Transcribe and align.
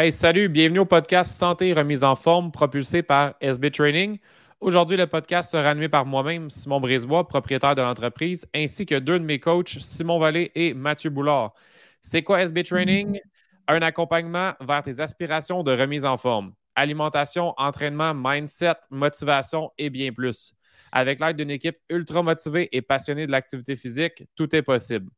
Hey, 0.00 0.12
salut, 0.12 0.48
bienvenue 0.48 0.78
au 0.78 0.84
podcast 0.84 1.32
Santé 1.32 1.70
et 1.70 1.72
remise 1.72 2.04
en 2.04 2.14
forme 2.14 2.52
propulsé 2.52 3.02
par 3.02 3.34
SB 3.40 3.72
Training. 3.72 4.18
Aujourd'hui, 4.60 4.96
le 4.96 5.08
podcast 5.08 5.50
sera 5.50 5.70
animé 5.70 5.88
par 5.88 6.06
moi-même, 6.06 6.50
Simon 6.50 6.78
Brisebois, 6.78 7.26
propriétaire 7.26 7.74
de 7.74 7.82
l'entreprise, 7.82 8.46
ainsi 8.54 8.86
que 8.86 8.94
deux 8.94 9.18
de 9.18 9.24
mes 9.24 9.40
coachs, 9.40 9.76
Simon 9.80 10.20
Vallée 10.20 10.52
et 10.54 10.72
Mathieu 10.72 11.10
Boulard. 11.10 11.52
C'est 12.00 12.22
quoi 12.22 12.42
SB 12.42 12.62
Training? 12.62 13.18
Un 13.66 13.82
accompagnement 13.82 14.52
vers 14.60 14.84
tes 14.84 15.00
aspirations 15.00 15.64
de 15.64 15.72
remise 15.72 16.04
en 16.04 16.16
forme. 16.16 16.52
Alimentation, 16.76 17.52
entraînement, 17.56 18.14
mindset, 18.14 18.76
motivation 18.90 19.72
et 19.78 19.90
bien 19.90 20.12
plus. 20.12 20.54
Avec 20.92 21.18
l'aide 21.18 21.38
d'une 21.38 21.50
équipe 21.50 21.78
ultra 21.90 22.22
motivée 22.22 22.68
et 22.70 22.82
passionnée 22.82 23.26
de 23.26 23.32
l'activité 23.32 23.74
physique, 23.74 24.22
tout 24.36 24.54
est 24.54 24.62
possible. 24.62 25.10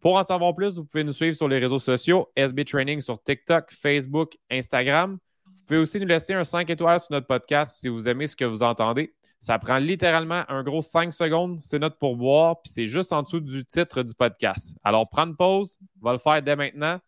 Pour 0.00 0.16
en 0.16 0.24
savoir 0.24 0.54
plus, 0.54 0.76
vous 0.76 0.84
pouvez 0.84 1.04
nous 1.04 1.12
suivre 1.12 1.36
sur 1.36 1.46
les 1.46 1.58
réseaux 1.58 1.78
sociaux, 1.78 2.28
SB 2.34 2.64
Training 2.64 3.00
sur 3.00 3.22
TikTok, 3.22 3.70
Facebook, 3.70 4.36
Instagram. 4.50 5.18
Vous 5.44 5.62
pouvez 5.66 5.78
aussi 5.78 6.00
nous 6.00 6.06
laisser 6.06 6.32
un 6.32 6.44
5 6.44 6.68
étoiles 6.70 7.00
sur 7.00 7.12
notre 7.12 7.26
podcast 7.26 7.78
si 7.80 7.88
vous 7.88 8.08
aimez 8.08 8.26
ce 8.26 8.34
que 8.34 8.46
vous 8.46 8.62
entendez. 8.62 9.14
Ça 9.40 9.58
prend 9.58 9.78
littéralement 9.78 10.42
un 10.48 10.62
gros 10.62 10.82
5 10.82 11.12
secondes. 11.12 11.60
C'est 11.60 11.78
notre 11.78 11.98
pourboire, 11.98 12.62
puis 12.62 12.72
c'est 12.72 12.86
juste 12.86 13.12
en 13.12 13.22
dessous 13.22 13.40
du 13.40 13.64
titre 13.64 14.02
du 14.02 14.14
podcast. 14.14 14.76
Alors, 14.82 15.08
prendre 15.08 15.36
pause, 15.36 15.78
on 16.00 16.06
va 16.06 16.12
le 16.12 16.18
faire 16.18 16.42
dès 16.42 16.56
maintenant. 16.56 16.98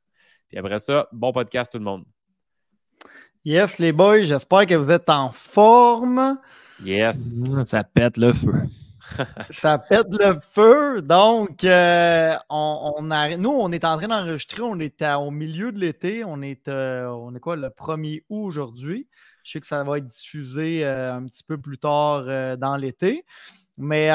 Puis 0.49 0.59
après 0.59 0.79
ça, 0.79 1.09
bon 1.13 1.33
podcast 1.33 1.73
tout 1.73 1.79
le 1.79 1.85
monde. 1.85 2.05
Yes, 3.45 3.79
les 3.79 3.93
boys, 3.93 4.23
j'espère 4.23 4.67
que 4.67 4.75
vous 4.75 4.91
êtes 4.91 5.09
en 5.09 5.31
forme. 5.31 6.39
Yes. 6.85 7.65
Ça 7.65 7.85
pète 7.85 8.17
le 8.17 8.33
feu. 8.33 8.53
ça 9.51 9.79
pète 9.79 10.09
le 10.11 10.39
feu. 10.41 11.03
Donc, 11.03 11.65
euh, 11.65 12.35
on, 12.49 13.11
a, 13.11 13.37
nous, 13.37 13.51
on 13.51 13.73
est 13.73 13.85
en 13.85 13.97
train 13.97 14.09
d'enregistrer. 14.09 14.63
On 14.63 14.79
est 14.79 15.03
au 15.03 15.31
milieu 15.31 15.73
de 15.73 15.79
l'été. 15.79 16.25
On 16.25 16.41
est, 16.43 16.69
euh, 16.69 17.07
on 17.07 17.35
est 17.35 17.41
quoi, 17.41 17.57
le 17.57 17.69
1er 17.69 18.25
août 18.29 18.45
aujourd'hui. 18.45 19.09
Je 19.45 19.53
sais 19.53 19.61
que 19.61 19.67
ça 19.67 19.83
va 19.83 19.99
être 19.99 20.07
diffusé 20.07 20.85
euh, 20.85 21.15
un 21.15 21.25
petit 21.25 21.43
peu 21.43 21.59
plus 21.59 21.79
tard 21.79 22.25
dans 22.59 22.77
l'été. 22.77 23.25
Mais 23.77 24.11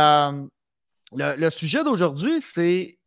le, 1.14 1.50
sujet 1.50 1.84
d'aujourd'hui, 1.84 2.42
c'est 2.42 2.98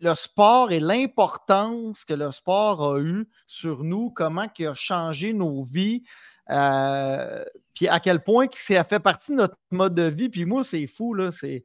le 0.00 0.14
sport 0.14 0.72
et 0.72 0.80
l'importance 0.80 2.04
que 2.04 2.14
le 2.14 2.30
sport 2.30 2.94
a 2.94 3.00
eu 3.00 3.28
sur 3.46 3.82
nous, 3.82 4.10
comment 4.10 4.46
il 4.58 4.66
a 4.66 4.74
changé 4.74 5.32
nos 5.32 5.64
vies. 5.64 6.04
Euh, 6.50 7.44
puis 7.74 7.88
à 7.88 8.00
quel 8.00 8.22
point 8.22 8.46
ça 8.52 8.84
fait 8.84 9.00
partie 9.00 9.32
de 9.32 9.36
notre 9.36 9.56
mode 9.70 9.94
de 9.94 10.04
vie. 10.04 10.28
Puis 10.28 10.44
moi, 10.44 10.64
c'est 10.64 10.86
fou, 10.86 11.14
là. 11.14 11.30
C'est 11.32 11.64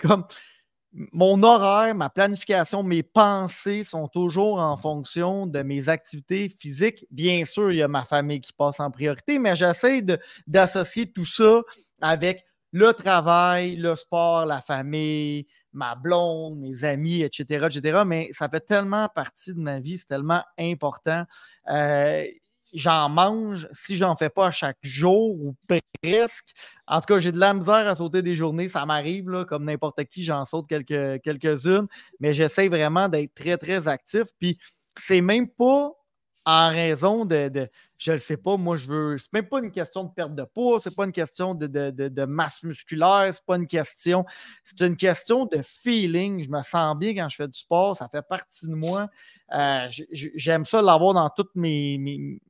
comme 0.00 0.24
mon 0.92 1.42
horaire, 1.42 1.94
ma 1.94 2.10
planification, 2.10 2.82
mes 2.82 3.02
pensées 3.02 3.84
sont 3.84 4.08
toujours 4.08 4.58
en 4.58 4.76
fonction 4.76 5.46
de 5.46 5.62
mes 5.62 5.88
activités 5.88 6.48
physiques. 6.48 7.06
Bien 7.10 7.44
sûr, 7.44 7.70
il 7.70 7.76
y 7.76 7.82
a 7.82 7.88
ma 7.88 8.04
famille 8.04 8.40
qui 8.40 8.52
passe 8.52 8.80
en 8.80 8.90
priorité, 8.90 9.38
mais 9.38 9.54
j'essaie 9.54 10.04
d'associer 10.46 11.12
tout 11.12 11.24
ça 11.24 11.62
avec 12.00 12.44
le 12.72 12.92
travail, 12.92 13.76
le 13.76 13.94
sport, 13.94 14.46
la 14.46 14.60
famille, 14.60 15.46
ma 15.72 15.94
blonde, 15.94 16.58
mes 16.58 16.84
amis, 16.84 17.22
etc., 17.22 17.66
etc. 17.70 18.02
Mais 18.04 18.30
ça 18.32 18.48
fait 18.48 18.60
tellement 18.60 19.08
partie 19.08 19.54
de 19.54 19.60
ma 19.60 19.78
vie, 19.80 19.98
c'est 19.98 20.06
tellement 20.06 20.42
important. 20.58 21.24
Euh, 21.70 22.24
j'en 22.72 23.08
mange 23.08 23.68
si 23.72 23.96
j'en 23.96 24.16
fais 24.16 24.30
pas 24.30 24.48
à 24.48 24.50
chaque 24.50 24.78
jour 24.82 25.30
ou 25.30 25.54
presque. 25.68 26.54
En 26.86 27.00
tout 27.00 27.06
cas, 27.06 27.18
j'ai 27.18 27.32
de 27.32 27.38
la 27.38 27.54
misère 27.54 27.88
à 27.88 27.94
sauter 27.94 28.22
des 28.22 28.34
journées. 28.34 28.68
Ça 28.68 28.86
m'arrive, 28.86 29.44
comme 29.48 29.64
n'importe 29.64 30.04
qui, 30.04 30.22
j'en 30.22 30.44
saute 30.44 30.68
quelques, 30.68 31.22
quelques-unes. 31.22 31.86
Mais 32.20 32.34
j'essaie 32.34 32.68
vraiment 32.68 33.08
d'être 33.08 33.34
très, 33.34 33.56
très 33.56 33.86
actif. 33.88 34.24
Puis 34.38 34.58
c'est 34.98 35.20
même 35.20 35.48
pas 35.48 35.92
en 36.46 36.70
raison 36.70 37.26
de, 37.26 37.68
je 37.98 38.12
ne 38.12 38.18
sais 38.18 38.36
pas, 38.36 38.56
moi 38.56 38.76
je 38.76 38.86
veux. 38.86 39.18
C'est 39.18 39.32
même 39.32 39.46
pas 39.46 39.58
une 39.58 39.70
question 39.70 40.04
de 40.04 40.10
perte 40.10 40.34
de 40.34 40.42
poids, 40.42 40.80
c'est 40.82 40.94
pas 40.94 41.04
une 41.04 41.12
question 41.12 41.54
de, 41.54 41.66
de 41.66 42.24
masse 42.24 42.62
musculaire, 42.62 43.30
c'est 43.32 43.44
pas 43.44 43.56
une 43.56 43.66
question. 43.66 44.24
C'est 44.64 44.80
une 44.80 44.96
question 44.96 45.44
de 45.44 45.60
feeling. 45.62 46.42
Je 46.42 46.48
me 46.48 46.62
sens 46.62 46.96
bien 46.96 47.14
quand 47.14 47.28
je 47.28 47.36
fais 47.36 47.48
du 47.48 47.58
sport, 47.58 47.96
ça 47.96 48.08
fait 48.08 48.26
partie 48.26 48.66
de 48.66 48.74
moi. 48.74 49.08
Euh, 49.52 49.86
j'aime 50.12 50.64
ça 50.64 50.80
l'avoir 50.80 51.14
dans 51.14 51.28
toutes 51.28 51.54
mes, 51.54 52.40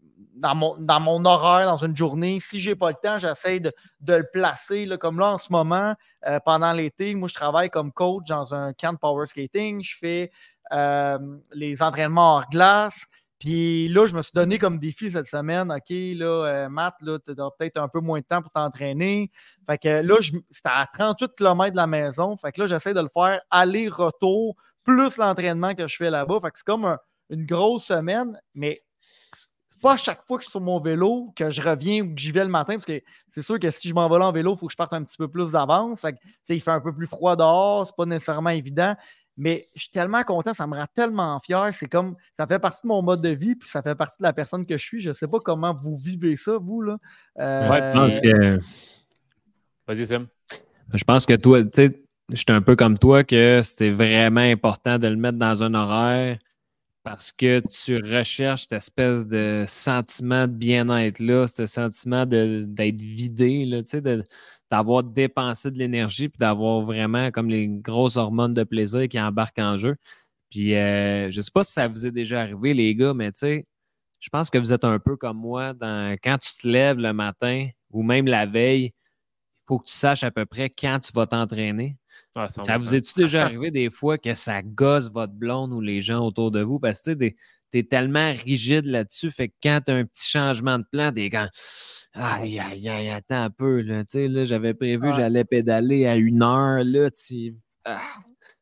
dans 0.40 0.54
mon, 0.54 0.76
dans 0.78 1.00
mon 1.00 1.24
horaire, 1.24 1.66
dans 1.66 1.84
une 1.84 1.96
journée. 1.96 2.38
Si 2.40 2.60
je 2.60 2.70
n'ai 2.70 2.76
pas 2.76 2.90
le 2.90 2.96
temps, 3.02 3.18
j'essaie 3.18 3.60
de, 3.60 3.72
le 4.06 4.24
placer. 4.32 4.86
Là, 4.86 4.96
comme 4.96 5.18
là, 5.18 5.34
en 5.34 5.38
ce 5.38 5.52
moment, 5.52 5.94
euh, 6.26 6.40
pendant 6.44 6.72
l'été, 6.72 7.14
moi, 7.14 7.28
je 7.28 7.34
travaille 7.34 7.70
comme 7.70 7.92
coach 7.92 8.26
dans 8.28 8.54
un 8.54 8.72
camp 8.72 8.94
de 8.94 8.98
power 8.98 9.26
skating. 9.26 9.82
Je 9.82 9.96
fais 9.96 10.30
euh, 10.72 11.18
les 11.52 11.82
entraînements 11.82 12.36
hors 12.36 12.48
glace. 12.50 13.06
Puis 13.38 13.88
là, 13.88 14.06
je 14.06 14.14
me 14.14 14.20
suis 14.20 14.32
donné 14.34 14.58
comme 14.58 14.78
défi 14.78 15.10
cette 15.10 15.26
semaine, 15.26 15.72
OK, 15.72 15.88
là, 15.88 16.44
euh, 16.46 16.68
Matt, 16.68 16.94
là, 17.00 17.18
tu 17.18 17.30
as 17.30 17.50
peut-être 17.58 17.78
un 17.78 17.88
peu 17.88 18.00
moins 18.00 18.20
de 18.20 18.24
temps 18.24 18.42
pour 18.42 18.52
t'entraîner. 18.52 19.30
Fait 19.66 19.78
que 19.78 19.88
là, 20.02 20.16
c'était 20.20 20.68
à 20.70 20.86
38 20.92 21.32
km 21.36 21.70
de 21.70 21.76
la 21.76 21.86
maison. 21.86 22.36
Fait 22.36 22.52
que 22.52 22.60
là, 22.60 22.66
j'essaie 22.66 22.92
de 22.92 23.00
le 23.00 23.08
faire 23.08 23.40
aller-retour, 23.50 24.56
plus 24.84 25.16
l'entraînement 25.16 25.74
que 25.74 25.88
je 25.88 25.96
fais 25.96 26.10
là-bas. 26.10 26.38
Fait 26.42 26.50
que 26.50 26.58
c'est 26.58 26.66
comme 26.66 26.98
une 27.30 27.46
grosse 27.46 27.84
semaine, 27.84 28.38
mais 28.54 28.82
pas 29.80 29.94
à 29.94 29.96
chaque 29.96 30.24
fois 30.26 30.38
que 30.38 30.42
je 30.42 30.46
suis 30.46 30.52
sur 30.52 30.60
mon 30.60 30.80
vélo 30.80 31.32
que 31.34 31.50
je 31.50 31.60
reviens 31.60 32.02
ou 32.02 32.14
que 32.14 32.20
j'y 32.20 32.32
vais 32.32 32.44
le 32.44 32.50
matin, 32.50 32.74
parce 32.74 32.84
que 32.84 33.00
c'est 33.34 33.42
sûr 33.42 33.58
que 33.58 33.70
si 33.70 33.88
je 33.88 33.94
m'envole 33.94 34.22
en 34.22 34.32
vélo, 34.32 34.54
il 34.54 34.58
faut 34.58 34.66
que 34.66 34.72
je 34.72 34.76
parte 34.76 34.92
un 34.92 35.02
petit 35.02 35.16
peu 35.16 35.28
plus 35.28 35.50
d'avance. 35.50 36.04
Il 36.48 36.60
fait 36.60 36.70
un 36.70 36.80
peu 36.80 36.94
plus 36.94 37.06
froid 37.06 37.36
dehors, 37.36 37.86
c'est 37.86 37.96
pas 37.96 38.06
nécessairement 38.06 38.50
évident. 38.50 38.94
Mais 39.36 39.68
je 39.74 39.82
suis 39.82 39.90
tellement 39.90 40.22
content, 40.22 40.52
ça 40.52 40.66
me 40.66 40.76
rend 40.76 40.86
tellement 40.94 41.40
fier. 41.40 41.70
C'est 41.72 41.88
comme 41.88 42.16
ça 42.38 42.46
fait 42.46 42.58
partie 42.58 42.82
de 42.82 42.88
mon 42.88 43.00
mode 43.02 43.22
de 43.22 43.30
vie, 43.30 43.54
puis 43.54 43.68
ça 43.68 43.82
fait 43.82 43.94
partie 43.94 44.18
de 44.18 44.24
la 44.24 44.32
personne 44.32 44.66
que 44.66 44.76
je 44.76 44.82
suis. 44.82 45.00
Je 45.00 45.10
ne 45.10 45.14
sais 45.14 45.28
pas 45.28 45.38
comment 45.38 45.74
vous 45.74 45.96
vivez 45.96 46.36
ça, 46.36 46.58
vous. 46.58 46.82
Là. 46.82 46.98
Euh, 47.38 47.72
je 47.72 47.92
pense 47.92 48.20
que. 48.20 48.60
Vas-y, 49.86 50.06
Sim. 50.06 50.26
Je 50.92 51.04
pense 51.04 51.24
que 51.24 51.34
toi, 51.34 51.62
tu 51.62 51.70
sais, 51.74 52.02
je 52.28 52.36
suis 52.36 52.44
un 52.48 52.60
peu 52.60 52.76
comme 52.76 52.98
toi 52.98 53.24
que 53.24 53.62
c'était 53.62 53.92
vraiment 53.92 54.40
important 54.40 54.98
de 54.98 55.08
le 55.08 55.16
mettre 55.16 55.38
dans 55.38 55.62
un 55.62 55.74
horaire 55.74 56.38
parce 57.02 57.32
que 57.32 57.60
tu 57.60 57.96
recherches 57.96 58.62
cette 58.62 58.72
espèce 58.72 59.26
de 59.26 59.64
sentiment 59.66 60.46
de 60.46 60.52
bien-être-là, 60.52 61.46
ce 61.46 61.66
sentiment 61.66 62.26
d'être 62.26 63.00
vidé, 63.00 63.64
là, 63.64 63.82
tu 63.82 63.98
sais, 64.00 64.02
d'avoir 64.70 65.02
dépensé 65.04 65.70
de 65.70 65.78
l'énergie, 65.78 66.28
puis 66.28 66.38
d'avoir 66.38 66.82
vraiment 66.82 67.30
comme 67.30 67.48
les 67.50 67.68
grosses 67.68 68.16
hormones 68.16 68.54
de 68.54 68.64
plaisir 68.64 69.08
qui 69.08 69.20
embarquent 69.20 69.58
en 69.60 69.76
jeu. 69.78 69.96
Puis 70.50 70.74
euh, 70.76 71.30
je 71.30 71.40
sais 71.40 71.50
pas 71.52 71.64
si 71.64 71.72
ça 71.72 71.88
vous 71.88 72.06
est 72.06 72.10
déjà 72.12 72.42
arrivé, 72.42 72.74
les 72.74 72.94
gars, 72.94 73.14
mais 73.14 73.32
tu 73.32 73.40
sais, 73.40 73.66
je 74.20 74.28
pense 74.30 74.50
que 74.50 74.58
vous 74.58 74.72
êtes 74.72 74.84
un 74.84 74.98
peu 74.98 75.16
comme 75.16 75.38
moi 75.38 75.72
dans 75.74 76.16
quand 76.22 76.38
tu 76.38 76.54
te 76.62 76.68
lèves 76.68 76.98
le 76.98 77.12
matin 77.12 77.68
ou 77.90 78.02
même 78.02 78.26
la 78.26 78.46
veille, 78.46 78.86
il 78.86 78.92
faut 79.68 79.78
que 79.80 79.86
tu 79.88 79.94
saches 79.96 80.24
à 80.24 80.30
peu 80.32 80.46
près 80.46 80.70
quand 80.70 81.00
tu 81.00 81.12
vas 81.14 81.26
t'entraîner 81.26 81.96
ça 82.48 82.76
vous 82.76 82.94
est-tu 82.94 83.12
déjà 83.16 83.44
arrivé 83.44 83.70
des 83.70 83.90
fois 83.90 84.18
que 84.18 84.34
ça 84.34 84.62
gosse 84.62 85.10
votre 85.10 85.32
blonde 85.32 85.72
ou 85.72 85.80
les 85.80 86.02
gens 86.02 86.24
autour 86.24 86.50
de 86.50 86.62
vous? 86.62 86.78
Parce 86.78 87.02
que 87.02 87.12
tu 87.12 87.34
es 87.72 87.82
tellement 87.82 88.32
rigide 88.44 88.86
là-dessus, 88.86 89.30
fait 89.30 89.48
que 89.48 89.54
quand 89.62 89.80
tu 89.84 89.92
as 89.92 89.96
un 89.96 90.04
petit 90.04 90.28
changement 90.28 90.78
de 90.78 90.84
plan, 90.90 91.12
t'es 91.12 91.30
quand 91.30 91.48
Aïe, 92.12 92.58
aïe, 92.58 92.88
aïe, 92.88 93.08
attends 93.08 93.42
un 93.42 93.50
peu, 93.50 93.82
là, 93.82 94.02
là, 94.12 94.44
j'avais 94.44 94.74
prévu, 94.74 95.12
j'allais 95.14 95.44
pédaler 95.44 96.06
à 96.06 96.16
une 96.16 96.42
heure, 96.42 96.82
là, 96.84 97.08
tu. 97.10 97.54
Ah. 97.84 98.00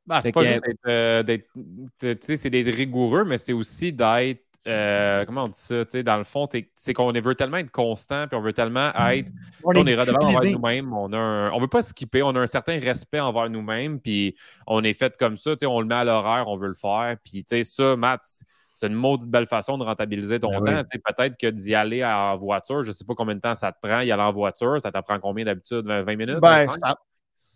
Bah, 0.09 0.21
c'est 0.23 0.33
pas 0.33 0.45
juste 0.45 0.63
d'être. 0.63 0.79
Euh, 0.87 2.37
c'est 2.37 2.51
d'être 2.51 2.75
rigoureux, 2.75 3.25
mais 3.25 3.37
c'est 3.37 3.53
aussi 3.53 3.93
d'être 3.93 4.43
euh, 4.67 5.25
comment 5.25 5.45
on 5.45 5.49
dit 5.49 5.59
ça? 5.59 5.85
Dans 6.03 6.19
le 6.19 6.25
fond, 6.25 6.49
c'est 6.75 6.93
qu'on 6.93 7.13
veut 7.13 7.35
tellement 7.35 7.59
être 7.59 7.71
constant, 7.71 8.27
puis 8.27 8.37
on 8.37 8.43
veut 8.43 8.53
tellement 8.53 8.93
être. 9.11 9.31
On, 9.65 9.87
est 9.87 9.95
redevant 9.95 10.19
envers 10.21 10.53
nous-mêmes. 10.53 10.93
On 10.93 11.09
ne 11.09 11.51
on 11.53 11.59
veut 11.59 11.69
pas 11.69 11.83
skipper, 11.83 12.23
on 12.23 12.31
a 12.31 12.41
un 12.41 12.47
certain 12.47 12.79
respect 12.79 13.21
envers 13.21 13.49
nous-mêmes, 13.49 14.01
puis 14.01 14.37
on 14.67 14.83
est 14.85 14.93
fait 14.93 15.17
comme 15.17 15.37
ça. 15.37 15.55
On 15.65 15.81
le 15.81 15.87
met 15.87 15.95
à 15.95 16.05
l'horaire, 16.05 16.49
on 16.49 16.57
veut 16.57 16.69
le 16.69 16.75
faire. 16.75 17.17
Puis 17.25 17.45
ça, 17.65 17.97
Matt, 17.97 18.21
c'est 18.75 18.87
une 18.87 18.95
maudite 18.95 19.31
belle 19.31 19.47
façon 19.47 19.79
de 19.79 19.85
rentabiliser 19.85 20.39
ton 20.39 20.61
ben 20.61 20.85
temps. 20.85 20.99
Peut-être 21.05 21.37
que 21.37 21.49
d'y 21.49 21.75
aller 21.75 22.05
en 22.05 22.37
voiture, 22.37 22.83
je 22.83 22.89
ne 22.89 22.95
sais 22.95 23.05
pas 23.05 23.15
combien 23.15 23.35
de 23.35 23.41
temps 23.41 23.55
ça 23.55 23.73
te 23.73 23.79
prend, 23.81 24.01
y 24.01 24.13
aller 24.13 24.23
en 24.23 24.33
voiture, 24.33 24.81
ça 24.81 24.93
t'apprend 24.93 25.19
combien 25.19 25.45
d'habitude? 25.45 25.87
20 25.87 26.17
minutes? 26.17 26.41
Ben, 26.41 26.67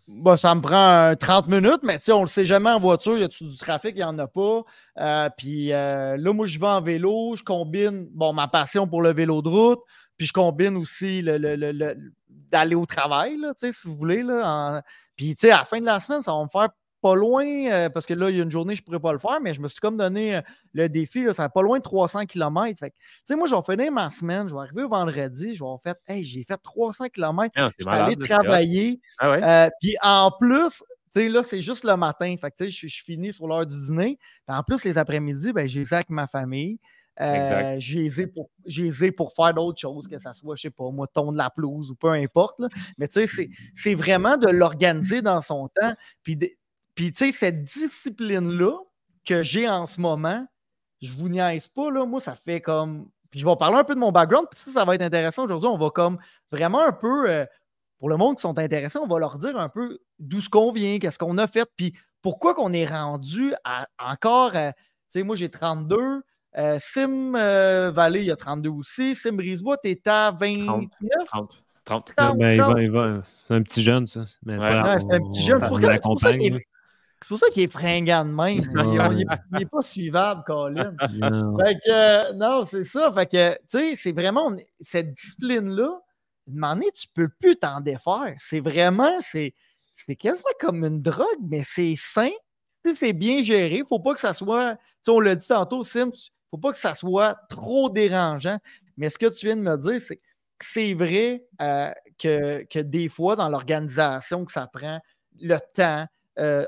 bah, 0.07 0.35
ça 0.35 0.53
me 0.53 0.61
prend 0.61 1.15
30 1.15 1.47
minutes, 1.47 1.79
mais 1.83 1.97
on 2.09 2.17
ne 2.17 2.21
le 2.21 2.27
sait 2.27 2.45
jamais 2.45 2.69
en 2.69 2.79
voiture. 2.79 3.17
Y 3.17 3.23
a 3.23 3.27
du 3.27 3.57
trafic? 3.57 3.91
Il 3.95 3.99
n'y 3.99 4.03
en 4.03 4.19
a 4.19 4.27
pas. 4.27 4.63
Euh, 4.99 5.29
puis 5.37 5.71
euh, 5.71 6.17
là, 6.17 6.33
moi, 6.33 6.45
je 6.45 6.59
vais 6.59 6.67
en 6.67 6.81
vélo. 6.81 7.35
Je 7.37 7.43
combine 7.43 8.07
bon, 8.11 8.33
ma 8.33 8.47
passion 8.47 8.87
pour 8.87 9.01
le 9.01 9.13
vélo 9.13 9.41
de 9.41 9.49
route. 9.49 9.79
Puis 10.17 10.27
je 10.27 10.33
combine 10.33 10.75
aussi 10.77 11.21
le, 11.23 11.95
d'aller 12.29 12.75
au 12.75 12.85
travail, 12.85 13.37
là, 13.37 13.53
si 13.57 13.71
vous 13.85 13.95
voulez. 13.95 14.23
Là, 14.23 14.83
Puis 15.15 15.35
à 15.43 15.47
la 15.47 15.65
fin 15.65 15.79
de 15.79 15.85
la 15.85 15.99
semaine, 15.99 16.21
ça 16.21 16.33
va 16.33 16.43
me 16.43 16.49
faire 16.51 16.69
pas 17.03 17.15
loin, 17.15 17.45
euh, 17.45 17.89
parce 17.89 18.05
que 18.05 18.13
là, 18.13 18.29
il 18.29 18.37
y 18.37 18.39
a 18.39 18.43
une 18.43 18.49
journée, 18.49 18.75
je 18.75 18.81
ne 18.81 18.85
pourrais 18.85 18.99
pas 18.99 19.11
le 19.11 19.19
faire, 19.19 19.39
mais 19.41 19.53
je 19.53 19.59
me 19.59 19.67
suis 19.67 19.81
comme 19.81 19.97
donné 19.97 20.37
euh, 20.37 20.41
le 20.73 20.87
défi, 20.87 21.23
là, 21.23 21.33
ça 21.33 21.43
va 21.43 21.49
pas 21.49 21.61
loin 21.61 21.77
de 21.77 21.83
300 21.83 22.25
km. 22.25 22.79
Tu 22.79 22.91
sais, 23.25 23.35
moi, 23.35 23.45
je 23.45 23.53
vais 23.53 23.61
finir 23.69 23.91
ma 23.91 24.09
semaine, 24.09 24.47
je 24.47 24.55
vais 24.55 24.61
arriver 24.61 24.85
vendredi, 24.85 25.53
je 25.53 25.59
vais 25.59 25.69
en 25.69 25.77
fait, 25.77 25.99
hey, 26.07 26.23
j'ai 26.23 26.45
fait 26.45 26.57
300 26.57 27.09
km, 27.13 27.51
ah, 27.57 27.69
je 27.77 27.83
vais 27.83 27.91
aller 27.91 28.15
travailler. 28.15 29.01
Ah 29.19 29.27
euh, 29.31 29.69
puis 29.81 29.97
en 30.01 30.31
plus, 30.31 30.81
tu 31.13 31.21
sais, 31.21 31.27
là, 31.27 31.43
c'est 31.43 31.61
juste 31.61 31.83
le 31.83 31.97
matin. 31.97 32.33
Fait 32.39 32.51
que, 32.51 32.69
je, 32.69 32.87
je 32.87 33.03
finis 33.03 33.33
sur 33.33 33.47
l'heure 33.47 33.65
du 33.65 33.75
dîner. 33.75 34.17
en 34.47 34.63
plus, 34.63 34.85
les 34.85 34.97
après-midi, 34.97 35.51
ben, 35.51 35.67
j'ai 35.67 35.83
fait 35.83 35.95
avec 35.95 36.09
ma 36.09 36.27
famille. 36.27 36.79
Euh, 37.21 37.75
j'ai 37.79 38.09
pour, 38.27 38.49
pour 39.15 39.33
faire 39.33 39.53
d'autres 39.53 39.79
choses, 39.79 40.07
que 40.07 40.17
ça 40.17 40.33
soit, 40.33 40.55
je 40.55 40.63
sais 40.63 40.69
pas, 40.69 40.89
moi, 40.89 41.07
de 41.15 41.37
la 41.37 41.49
pelouse 41.49 41.91
ou 41.91 41.95
peu 41.95 42.11
importe. 42.11 42.59
Mais 42.97 43.07
tu 43.07 43.27
sais, 43.27 43.49
c'est 43.75 43.95
vraiment 43.95 44.37
de 44.37 44.47
l'organiser 44.47 45.21
dans 45.21 45.41
son 45.41 45.67
temps. 45.67 45.93
Puis, 46.23 46.37
puis 46.95 47.11
tu 47.11 47.25
sais, 47.25 47.31
cette 47.31 47.63
discipline-là 47.63 48.77
que 49.25 49.41
j'ai 49.41 49.69
en 49.69 49.85
ce 49.87 49.99
moment, 49.99 50.45
je 51.01 51.11
vous 51.11 51.29
niaise 51.29 51.67
pas, 51.67 51.91
là, 51.91 52.05
moi, 52.05 52.19
ça 52.19 52.35
fait 52.35 52.61
comme. 52.61 53.09
Puis 53.29 53.39
je 53.39 53.45
vais 53.45 53.55
parler 53.55 53.77
un 53.77 53.83
peu 53.83 53.95
de 53.95 53.99
mon 53.99 54.11
background, 54.11 54.47
puis 54.51 54.59
ça, 54.59 54.71
ça 54.71 54.85
va 54.85 54.95
être 54.95 55.01
intéressant. 55.01 55.43
Aujourd'hui, 55.43 55.67
on 55.67 55.77
va 55.77 55.89
comme 55.89 56.19
vraiment 56.51 56.85
un 56.85 56.91
peu, 56.91 57.29
euh, 57.29 57.45
pour 57.97 58.09
le 58.09 58.17
monde 58.17 58.35
qui 58.35 58.41
sont 58.41 58.59
intéressés, 58.59 58.99
on 58.99 59.07
va 59.07 59.17
leur 59.17 59.37
dire 59.37 59.57
un 59.57 59.69
peu 59.69 59.99
d'où 60.19 60.39
ce 60.39 60.49
qu'on 60.49 60.71
vient, 60.71 60.99
qu'est-ce 60.99 61.17
qu'on 61.17 61.37
a 61.39 61.47
fait, 61.47 61.67
puis 61.75 61.95
pourquoi 62.21 62.53
qu'on 62.53 62.73
est 62.73 62.85
rendu 62.85 63.53
à 63.63 63.87
encore. 63.97 64.55
Euh, 64.55 64.69
tu 64.71 65.19
sais, 65.19 65.23
moi, 65.23 65.35
j'ai 65.35 65.49
32. 65.49 66.21
Euh, 66.55 66.77
Sim 66.79 67.31
Valley, 67.91 68.21
il 68.21 68.27
y 68.27 68.31
a 68.31 68.35
32 68.35 68.69
aussi. 68.69 69.15
Sim 69.15 69.35
Brisebois, 69.35 69.77
tu 69.77 69.89
es 69.89 70.07
à 70.07 70.31
29? 70.31 70.85
30. 71.25 71.63
30. 71.85 72.11
C'est 73.47 73.53
un 73.55 73.63
petit 73.63 73.83
jeune, 73.83 74.05
ça. 74.05 74.25
c'est 74.45 74.51
un 74.51 74.99
petit 74.99 75.41
jeune. 75.41 75.59
C'est 77.23 77.29
pour 77.29 77.39
ça 77.39 77.49
qu'il 77.49 77.63
est 77.63 77.71
fringant 77.71 78.25
de 78.25 78.31
même. 78.31 78.61
Il 79.51 79.57
n'est 79.57 79.65
pas 79.65 79.81
suivable, 79.81 80.43
Colin. 80.45 80.93
fait 80.99 81.79
que, 81.79 82.33
non, 82.33 82.65
c'est 82.65 82.83
ça. 82.83 83.13
Fait 83.13 83.25
que, 83.25 83.53
tu 83.53 83.61
sais, 83.69 83.95
c'est 83.95 84.11
vraiment 84.11 84.51
cette 84.81 85.13
discipline-là. 85.13 86.01
Une 86.47 86.81
tu 86.93 87.07
ne 87.07 87.13
peux 87.13 87.29
plus 87.39 87.55
t'en 87.55 87.79
défaire. 87.79 88.35
C'est 88.39 88.59
vraiment, 88.59 89.19
c'est, 89.21 89.53
quasiment 90.19 90.43
comme 90.59 90.83
une 90.83 91.01
drogue, 91.01 91.25
mais 91.41 91.63
c'est 91.63 91.93
sain. 91.95 92.31
C'est 92.93 93.13
bien 93.13 93.41
géré. 93.41 93.75
Il 93.75 93.81
ne 93.83 93.87
faut 93.87 93.99
pas 93.99 94.13
que 94.13 94.19
ça 94.19 94.33
soit, 94.33 94.75
tu 94.75 94.81
sais, 95.03 95.11
on 95.11 95.21
l'a 95.21 95.35
dit 95.35 95.47
tantôt, 95.47 95.85
Sim, 95.85 95.99
il 95.99 96.05
ne 96.07 96.11
faut 96.51 96.57
pas 96.57 96.73
que 96.73 96.77
ça 96.77 96.93
soit 96.93 97.35
trop 97.49 97.89
dérangeant. 97.89 98.59
Mais 98.97 99.09
ce 99.09 99.17
que 99.17 99.27
tu 99.27 99.45
viens 99.45 99.55
de 99.55 99.61
me 99.61 99.77
dire, 99.77 100.01
c'est 100.01 100.17
que 100.17 100.65
c'est 100.65 100.93
vrai 100.93 101.45
euh, 101.61 101.91
que, 102.19 102.65
que 102.69 102.79
des 102.79 103.07
fois, 103.07 103.37
dans 103.37 103.47
l'organisation, 103.47 104.43
que 104.43 104.51
ça 104.51 104.67
prend 104.67 104.99
le 105.39 105.57
temps, 105.73 106.01
euh, 106.03 106.05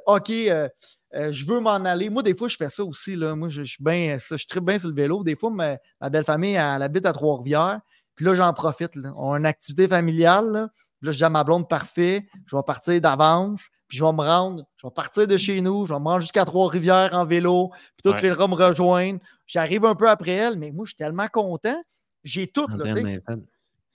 OK, 0.05 0.29
euh, 0.29 0.69
euh, 1.15 1.31
je 1.31 1.45
veux 1.45 1.59
m'en 1.59 1.75
aller. 1.75 2.09
Moi, 2.09 2.23
des 2.23 2.35
fois, 2.35 2.47
je 2.47 2.57
fais 2.57 2.69
ça 2.69 2.83
aussi. 2.83 3.15
Là. 3.15 3.35
Moi, 3.35 3.49
je, 3.49 3.61
suis 3.61 3.83
bien, 3.83 4.17
je 4.17 4.45
très 4.47 4.59
bien 4.59 4.77
sur 4.77 4.89
le 4.89 4.95
vélo. 4.95 5.23
Des 5.23 5.35
fois, 5.35 5.49
ma, 5.49 5.77
belle 6.09 6.25
famille, 6.25 6.55
elle, 6.55 6.81
habite 6.81 7.05
à 7.05 7.13
Trois-Rivières. 7.13 7.79
Puis 8.15 8.25
là, 8.25 8.35
j'en 8.35 8.51
profite. 8.53 8.91
On 9.15 9.33
a 9.33 9.37
une 9.37 9.45
activité 9.45 9.87
familiale. 9.87 10.51
Là. 10.51 10.69
Puis 10.99 11.07
là, 11.07 11.11
je 11.11 11.17
dis 11.17 11.23
à 11.23 11.29
ma 11.29 11.43
blonde, 11.43 11.69
parfait, 11.69 12.25
je 12.45 12.55
vais 12.55 12.63
partir 12.65 12.99
d'avance. 12.99 13.67
Puis 13.87 13.99
je 13.99 14.03
vais 14.03 14.11
me 14.11 14.21
rendre, 14.21 14.65
je 14.77 14.87
vais 14.87 14.93
partir 14.93 15.27
de 15.27 15.37
chez 15.37 15.61
nous, 15.61 15.85
je 15.85 15.93
vais 15.93 15.99
me 15.99 16.05
rendre 16.05 16.21
jusqu'à 16.21 16.43
Trois-Rivières 16.43 17.11
en 17.13 17.23
vélo. 17.23 17.69
Puis 17.69 18.03
toi, 18.03 18.13
tu 18.13 18.21
viendras 18.21 18.47
me 18.47 18.55
rejoindre. 18.55 19.19
J'arrive 19.45 19.85
un 19.85 19.93
peu 19.93 20.09
après 20.09 20.31
elle, 20.31 20.57
mais 20.57 20.71
moi, 20.71 20.85
je 20.85 20.89
suis 20.89 20.95
tellement 20.95 21.27
content. 21.27 21.79
J'ai 22.23 22.47
tout. 22.47 22.65
L'entraînement 22.67 23.09
est 23.09 23.23
fait. 23.25 23.35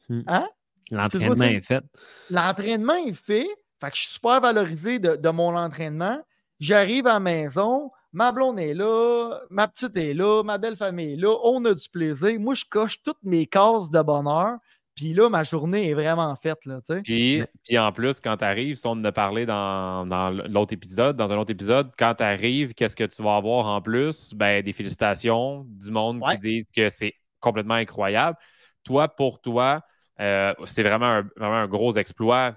Hmm. 0.08 0.22
Hein? 0.28 0.48
L'entraînement 0.92 1.44
est 1.44 1.66
fait. 1.66 1.84
L'entraînement 2.30 2.94
est 2.94 3.12
fait. 3.12 3.48
Fait 3.80 3.90
que 3.90 3.96
je 3.96 4.02
suis 4.02 4.12
super 4.12 4.40
valorisé 4.40 4.98
de, 4.98 5.30
mon 5.30 5.56
entraînement. 5.56 6.20
J'arrive 6.58 7.06
à 7.06 7.14
la 7.14 7.20
maison, 7.20 7.90
ma 8.12 8.32
blonde 8.32 8.58
est 8.58 8.74
là, 8.74 9.40
ma 9.48 9.66
petite 9.66 9.96
est 9.96 10.12
là, 10.12 10.42
ma 10.42 10.58
belle 10.58 10.76
famille 10.76 11.14
est 11.14 11.16
là, 11.16 11.34
on 11.42 11.64
a 11.64 11.72
du 11.72 11.88
plaisir. 11.88 12.38
Moi, 12.38 12.54
je 12.54 12.64
coche 12.68 13.02
toutes 13.02 13.22
mes 13.22 13.46
cases 13.46 13.90
de 13.90 14.02
bonheur. 14.02 14.58
Puis 14.94 15.14
là, 15.14 15.30
ma 15.30 15.44
journée 15.44 15.88
est 15.88 15.94
vraiment 15.94 16.34
faite. 16.36 16.58
Là, 16.66 16.80
puis, 17.02 17.42
puis 17.64 17.78
en 17.78 17.90
plus, 17.90 18.20
quand 18.20 18.36
tu 18.36 18.44
arrives, 18.44 18.74
si 18.74 18.86
on 18.86 18.90
en 18.90 19.04
a 19.04 19.12
parlé 19.12 19.46
dans, 19.46 20.04
l'autre 20.48 20.74
épisode, 20.74 21.16
dans 21.16 21.32
un 21.32 21.38
autre 21.38 21.52
épisode, 21.52 21.90
quand 21.96 22.16
tu 22.16 22.22
arrives, 22.22 22.74
qu'est-ce 22.74 22.96
que 22.96 23.04
tu 23.04 23.22
vas 23.22 23.36
avoir 23.36 23.66
en 23.66 23.80
plus? 23.80 24.34
Ben, 24.34 24.62
des 24.62 24.74
félicitations, 24.74 25.64
du 25.68 25.90
monde 25.90 26.20
qui 26.30 26.38
disent 26.38 26.66
que 26.76 26.90
c'est 26.90 27.14
complètement 27.38 27.74
incroyable. 27.74 28.36
Toi, 28.84 29.08
pour 29.08 29.40
toi, 29.40 29.80
euh, 30.20 30.52
c'est 30.66 30.82
vraiment 30.82 31.22
un, 31.40 31.66
gros 31.66 31.96
exploit, 31.96 32.54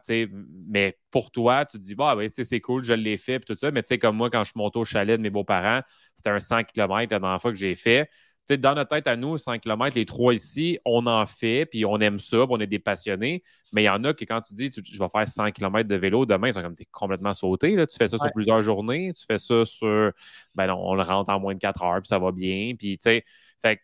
mais 0.68 0.98
pour 1.12 1.32
toi, 1.32 1.66
tu 1.66 1.78
te 1.78 1.84
dis, 1.84 1.96
bah, 1.96 2.18
c'est 2.28 2.60
cool, 2.60 2.84
je 2.84 2.94
l'ai 2.94 3.16
fait, 3.16 3.40
tout 3.40 3.56
ça. 3.56 3.72
Mais 3.72 3.84
tu 3.84 3.88
sais, 3.88 3.98
comme 3.98 4.18
moi, 4.18 4.30
quand 4.30 4.44
je 4.44 4.52
monte 4.56 4.76
au 4.76 4.84
chalet 4.84 5.18
de 5.18 5.24
mes 5.24 5.30
beaux-parents, 5.30 5.82
c'était 6.14 6.32
un 6.32 6.42
100 6.42 6.64
km 6.66 7.12
la 7.12 7.20
dernière 7.20 7.42
fois 7.42 7.52
que 7.52 7.58
j'ai 7.58 7.76
fait. 7.76 8.10
sais, 8.46 8.58
dans 8.58 8.76
notre 8.76 8.90
tête 8.90 9.08
à 9.08 9.16
nous, 9.16 9.38
100 9.38 9.60
km, 9.60 9.96
les 9.96 10.06
trois 10.06 10.34
ici, 10.34 10.78
on 10.84 11.08
en 11.08 11.26
fait, 11.26 11.66
puis 11.66 11.86
on 11.86 11.98
aime 12.00 12.20
ça, 12.20 12.46
on 12.50 12.60
est 12.60 12.68
des 12.68 12.80
passionnés. 12.80 13.44
Mais 13.72 13.84
il 13.84 13.86
y 13.86 13.90
en 13.90 14.04
a 14.04 14.14
qui, 14.14 14.26
quand 14.26 14.42
tu 14.42 14.54
dis, 14.54 14.70
je 14.70 15.00
vais 15.00 15.10
faire 15.10 15.28
100 15.28 15.52
km 15.52 15.88
de 15.88 15.96
vélo 15.96 16.26
demain, 16.26 16.50
ils 16.50 16.54
sont 16.54 16.62
comme, 16.62 16.76
t'es 16.76 16.88
complètement 16.92 17.34
sauté. 17.34 17.78
Là. 17.78 17.88
Tu 17.88 17.96
fais 17.96 18.10
ça 18.10 18.18
sur 18.18 18.32
plusieurs 18.34 18.62
journées, 18.62 19.14
tu 19.14 19.24
fais 19.26 19.40
ça 19.40 19.66
sur, 19.66 20.12
ben 20.56 20.70
on 20.72 20.96
le 20.96 21.02
rentre 21.02 21.30
en 21.30 21.40
moins 21.40 21.54
de 21.54 21.60
4 21.60 21.82
heures, 21.84 22.02
puis 22.02 22.10
ça 22.10 22.20
va 22.20 22.34
bien. 22.34 22.76
Puis, 22.78 22.98
tu 22.98 23.04
sais, 23.04 23.24
fait 23.62 23.80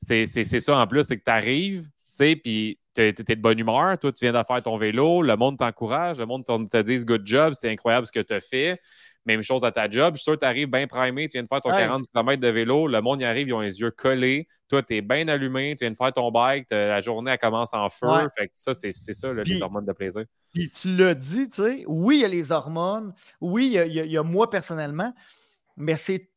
c'est 0.00 0.44
ça 0.60 0.78
en 0.78 0.86
plus, 0.86 1.04
c'est 1.04 1.18
que 1.18 1.24
tu 1.24 1.30
arrives, 1.30 1.82
tu 1.82 1.90
sais, 2.14 2.36
puis 2.36 2.78
tu 3.02 3.32
es, 3.32 3.36
de 3.36 3.40
bonne 3.40 3.58
humeur, 3.58 3.98
toi, 3.98 4.12
tu 4.12 4.24
viens 4.24 4.32
de 4.32 4.44
faire 4.46 4.62
ton 4.62 4.76
vélo, 4.76 5.22
le 5.22 5.36
monde 5.36 5.58
t'encourage, 5.58 6.18
le 6.18 6.26
monde 6.26 6.44
te 6.44 6.82
dit 6.82 7.04
good 7.04 7.22
job, 7.24 7.52
c'est 7.54 7.70
incroyable 7.70 8.06
ce 8.06 8.12
que 8.12 8.20
tu 8.20 8.34
as 8.34 8.40
fait. 8.40 8.80
Même 9.26 9.42
chose 9.42 9.62
à 9.62 9.70
ta 9.70 9.90
job. 9.90 10.14
Je 10.14 10.20
suis 10.20 10.24
sûr 10.24 10.34
que 10.34 10.40
tu 10.40 10.46
arrives 10.46 10.70
bien 10.70 10.86
primé, 10.86 11.26
tu 11.26 11.32
viens 11.32 11.42
de 11.42 11.48
faire 11.48 11.60
ton 11.60 11.70
40 11.70 12.06
km 12.10 12.40
de 12.40 12.48
vélo, 12.48 12.86
le 12.86 13.00
monde 13.02 13.20
y 13.20 13.24
arrive, 13.24 13.48
ils 13.48 13.52
ont 13.52 13.60
les 13.60 13.78
yeux 13.78 13.90
collés. 13.90 14.48
Toi, 14.68 14.82
tu 14.82 14.96
es 14.96 15.00
bien 15.02 15.28
allumé, 15.28 15.74
tu 15.76 15.84
viens 15.84 15.90
de 15.90 15.96
faire 15.96 16.12
ton 16.12 16.30
bike, 16.30 16.66
la 16.70 17.00
journée, 17.00 17.32
elle 17.32 17.38
commence 17.38 17.74
en 17.74 17.90
feu. 17.90 18.06
Fait 18.36 18.46
que 18.46 18.52
ça, 18.54 18.72
c'est 18.74 18.92
ça, 18.92 19.32
les 19.32 19.62
hormones 19.62 19.84
de 19.84 19.92
plaisir. 19.92 20.24
Puis 20.54 20.70
tu 20.70 20.96
l'as 20.96 21.14
dit, 21.14 21.50
tu 21.50 21.62
sais, 21.62 21.84
oui, 21.86 22.18
il 22.18 22.22
y 22.22 22.24
a 22.24 22.28
les 22.28 22.52
hormones, 22.52 23.12
oui, 23.40 23.76
il 23.86 24.10
y 24.10 24.16
a 24.16 24.22
moi 24.22 24.48
personnellement, 24.48 25.12
mais 25.76 25.96
c'est 25.96 26.30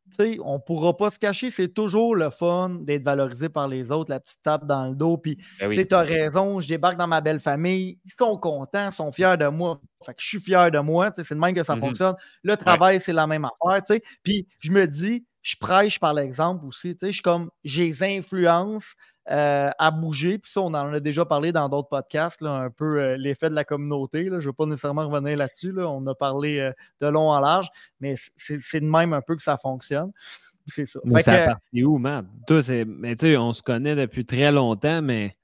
on 0.44 0.54
ne 0.56 0.60
pourra 0.60 0.96
pas 0.96 1.12
se 1.12 1.20
cacher, 1.20 1.52
c'est 1.52 1.70
toujours 1.70 2.16
le 2.16 2.30
fun 2.30 2.70
d'être 2.82 3.04
valorisé 3.04 3.50
par 3.50 3.68
les 3.68 3.92
autres, 3.92 4.10
la 4.10 4.20
petite 4.20 4.42
tape 4.44 4.66
dans 4.66 4.88
le 4.88 4.96
dos. 4.96 5.18
Puis, 5.18 5.38
ben 5.60 5.72
tu 5.72 5.96
as 5.96 6.02
raison, 6.02 6.60
je 6.60 6.68
débarque 6.68 6.98
dans 6.98 7.08
ma 7.08 7.22
belle 7.22 7.40
famille, 7.40 8.00
ils 8.06 8.12
sont 8.18 8.38
contents, 8.38 8.90
ils 8.90 8.94
sont 8.94 9.12
fiers 9.12 9.38
de 9.38 9.48
moi. 9.48 9.82
Fait 10.06 10.14
que 10.14 10.22
je 10.22 10.28
suis 10.28 10.40
fier 10.40 10.72
de 10.72 10.80
moi, 10.80 11.12
c'est 11.16 11.30
de 11.30 11.36
même 11.36 11.54
que 11.54 11.64
ça 11.64 11.76
mm-hmm. 11.76 11.80
fonctionne. 11.80 12.16
Le 12.44 12.58
travail, 12.58 13.00
c'est 13.02 13.14
la 13.14 13.28
même 13.28 13.46
affaire. 13.46 14.00
Puis, 14.24 14.48
je 14.60 14.72
me 14.72 14.86
dis, 14.88 15.26
je 15.42 15.56
prêche 15.60 16.00
par 16.00 16.14
l'exemple 16.14 16.66
aussi. 16.66 16.96
Je 17.02 17.08
suis 17.10 17.22
comme, 17.22 17.50
j'ai 17.64 17.88
les 17.88 18.04
influences 18.04 18.94
euh, 19.30 19.70
à 19.78 19.92
bouger. 19.92 20.40
Puis 20.40 20.52
ça, 20.52 20.62
on 20.62 20.74
en 20.74 20.94
a 20.94 21.00
déjà 21.00 21.26
parlé 21.26 21.52
dans 21.52 21.70
d'autres 21.70 21.90
podcasts, 21.90 22.42
un 22.42 22.72
peu 22.72 23.00
euh, 23.00 23.18
l'effet 23.18 23.52
de 23.52 23.56
la 23.56 23.64
communauté. 23.64 24.26
Je 24.26 24.34
ne 24.34 24.40
veux 24.42 24.54
pas 24.54 24.66
nécessairement 24.66 25.08
revenir 25.08 25.38
là-dessus. 25.38 25.76
On 25.78 26.06
a 26.08 26.16
parlé 26.16 26.58
euh, 26.58 26.72
de 27.02 27.08
long 27.08 27.30
en 27.30 27.40
large, 27.40 27.70
mais 28.00 28.16
c'est 28.36 28.80
de 28.80 28.86
même 28.86 29.14
un 29.14 29.22
peu 29.22 29.36
que 29.36 29.44
ça 29.44 29.58
fonctionne. 29.58 30.12
C'est 30.66 30.88
ça. 30.88 31.00
Mais 31.04 31.22
ça 31.22 31.46
parti 31.46 31.84
où, 31.84 32.00
Matt? 32.00 32.26
mais 32.88 33.16
tu 33.16 33.28
sais, 33.28 33.38
on 33.38 33.54
se 33.54 33.62
connaît 33.62 33.96
depuis 33.96 34.26
très 34.26 34.52
longtemps, 34.52 35.04
mais 35.04 35.38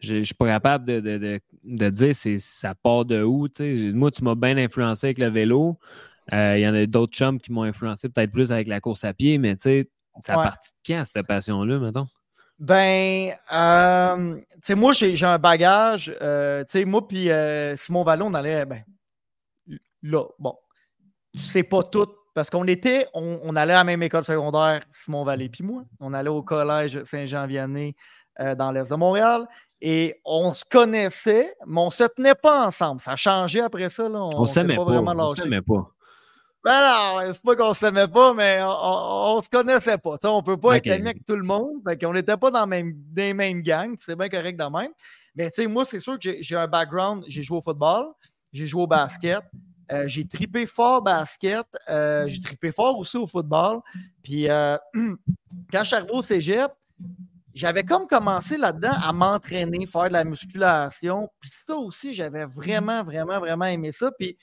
je 0.00 0.14
ne 0.14 0.22
suis 0.24 0.34
pas 0.34 0.46
capable 0.46 0.84
de, 0.84 0.98
de, 0.98 1.40
de, 1.62 1.90
dire 1.90 2.16
ça 2.16 2.74
part 2.74 3.04
de 3.04 3.22
où. 3.22 3.46
Moi, 3.94 4.10
tu 4.10 4.24
m'as 4.24 4.34
bien 4.34 4.56
influencé 4.58 5.06
avec 5.08 5.18
le 5.18 5.28
vélo. 5.28 5.78
Il 6.32 6.58
y 6.58 6.68
en 6.68 6.74
a 6.74 6.86
d'autres 6.86 7.12
chums 7.14 7.40
qui 7.40 7.52
m'ont 7.52 7.62
influencé 7.62 8.08
peut-être 8.08 8.32
plus 8.32 8.50
avec 8.50 8.66
la 8.66 8.80
course 8.80 9.04
à 9.04 9.14
pied, 9.14 9.38
mais 9.38 9.56
ça 9.58 9.70
a 10.28 10.34
parti 10.34 10.70
de 10.70 10.92
quand 10.92 11.04
cette 11.04 11.26
passion-là, 11.26 11.78
mettons? 11.78 12.08
Ben, 12.62 13.32
euh, 13.52 14.36
tu 14.36 14.58
sais, 14.62 14.74
moi, 14.76 14.92
j'ai 14.92 15.20
un 15.24 15.38
bagage. 15.38 16.16
Euh, 16.22 16.62
tu 16.62 16.70
sais, 16.70 16.84
moi, 16.84 17.08
puis 17.08 17.28
euh, 17.28 17.74
Simon 17.76 18.04
Vallon, 18.04 18.26
on 18.26 18.34
allait, 18.34 18.64
ben, 18.64 18.84
là, 20.00 20.26
bon, 20.38 20.56
c'est 21.34 21.64
pas 21.64 21.82
tout, 21.82 22.06
parce 22.34 22.50
qu'on 22.50 22.68
était, 22.68 23.08
on, 23.14 23.56
allait 23.56 23.72
à 23.72 23.78
la 23.78 23.84
même 23.84 24.04
école 24.04 24.24
secondaire, 24.24 24.84
Simon 24.92 25.24
Vallée 25.24 25.48
puis 25.48 25.64
moi. 25.64 25.82
On 25.98 26.14
allait 26.14 26.30
au 26.30 26.44
collège 26.44 27.02
Saint-Jean-Vianney 27.02 27.96
dans 28.56 28.70
l'Est 28.70 28.90
de 28.90 28.94
Montréal. 28.94 29.44
Et 29.80 30.20
on 30.24 30.54
se 30.54 30.64
connaissait, 30.64 31.56
mais 31.66 31.80
on 31.80 31.90
se 31.90 32.04
tenait 32.04 32.36
pas 32.36 32.64
ensemble. 32.68 33.00
Ça 33.00 33.12
a 33.12 33.16
changé 33.16 33.60
après 33.60 33.90
ça. 33.90 34.08
Là. 34.08 34.20
On, 34.22 34.42
ne 34.42 34.46
s'aimait 34.46 34.76
pas. 34.76 34.84
Vraiment 34.84 35.14
on 35.16 35.30
s'aimait 35.32 35.62
pas. 35.62 35.90
Ben 36.64 36.80
non, 36.80 37.32
c'est 37.32 37.42
pas 37.42 37.56
qu'on 37.56 37.74
s'aimait 37.74 38.06
pas, 38.06 38.34
mais 38.34 38.60
on, 38.62 39.36
on, 39.36 39.42
se 39.42 39.48
connaissait 39.48 39.98
pas. 39.98 40.14
On 40.24 40.28
on 40.28 40.42
peut 40.44 40.56
pas 40.56 40.76
être 40.76 40.88
amis 40.90 41.08
avec 41.08 41.24
tout 41.26 41.34
le 41.34 41.42
monde. 41.42 41.82
Fait 41.86 41.98
qu'on 41.98 42.12
n'était 42.12 42.36
pas 42.36 42.52
dans, 42.52 42.66
même, 42.68 42.94
les 43.16 43.34
mêmes 43.34 43.62
gangs. 43.62 43.96
C'est 43.98 44.16
bien 44.16 44.28
correct 44.28 44.56
de 44.56 44.64
même. 44.64 44.92
Mais 45.34 45.50
moi, 45.66 45.84
c'est 45.84 46.00
sûr 46.00 46.18
que 46.18 46.36
j'ai 46.40 46.56
un 46.56 46.68
background. 46.68 47.24
J'ai 47.26 47.42
joué 47.42 47.58
au 47.58 47.60
football, 47.60 48.12
j'ai 48.52 48.66
joué 48.66 48.82
au 48.82 48.86
basket. 48.86 49.42
Euh, 49.90 50.06
j'ai 50.06 50.26
tripé 50.26 50.66
fort 50.66 51.02
basket. 51.02 51.66
Euh, 51.88 52.26
j'ai 52.28 52.40
tripé 52.40 52.70
fort 52.70 52.98
aussi 52.98 53.16
au 53.16 53.26
football. 53.26 53.80
Puis 54.22 54.48
euh, 54.48 54.76
quand 55.72 55.80
je 55.80 55.84
suis 55.84 55.96
arrivé 55.96 56.12
au 56.12 56.22
cégep, 56.22 56.70
j'avais 57.54 57.82
comme 57.82 58.06
commencé 58.06 58.56
là-dedans 58.56 58.94
à 59.02 59.12
m'entraîner, 59.12 59.84
faire 59.86 60.08
de 60.08 60.14
la 60.14 60.24
musculation. 60.24 61.28
Puis 61.40 61.50
ça 61.52 61.76
aussi, 61.76 62.14
j'avais 62.14 62.46
vraiment, 62.46 63.02
vraiment, 63.02 63.40
vraiment 63.40 63.66
aimé 63.66 63.92
ça. 63.92 64.10
Puis 64.18 64.36
tu 64.36 64.42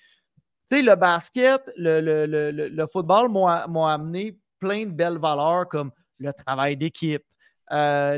sais, 0.75 0.81
le 0.81 0.95
basket, 0.95 1.61
le, 1.75 2.01
le, 2.01 2.51
le, 2.51 2.87
football 2.87 3.29
m'ont 3.29 3.85
amené 3.85 4.37
plein 4.59 4.85
de 4.85 4.91
belles 4.91 5.17
valeurs 5.17 5.67
comme 5.67 5.91
le 6.19 6.33
travail 6.33 6.77
d'équipe, 6.77 7.23
euh, 7.71 8.17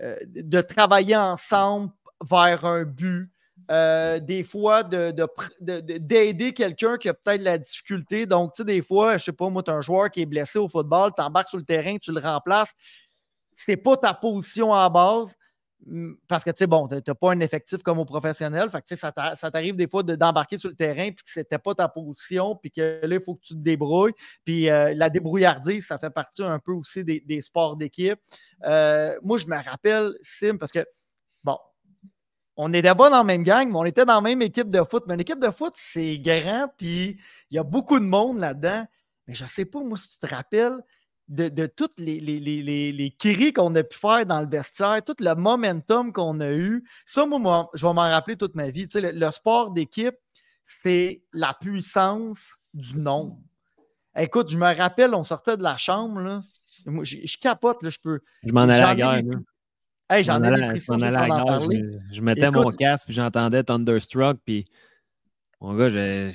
euh, 0.00 0.18
de 0.26 0.60
travailler 0.60 1.16
ensemble 1.16 1.92
vers 2.22 2.64
un 2.64 2.84
but. 2.84 3.30
Euh, 3.70 4.20
des 4.20 4.42
fois, 4.42 4.82
d'aider 4.82 6.52
quelqu'un 6.52 6.98
qui 6.98 7.08
a 7.08 7.14
peut-être 7.14 7.40
la 7.40 7.56
difficulté. 7.56 8.26
Donc, 8.26 8.52
tu 8.52 8.58
sais, 8.58 8.64
des 8.64 8.82
fois, 8.82 9.16
je 9.16 9.24
sais 9.24 9.32
pas, 9.32 9.48
moi, 9.48 9.62
tu 9.62 9.70
as 9.70 9.74
un 9.74 9.80
joueur 9.80 10.10
qui 10.10 10.20
est 10.20 10.26
blessé 10.26 10.58
au 10.58 10.68
football, 10.68 11.12
tu 11.16 11.22
embarques 11.22 11.48
sur 11.48 11.56
le 11.56 11.64
terrain, 11.64 11.96
tu 11.96 12.12
le 12.12 12.20
remplaces. 12.20 12.72
c'est 13.54 13.76
pas 13.76 13.96
ta 13.96 14.12
position 14.12 14.74
à 14.74 14.90
base, 14.90 15.34
parce 16.28 16.44
que, 16.44 16.50
tu 16.50 16.58
sais, 16.58 16.66
bon, 16.66 16.88
tu 16.88 16.94
n'as 16.94 17.14
pas 17.14 17.32
un 17.32 17.40
effectif 17.40 17.82
comme 17.82 17.98
au 17.98 18.04
professionnel. 18.04 18.70
Fait 18.70 18.82
que, 18.82 18.96
ça 18.96 19.12
t'arrive 19.12 19.76
des 19.76 19.88
fois 19.88 20.02
d'embarquer 20.02 20.58
sur 20.58 20.70
le 20.70 20.76
terrain 20.76 21.10
puis 21.10 21.24
que 21.24 21.30
c'était 21.30 21.58
pas 21.58 21.74
ta 21.74 21.88
position 21.88 22.56
puis 22.56 22.70
que 22.70 23.00
là, 23.02 23.16
il 23.16 23.20
faut 23.20 23.34
que 23.34 23.42
tu 23.42 23.54
te 23.54 23.58
débrouilles. 23.58 24.12
Puis 24.44 24.70
euh, 24.70 24.94
la 24.94 25.10
débrouillardise, 25.10 25.86
ça 25.86 25.98
fait 25.98 26.10
partie 26.10 26.42
un 26.42 26.58
peu 26.58 26.72
aussi 26.72 27.04
des, 27.04 27.40
sports 27.40 27.76
d'équipe. 27.76 28.18
Euh, 28.64 29.18
moi, 29.22 29.38
je 29.38 29.46
me 29.46 29.56
rappelle, 29.56 30.12
Sim, 30.22 30.56
parce 30.58 30.72
que, 30.72 30.86
bon, 31.42 31.58
on 32.56 32.68
n'était 32.68 32.94
pas 32.94 33.10
dans 33.10 33.18
la 33.18 33.24
même 33.24 33.42
gang, 33.42 33.68
mais 33.68 33.76
on 33.76 33.84
était 33.84 34.04
dans 34.04 34.14
la 34.14 34.20
même 34.20 34.42
équipe 34.42 34.70
de 34.70 34.82
foot. 34.84 35.04
Mais 35.06 35.14
une 35.14 35.20
équipe 35.20 35.40
de 35.40 35.50
foot, 35.50 35.74
c'est 35.76 36.18
grand, 36.18 36.68
puis 36.76 37.18
il 37.50 37.56
y 37.56 37.58
a 37.58 37.64
beaucoup 37.64 37.98
de 37.98 38.04
monde 38.04 38.38
là-dedans. 38.38 38.86
Mais 39.26 39.34
je 39.34 39.44
sais 39.44 39.64
pas, 39.64 39.80
moi, 39.80 39.98
si 39.98 40.08
tu 40.08 40.18
te 40.18 40.32
rappelles, 40.32 40.80
de, 41.28 41.48
de 41.48 41.66
toutes 41.66 41.98
les, 41.98 42.20
les, 42.20 42.38
les, 42.40 42.92
les 42.92 43.52
qu'on 43.52 43.74
a 43.74 43.82
pu 43.82 43.96
faire 43.96 44.26
dans 44.26 44.40
le 44.40 44.46
vestiaire, 44.46 45.02
tout 45.04 45.16
le 45.18 45.34
momentum 45.34 46.12
qu'on 46.12 46.40
a 46.40 46.52
eu. 46.52 46.84
Ça, 47.06 47.24
moi, 47.26 47.70
je 47.74 47.86
vais 47.86 47.92
m'en 47.92 48.02
rappeler 48.02 48.36
toute 48.36 48.54
ma 48.54 48.70
vie. 48.70 48.86
le, 48.94 49.30
sport 49.30 49.70
d'équipe, 49.70 50.16
c'est 50.64 51.22
la 51.32 51.54
puissance 51.58 52.56
du 52.74 52.98
nombre. 52.98 53.38
Écoute, 54.16 54.50
je 54.50 54.58
me 54.58 54.76
rappelle, 54.76 55.14
on 55.14 55.24
sortait 55.24 55.56
de 55.56 55.62
la 55.62 55.76
chambre, 55.76 56.20
là. 56.20 56.42
je, 57.02 57.38
capote, 57.38 57.82
là, 57.82 57.90
je 57.90 57.98
peux. 58.02 58.20
Je 58.44 58.52
m'en 58.52 58.62
allais 58.62 58.74
à 58.74 58.94
la 58.94 59.22
guerre, 59.22 59.22
j'en 60.22 60.42
ai 60.42 60.54
des 60.54 60.66
frissons, 60.68 60.98
je, 60.98 61.06
je, 61.06 62.16
je, 62.16 62.20
mettais 62.20 62.50
mon 62.50 62.70
casque, 62.70 63.06
puis 63.06 63.14
j'entendais 63.14 63.64
Thunderstruck, 63.64 64.38
puis 64.44 64.66
mon 65.60 65.74
gars, 65.74 65.88
je, 65.88 66.30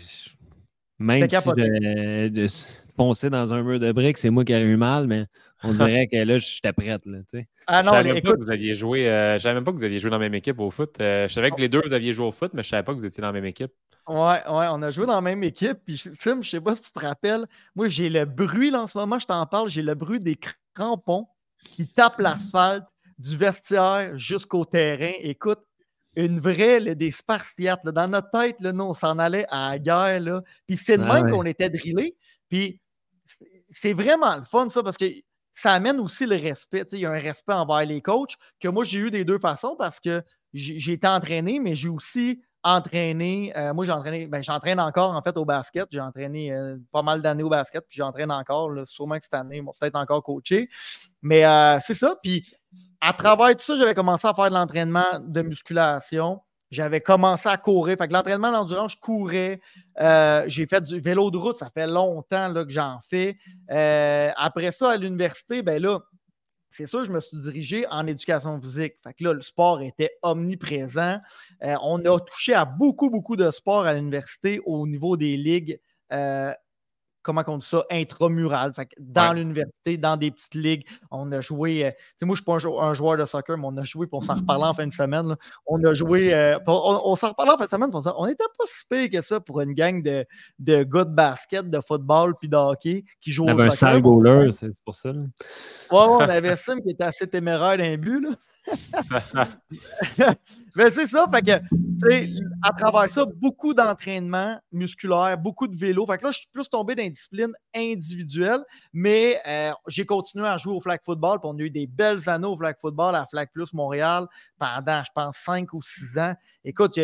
même 1.00 1.30
si 1.30 1.36
je, 1.36 2.48
poncer 2.96 3.30
dans 3.30 3.54
un 3.54 3.64
mur 3.64 3.80
de 3.80 3.92
briques, 3.94 4.18
c'est 4.18 4.30
moi 4.30 4.44
qui 4.44 4.52
ai 4.52 4.62
eu 4.62 4.76
mal, 4.76 5.08
mais 5.08 5.26
on 5.64 5.72
dirait 5.74 6.08
que 6.08 6.18
là, 6.18 6.38
j'étais 6.38 6.74
prête. 6.74 7.06
Là, 7.06 7.20
ah 7.68 7.82
non, 7.82 7.92
je 7.92 7.98
savais 7.98 8.14
même 8.14 8.24
pas 8.24 8.34
que 8.34 8.44
vous 8.44 8.52
aviez 8.52 8.76
joué. 8.76 9.10
Euh, 9.10 9.40
savais 9.40 9.56
même 9.56 9.64
pas 9.64 9.72
que 9.72 9.78
vous 9.78 9.84
aviez 9.84 10.00
joué 10.00 10.10
dans 10.10 10.18
la 10.18 10.26
même 10.26 10.36
équipe 10.36 10.60
au 10.60 10.70
foot. 10.70 10.98
Euh, 11.00 11.28
je 11.28 11.34
savais 11.34 11.52
que 11.52 11.62
les 11.62 11.70
deux, 11.70 11.82
vous 11.86 11.94
aviez 11.94 12.12
joué 12.12 12.26
au 12.26 12.32
foot, 12.32 12.52
mais 12.54 12.64
je 12.64 12.70
savais 12.70 12.84
pas 12.84 12.94
que 12.94 13.00
vous 13.00 13.06
étiez 13.06 13.22
dans 13.22 13.28
la 13.28 13.34
même 13.34 13.46
équipe. 13.46 13.72
Ouais, 14.08 14.16
ouais, 14.18 14.68
on 14.72 14.82
a 14.82 14.92
joué 14.92 15.06
dans 15.06 15.16
la 15.16 15.22
même 15.22 15.44
équipe. 15.44 15.78
Puis, 15.86 16.04
Tim, 16.20 16.42
je 16.42 16.50
sais 16.50 16.62
pas 16.62 16.76
si 16.76 16.82
tu 16.82 16.92
te 16.92 17.00
rappelles, 17.00 17.46
moi, 17.76 17.88
j'ai 17.88 18.10
le 18.10 18.26
bruit, 18.26 18.72
là, 18.72 18.82
en 18.82 18.88
ce 18.88 18.98
moment, 18.98 19.20
je 19.20 19.28
t'en 19.28 19.46
parle, 19.46 19.70
j'ai 19.70 19.84
le 19.84 19.96
bruit 19.96 20.20
des 20.20 20.38
crampons 20.74 21.28
qui 21.64 21.88
tapent 21.88 22.20
l'asphalte 22.20 22.86
du 23.18 23.38
vestiaire 23.38 24.18
jusqu'au 24.18 24.66
terrain. 24.66 25.12
Écoute, 25.22 25.60
une 26.16 26.40
vraie, 26.40 26.96
des 26.96 27.12
Spartiates. 27.12 27.86
Dans 27.86 28.08
notre 28.08 28.32
tête, 28.32 28.58
là, 28.60 28.72
nous, 28.72 28.86
on 28.86 28.94
s'en 28.94 29.20
allait 29.20 29.46
à 29.50 29.72
la 29.72 29.80
guerre. 29.80 30.20
Là. 30.20 30.42
Puis 30.68 30.78
c'est 30.78 30.98
de 30.98 31.04
ah 31.04 31.22
même 31.22 31.32
qu'on 31.32 31.46
était 31.46 31.70
drillés. 31.70 32.16
Puis 32.50 32.82
c'est 33.72 33.94
vraiment 33.94 34.38
le 34.38 34.44
fun, 34.44 34.70
ça, 34.70 34.84
parce 34.84 34.98
que 34.98 35.06
ça 35.54 35.74
amène 35.74 36.00
aussi 36.00 36.26
le 36.26 36.36
respect. 36.36 36.86
Il 36.94 37.00
y 37.00 37.06
a 37.06 37.12
un 37.12 37.20
respect 37.20 37.54
envers 37.54 37.86
les 37.86 38.02
coachs 38.02 38.36
que 38.60 38.68
moi, 38.68 38.84
j'ai 38.84 39.00
eu 39.00 39.12
des 39.12 39.26
deux 39.26 39.40
façons 39.40 39.76
parce 39.78 40.00
que 40.00 40.24
j'ai 40.54 40.94
été 40.94 41.08
entraîné, 41.08 41.60
mais 41.60 41.76
j'ai 41.76 41.90
aussi 41.90 42.42
entraîné. 42.64 43.54
Euh, 43.56 43.74
moi, 43.74 43.86
j'ai 43.86 43.92
entraîné, 43.92 44.28
ben, 44.28 44.42
j'entraîne 44.42 44.80
encore 44.80 45.12
en 45.12 45.22
fait 45.22 45.38
au 45.38 45.46
basket. 45.46 45.88
J'ai 45.92 46.00
entraîné 46.00 46.52
euh, 46.52 46.78
pas 46.92 47.02
mal 47.02 47.22
d'années 47.22 47.44
au 47.44 47.50
basket, 47.50 47.86
puis 47.88 47.98
j'entraîne 47.98 48.32
encore. 48.32 48.72
sûrement 48.86 49.18
que 49.18 49.24
cette 49.24 49.34
année, 49.34 49.58
ils 49.58 49.66
peut-être 49.80 49.96
encore 49.96 50.24
coaché. 50.24 50.70
Mais 51.22 51.46
euh, 51.46 51.80
c'est 51.82 51.96
ça. 51.96 52.16
Puis 52.22 52.46
à 53.02 53.14
travers 53.14 53.56
tout 53.56 53.64
ça, 53.64 53.78
j'avais 53.78 53.94
commencé 53.94 54.28
à 54.28 54.34
faire 54.34 54.50
de 54.50 54.56
l'entraînement 54.56 55.20
de 55.20 55.42
musculation. 55.42 56.42
J'avais 56.72 57.02
commencé 57.02 57.50
à 57.50 57.58
courir. 57.58 57.98
Fait 57.98 58.08
que 58.08 58.14
l'entraînement 58.14 58.52
d'endurance, 58.52 58.94
je 58.94 59.00
courais. 59.00 59.60
Euh, 60.00 60.44
j'ai 60.48 60.68
fait 60.68 60.82
du 60.82 61.00
vélo 61.00 61.32
de 61.32 61.38
route, 61.38 61.56
ça 61.56 61.70
fait 61.74 61.88
longtemps 61.88 62.50
là, 62.50 62.64
que 62.64 62.72
j'en 62.72 63.00
fais. 63.00 63.38
Euh, 63.72 64.30
après 64.36 64.72
ça, 64.72 64.92
à 64.92 64.98
l'université, 64.98 65.64
ben 65.64 65.82
là, 65.82 66.00
c'est 66.70 66.86
sûr, 66.86 67.04
je 67.04 67.12
me 67.12 67.20
suis 67.20 67.38
dirigé 67.38 67.88
en 67.90 68.06
éducation 68.06 68.62
physique. 68.62 68.94
Fait 69.04 69.14
que 69.14 69.24
là, 69.24 69.34
le 69.34 69.42
sport 69.42 69.82
était 69.82 70.12
omniprésent. 70.22 71.18
Euh, 71.64 71.76
on 71.82 72.06
a 72.06 72.20
touché 72.20 72.54
à 72.54 72.66
beaucoup, 72.66 73.10
beaucoup 73.10 73.36
de 73.36 73.50
sports 73.50 73.86
à 73.86 73.94
l'université 73.94 74.62
au 74.66 74.86
niveau 74.86 75.18
des 75.18 75.38
ligues 75.38 75.80
comment 77.22 77.44
on 77.48 77.58
dit 77.58 77.68
ça, 77.68 77.84
intramural. 77.92 78.74
Fait 78.74 78.90
dans 79.00 79.34
l'université, 79.34 79.98
dans 79.98 80.18
des 80.18 80.32
petites 80.32 80.56
ligues, 80.56 80.88
on 81.12 81.32
a 81.32 81.42
joué. 81.42 81.86
Euh, 81.86 81.92
tu 81.92 81.98
sais, 82.20 82.26
moi, 82.26 82.36
je 82.36 82.42
ne 82.42 82.60
suis 82.60 82.76
pas 82.76 82.84
un, 82.84 82.94
joueur 82.94 83.18
de 83.18 83.26
soccer, 83.26 83.58
mais 83.58 83.66
on 83.68 83.78
a 83.78 83.84
joué, 83.84 84.08
pour 84.08 84.24
s'en 84.24 84.36
reparler 84.36 84.66
en 84.66 84.74
fin 84.74 84.88
de 84.88 84.94
semaine. 84.94 85.36
On 85.66 85.84
a 85.84 85.94
joué. 85.94 86.34
Euh, 86.34 86.58
on, 86.68 87.16
s'en 87.16 87.30
reparlait 87.30 87.54
en 87.54 87.58
fin 87.58 87.66
de 87.66 87.70
semaine, 87.70 87.92
pour 87.92 88.02
on 88.18 88.28
n'était 88.28 88.46
pas 88.58 88.66
si 88.68 88.86
pire 88.90 89.10
que 89.10 89.26
ça 89.26 89.40
pour 89.40 89.62
une 89.62 89.74
gang 89.74 90.02
de, 90.02 90.26
de 90.60 90.84
gars 90.84 91.06
de 91.06 91.14
basket, 91.14 91.70
de 91.70 91.80
football 91.82 92.36
puis 92.40 92.50
de 92.50 92.56
hockey 92.56 93.04
qui 93.22 93.32
jouent 93.32 93.46
au 93.46 93.50
soccer. 93.50 93.66
un 93.66 93.72
sale 93.72 94.02
goaler, 94.02 94.52
c'est 94.52 94.70
pour 94.84 94.96
ça. 94.96 95.12
Là. 95.12 95.22
Ouais, 95.22 95.28
on 95.92 96.20
avait 96.20 96.56
Sim 96.56 96.80
qui 96.82 96.92
était 96.92 97.04
assez 97.04 97.28
téméraire 97.28 97.78
d'un 97.78 97.98
but. 97.98 98.22
Là. 98.22 98.36
Mais 100.76 100.92
c'est 100.92 101.08
ça, 101.08 101.26
fait 101.32 101.42
que, 101.42 101.52
à 102.62 102.74
travers 102.74 103.10
ça, 103.10 103.26
beaucoup 103.26 103.74
d'entraînement 103.74 104.60
musculaire, 104.72 105.38
beaucoup 105.38 105.68
de 105.68 105.76
vélo. 105.76 106.06
Fait 106.06 106.18
que 106.18 106.26
là, 106.26 106.32
je 106.32 106.40
suis 106.40 106.50
plus 106.52 106.68
tombé 106.70 106.96
dans 106.96 107.04
une 107.04 107.12
discipline 107.12 107.54
individuelle, 107.76 108.64
mais 108.94 109.40
euh, 109.48 109.72
j'ai 109.88 110.06
continué 110.06 110.48
à 110.48 110.58
jouer 110.58 110.74
au 110.74 110.82
flag 110.82 111.00
football. 111.04 111.40
Puis 111.40 111.50
on 111.52 111.58
a 111.58 111.62
eu 111.62 111.70
des 111.70 111.88
belles 111.88 112.28
années 112.30 112.48
au 112.48 112.58
flag 112.58 112.76
football 112.80 113.16
à 113.16 113.26
Flag 113.26 113.50
Plus 113.54 113.74
Montréal 113.74 114.28
pendant, 114.58 115.04
je 115.04 115.12
pense, 115.14 115.38
cinq 115.38 115.74
ou 115.74 115.82
six 115.82 116.18
ans. 116.18 116.34
Écoute, 116.64 117.00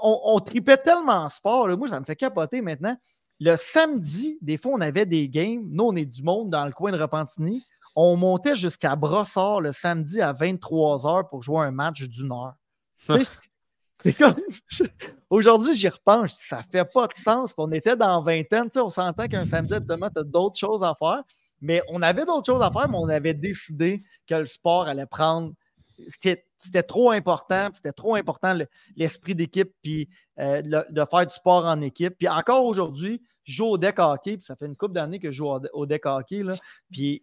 on, 0.00 0.38
tripait 0.40 0.76
tellement 0.76 1.24
en 1.24 1.28
sport. 1.28 1.68
moi, 1.76 1.88
ça 1.88 2.00
me 2.00 2.04
fait 2.04 2.16
capoter 2.16 2.60
maintenant. 2.60 2.96
Le 3.40 3.56
samedi, 3.56 4.38
des 4.42 4.56
fois, 4.56 4.72
on 4.74 4.80
avait 4.80 5.06
des 5.06 5.28
games. 5.28 5.62
Nous, 5.70 5.84
on 5.84 5.96
est 5.96 6.04
du 6.04 6.22
monde 6.22 6.50
dans 6.50 6.64
le 6.64 6.72
coin 6.72 6.90
de 6.90 6.98
Repentigny. 6.98 7.64
On 7.94 8.16
montait 8.16 8.56
jusqu'à 8.56 8.96
Brossard 8.96 9.60
le 9.60 9.72
samedi 9.72 10.20
à 10.20 10.32
23 10.32 10.98
h 10.98 11.28
pour 11.28 11.42
jouer 11.42 11.64
un 11.64 11.70
match 11.70 12.02
d'une 12.02 12.32
heure. 12.32 12.54
Aujourd'hui, 15.30 15.74
j'y 15.74 15.88
repense, 15.88 16.34
ça 16.36 16.62
fait 16.70 16.84
pas 16.84 17.06
de 17.06 17.14
sens. 17.14 17.52
On 17.58 17.70
était 17.72 17.96
dans 17.96 18.22
vingtaine, 18.22 18.68
on 18.76 18.90
s'entend 18.90 19.26
qu'un 19.26 19.46
samedi, 19.46 19.74
habituellement, 19.74 20.10
tu 20.10 20.20
as 20.20 20.24
d'autres 20.24 20.58
choses 20.58 20.82
à 20.82 20.94
faire. 20.98 21.22
Mais 21.60 21.82
on 21.88 22.02
avait 22.02 22.24
d'autres 22.24 22.46
choses 22.46 22.62
à 22.62 22.70
faire, 22.70 22.88
mais 22.88 22.96
on 22.96 23.08
avait 23.08 23.34
décidé 23.34 24.04
que 24.26 24.36
le 24.36 24.46
sport 24.46 24.86
allait 24.86 25.06
prendre. 25.06 25.52
C'était 26.20 26.82
trop 26.82 27.10
important, 27.10 27.68
c'était 27.74 27.92
trop 27.92 28.14
important 28.14 28.56
l'esprit 28.96 29.34
d'équipe, 29.34 29.72
puis 29.82 30.08
euh, 30.38 30.62
de 30.62 31.04
faire 31.04 31.26
du 31.26 31.34
sport 31.34 31.66
en 31.66 31.80
équipe. 31.80 32.14
Puis 32.16 32.28
encore 32.28 32.64
aujourd'hui, 32.64 33.20
je 33.42 33.56
joue 33.56 33.66
au 33.66 33.78
deck 33.78 33.98
hockey, 33.98 34.36
puis 34.36 34.46
ça 34.46 34.54
fait 34.54 34.66
une 34.66 34.76
couple 34.76 34.94
d'années 34.94 35.18
que 35.18 35.30
je 35.30 35.38
joue 35.38 35.48
au 35.72 35.86
deck 35.86 36.06
hockey. 36.06 36.42
Là, 36.42 36.54
puis 36.90 37.22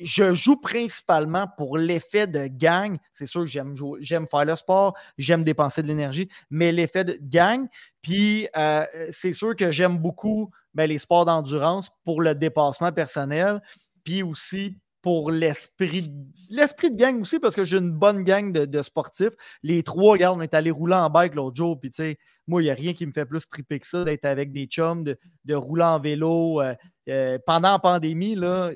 je 0.00 0.34
joue 0.34 0.56
principalement 0.56 1.46
pour 1.56 1.78
l'effet 1.78 2.26
de 2.26 2.46
gang. 2.46 2.96
C'est 3.12 3.26
sûr 3.26 3.42
que 3.42 3.46
j'aime, 3.46 3.74
j'aime 4.00 4.26
faire 4.26 4.44
le 4.44 4.56
sport, 4.56 4.96
j'aime 5.18 5.42
dépenser 5.42 5.82
de 5.82 5.88
l'énergie, 5.88 6.28
mais 6.50 6.72
l'effet 6.72 7.04
de 7.04 7.18
gang. 7.20 7.66
Puis 8.02 8.48
euh, 8.56 8.84
c'est 9.12 9.32
sûr 9.32 9.56
que 9.56 9.70
j'aime 9.70 9.98
beaucoup 9.98 10.50
ben, 10.74 10.88
les 10.88 10.98
sports 10.98 11.24
d'endurance 11.24 11.90
pour 12.04 12.20
le 12.20 12.34
dépassement 12.34 12.92
personnel, 12.92 13.62
puis 14.04 14.22
aussi 14.22 14.78
pour 15.06 15.30
l'esprit, 15.30 16.12
l'esprit 16.50 16.90
de 16.90 16.96
gang 16.96 17.20
aussi, 17.20 17.38
parce 17.38 17.54
que 17.54 17.64
j'ai 17.64 17.76
une 17.76 17.92
bonne 17.92 18.24
gang 18.24 18.52
de, 18.52 18.82
sportifs. 18.82 19.34
Les 19.62 19.84
trois, 19.84 20.14
regarde, 20.14 20.36
on 20.36 20.42
est 20.42 20.52
allé 20.52 20.72
rouler 20.72 20.96
en 20.96 21.08
bike 21.10 21.36
l'autre 21.36 21.54
jour, 21.54 21.78
puis 21.78 21.92
tu 21.92 22.02
sais, 22.02 22.18
moi, 22.48 22.60
il 22.60 22.64
n'y 22.64 22.72
a 22.72 22.74
rien 22.74 22.92
qui 22.92 23.06
me 23.06 23.12
fait 23.12 23.24
plus 23.24 23.46
triper 23.46 23.78
que 23.78 23.86
ça, 23.86 24.02
d'être 24.02 24.24
avec 24.24 24.50
des 24.50 24.66
chums, 24.66 25.04
de, 25.04 25.54
rouler 25.54 25.84
en 25.84 26.00
vélo. 26.00 26.60
Euh, 26.60 26.74
euh, 27.08 27.38
pendant 27.46 27.70
la 27.70 27.78
pandémie, 27.78 28.34
là, 28.34 28.72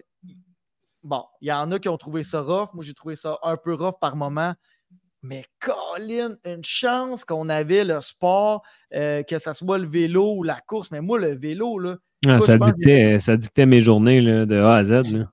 Bon, 1.03 1.25
il 1.41 1.49
y 1.49 1.53
en 1.53 1.71
a 1.73 1.79
qui 1.79 1.89
ont 1.89 1.97
trouvé 1.97 2.23
ça 2.23 2.41
rough. 2.43 2.69
Moi, 2.75 2.85
j'ai 2.85 2.95
trouvé 2.95 3.17
ça 3.17 3.39
un 3.43 3.57
peu 3.57 3.75
rough 3.75 3.99
par 4.01 4.17
moment. 4.17 4.55
Mais 5.23 5.45
Colin, 5.61 6.37
une 6.47 6.65
chance 6.65 7.25
qu'on 7.25 7.49
avait 7.49 7.85
le 7.85 8.01
sport, 8.01 8.63
euh, 8.95 9.23
que 9.23 9.39
ce 9.39 9.53
soit 9.53 9.79
le 9.79 9.87
vélo 9.87 10.37
ou 10.37 10.43
la 10.43 10.61
course. 10.61 10.91
Mais 10.91 11.01
moi, 11.01 11.19
le 11.19 11.37
vélo, 11.37 11.79
là. 11.79 11.97
Ah, 12.27 12.41
ça, 12.41 12.59
dictait, 12.59 13.19
ça, 13.19 13.37
dictait, 13.37 13.67
mes 13.67 13.81
journées 13.81 14.21
de 14.21 14.57
A 14.61 14.75
à 14.75 14.85
Z. 14.85 14.91
Là. 15.11 15.31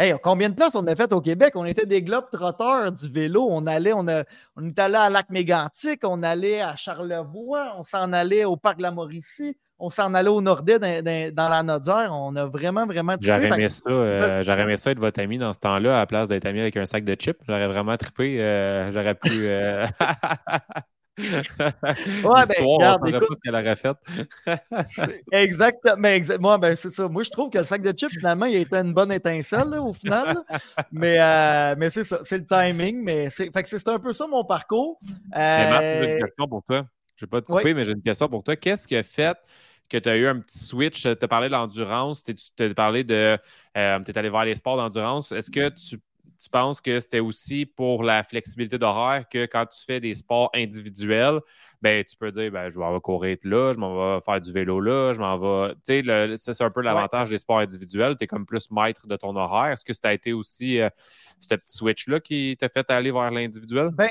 Hey, 0.00 0.14
combien 0.22 0.48
de 0.48 0.54
places 0.54 0.74
on 0.76 0.86
a 0.86 0.96
fait 0.96 1.12
au 1.12 1.20
Québec? 1.20 1.52
On 1.56 1.66
était 1.66 1.84
des 1.84 2.00
globes 2.00 2.30
trotteurs 2.32 2.90
du 2.90 3.06
vélo. 3.10 3.46
On 3.50 3.66
allait, 3.66 3.92
on, 3.92 4.08
a, 4.08 4.24
on 4.56 4.66
est 4.66 4.78
allé 4.78 4.94
à 4.94 5.10
Lac 5.10 5.28
Mégantic, 5.28 6.00
on 6.04 6.22
allait 6.22 6.62
à 6.62 6.74
Charlevoix, 6.74 7.74
on 7.76 7.84
s'en 7.84 8.14
allait 8.14 8.46
au 8.46 8.56
Parc 8.56 8.78
de 8.78 8.82
la 8.82 8.92
Mauricie, 8.92 9.58
on 9.78 9.90
s'en 9.90 10.14
allait 10.14 10.30
au 10.30 10.40
Nordais 10.40 10.78
dans, 10.78 11.48
la 11.50 11.62
Nodière. 11.62 12.12
On 12.14 12.34
a 12.34 12.46
vraiment, 12.46 12.86
vraiment 12.86 13.16
J'aurais 13.20 13.48
aimé, 13.48 13.68
ça, 13.68 13.82
euh, 13.90 14.42
j'aurais 14.42 14.62
aimé 14.62 14.78
ça 14.78 14.90
être 14.90 14.98
votre 14.98 15.20
ami 15.20 15.36
dans 15.36 15.52
ce 15.52 15.58
temps-là, 15.58 15.96
à 15.96 15.98
la 15.98 16.06
place 16.06 16.28
d'être 16.28 16.46
ami 16.46 16.60
avec 16.60 16.78
un 16.78 16.86
sac 16.86 17.04
de 17.04 17.14
chips. 17.14 17.36
J'aurais 17.46 17.68
vraiment 17.68 17.98
trippé. 17.98 18.40
Euh, 18.40 18.90
j'aurais 18.92 19.16
pu. 19.16 19.28
Euh... 19.34 19.86
ouais, 21.60 22.44
ben, 22.48 22.66
regarde, 22.66 23.08
écoute, 23.08 23.20
pas 23.20 23.34
ce 23.34 23.40
qu'elle 23.44 23.54
aurait 23.54 23.76
fait. 23.76 23.96
exactement. 25.32 26.38
Moi, 26.40 26.58
ben, 26.58 26.76
c'est 26.76 26.92
ça. 26.92 27.08
Moi, 27.08 27.22
je 27.22 27.30
trouve 27.30 27.50
que 27.50 27.58
le 27.58 27.64
sac 27.64 27.82
de 27.82 27.92
chips, 27.96 28.10
finalement, 28.10 28.46
il 28.46 28.56
a 28.56 28.60
été 28.60 28.76
une 28.76 28.92
bonne 28.92 29.12
étincelle 29.12 29.74
au 29.74 29.92
final. 29.92 30.38
mais 30.92 31.16
euh, 31.18 31.74
mais 31.78 31.90
c'est 31.90 32.04
ça. 32.04 32.20
C'est 32.24 32.38
le 32.38 32.46
timing. 32.46 33.02
Mais 33.02 33.30
c'est, 33.30 33.52
fait 33.52 33.62
que 33.62 33.68
c'est 33.68 33.88
un 33.88 33.98
peu 33.98 34.12
ça 34.12 34.26
mon 34.26 34.44
parcours. 34.44 34.98
Euh... 35.36 36.02
j'ai 36.02 36.12
une 36.12 36.24
question 36.24 36.48
pour 36.48 36.62
toi. 36.62 36.86
Je 37.16 37.24
ne 37.24 37.26
vais 37.26 37.30
pas 37.30 37.40
te 37.42 37.46
couper, 37.46 37.74
mais 37.74 37.84
j'ai 37.84 37.92
une 37.92 38.02
question 38.02 38.28
pour 38.28 38.42
toi. 38.42 38.56
Qu'est-ce 38.56 38.88
qui 38.88 38.96
a 38.96 39.02
fait 39.02 39.36
que 39.88 39.98
tu 39.98 40.08
as 40.08 40.16
eu 40.16 40.26
un 40.26 40.40
petit 40.40 40.58
switch? 40.58 41.02
Tu 41.02 41.08
as 41.08 41.28
parlé 41.28 41.48
de 41.48 41.52
l'endurance, 41.52 42.24
tu 42.24 42.34
as 42.58 42.74
parlé 42.74 43.04
de. 43.04 43.36
Euh, 43.76 44.00
tu 44.00 44.10
es 44.10 44.18
allé 44.18 44.28
voir 44.28 44.44
les 44.44 44.54
sports 44.54 44.76
d'endurance. 44.76 45.32
Est-ce 45.32 45.50
que 45.50 45.68
tu 45.68 45.98
tu 46.40 46.48
penses 46.48 46.80
que 46.80 47.00
c'était 47.00 47.20
aussi 47.20 47.66
pour 47.66 48.02
la 48.02 48.24
flexibilité 48.24 48.78
d'horaire 48.78 49.28
que 49.28 49.44
quand 49.44 49.66
tu 49.66 49.84
fais 49.84 50.00
des 50.00 50.14
sports 50.14 50.50
individuels, 50.54 51.40
ben, 51.82 52.02
tu 52.02 52.16
peux 52.16 52.30
dire 52.30 52.50
ben, 52.50 52.70
je 52.70 52.78
vais 52.78 53.00
courir 53.00 53.36
là, 53.44 53.72
je 53.74 53.78
m'en 53.78 54.16
vais 54.16 54.20
faire 54.22 54.40
du 54.40 54.50
vélo 54.52 54.80
là, 54.80 55.12
je 55.12 55.18
m'en 55.18 55.38
vais. 55.38 55.74
Tu 55.86 56.02
sais, 56.02 56.36
c'est 56.36 56.64
un 56.64 56.70
peu 56.70 56.80
l'avantage 56.80 57.30
des 57.30 57.38
sports 57.38 57.58
individuels. 57.58 58.16
Tu 58.16 58.24
es 58.24 58.26
comme 58.26 58.46
plus 58.46 58.70
maître 58.70 59.06
de 59.06 59.16
ton 59.16 59.36
horaire. 59.36 59.72
Est-ce 59.72 59.84
que 59.84 59.92
ça 59.92 60.08
a 60.08 60.12
été 60.12 60.32
aussi 60.32 60.80
euh, 60.80 60.88
ce 61.40 61.54
petit 61.54 61.76
switch-là 61.76 62.20
qui 62.20 62.56
t'a 62.58 62.68
fait 62.68 62.90
aller 62.90 63.12
vers 63.12 63.30
l'individuel? 63.30 63.90
Ben, 63.92 64.08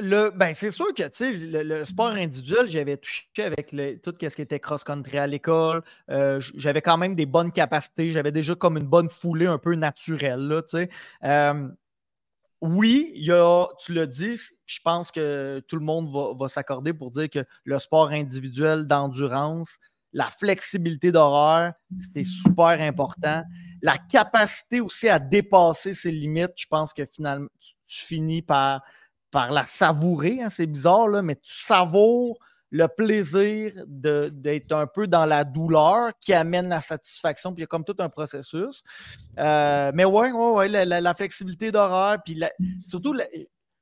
le, 0.00 0.30
ben, 0.30 0.54
c'est 0.54 0.70
sûr 0.70 0.94
que 0.94 1.02
le, 1.02 1.62
le 1.62 1.84
sport 1.84 2.10
individuel, 2.10 2.66
j'avais 2.66 2.96
touché 2.96 3.26
avec 3.38 3.70
tout 4.02 4.12
ce 4.20 4.28
qui 4.28 4.42
était 4.42 4.60
cross-country 4.60 5.18
à 5.18 5.26
l'école. 5.26 5.82
Euh, 6.10 6.40
j'avais 6.56 6.82
quand 6.82 6.98
même 6.98 7.14
des 7.14 7.26
bonnes 7.26 7.52
capacités. 7.52 8.10
J'avais 8.10 8.32
déjà 8.32 8.54
comme 8.54 8.76
une 8.76 8.86
bonne 8.86 9.08
foulée 9.08 9.46
un 9.46 9.58
peu 9.58 9.74
naturelle. 9.74 10.46
Là, 10.48 10.62
euh, 11.24 11.68
oui, 12.60 13.12
il 13.14 13.24
y 13.24 13.32
a, 13.32 13.66
tu 13.78 13.92
l'as 13.92 14.06
dit, 14.06 14.36
je 14.66 14.80
pense 14.82 15.10
que 15.10 15.62
tout 15.68 15.76
le 15.76 15.84
monde 15.84 16.10
va, 16.38 16.48
s'accorder 16.48 16.92
pour 16.92 17.10
dire 17.10 17.30
que 17.30 17.44
le 17.64 17.78
sport 17.78 18.08
individuel 18.10 18.86
d'endurance, 18.86 19.78
la 20.12 20.30
flexibilité 20.30 21.12
d'horaire, 21.12 21.74
c'est 22.12 22.24
super 22.24 22.80
important. 22.80 23.42
La 23.82 23.96
capacité 23.96 24.80
aussi 24.80 25.08
à 25.08 25.18
dépasser 25.18 25.94
ses 25.94 26.10
limites, 26.10 26.54
je 26.56 26.66
pense 26.66 26.92
que 26.92 27.04
finalement, 27.04 27.48
tu 27.86 28.04
finis 28.04 28.42
par 28.42 28.82
par 29.30 29.50
la 29.50 29.66
savourer. 29.66 30.40
Hein, 30.42 30.48
c'est 30.50 30.66
bizarre, 30.66 31.08
mais 31.22 31.36
tu 31.36 31.62
savoures 31.62 32.38
le 32.70 32.86
plaisir 32.86 33.72
d'être 33.86 34.72
un 34.72 34.86
peu 34.86 35.06
dans 35.06 35.24
la 35.24 35.44
douleur 35.44 36.12
qui 36.20 36.34
amène 36.34 36.68
la 36.68 36.80
satisfaction, 36.80 37.54
puis 37.54 37.62
il 37.62 37.62
y 37.62 37.64
a 37.64 37.66
comme 37.66 37.84
tout 37.84 37.96
un 37.98 38.08
processus. 38.08 38.82
Euh, 39.38 39.90
mais 39.94 40.04
ouais, 40.04 40.32
ouais, 40.32 40.68
la, 40.68 41.14
flexibilité 41.14 41.72
d'horaire, 41.72 42.18
puis 42.22 42.40
surtout, 42.86 43.16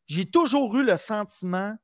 j'ai 0.06 0.26
toujours 0.26 0.76
eu 0.76 0.84
le 0.84 0.96
sentiment 0.96 1.74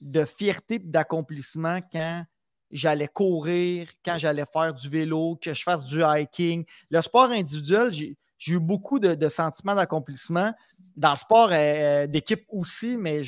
de 0.00 0.24
fierté 0.24 0.76
et 0.76 0.80
d'accomplissement 0.80 1.80
quand 1.92 2.24
j'allais 2.70 3.08
courir, 3.08 3.88
quand 4.04 4.18
j'allais 4.18 4.44
faire 4.52 4.74
du 4.74 4.88
vélo, 4.88 5.38
que 5.40 5.54
je 5.54 5.62
fasse 5.62 5.84
du 5.84 6.02
hiking. 6.04 6.64
Le 6.90 7.00
sport 7.00 7.30
individuel, 7.30 7.92
j'ai 7.92 8.16
eu 8.52 8.60
beaucoup 8.60 8.98
de 8.98 9.28
sentiments 9.28 9.76
d'accomplissement 9.76 10.52
dans 10.98 11.12
le 11.12 11.16
sport 11.16 11.50
euh, 11.52 12.06
d'équipe 12.06 12.44
aussi, 12.48 12.96
mais 12.96 13.22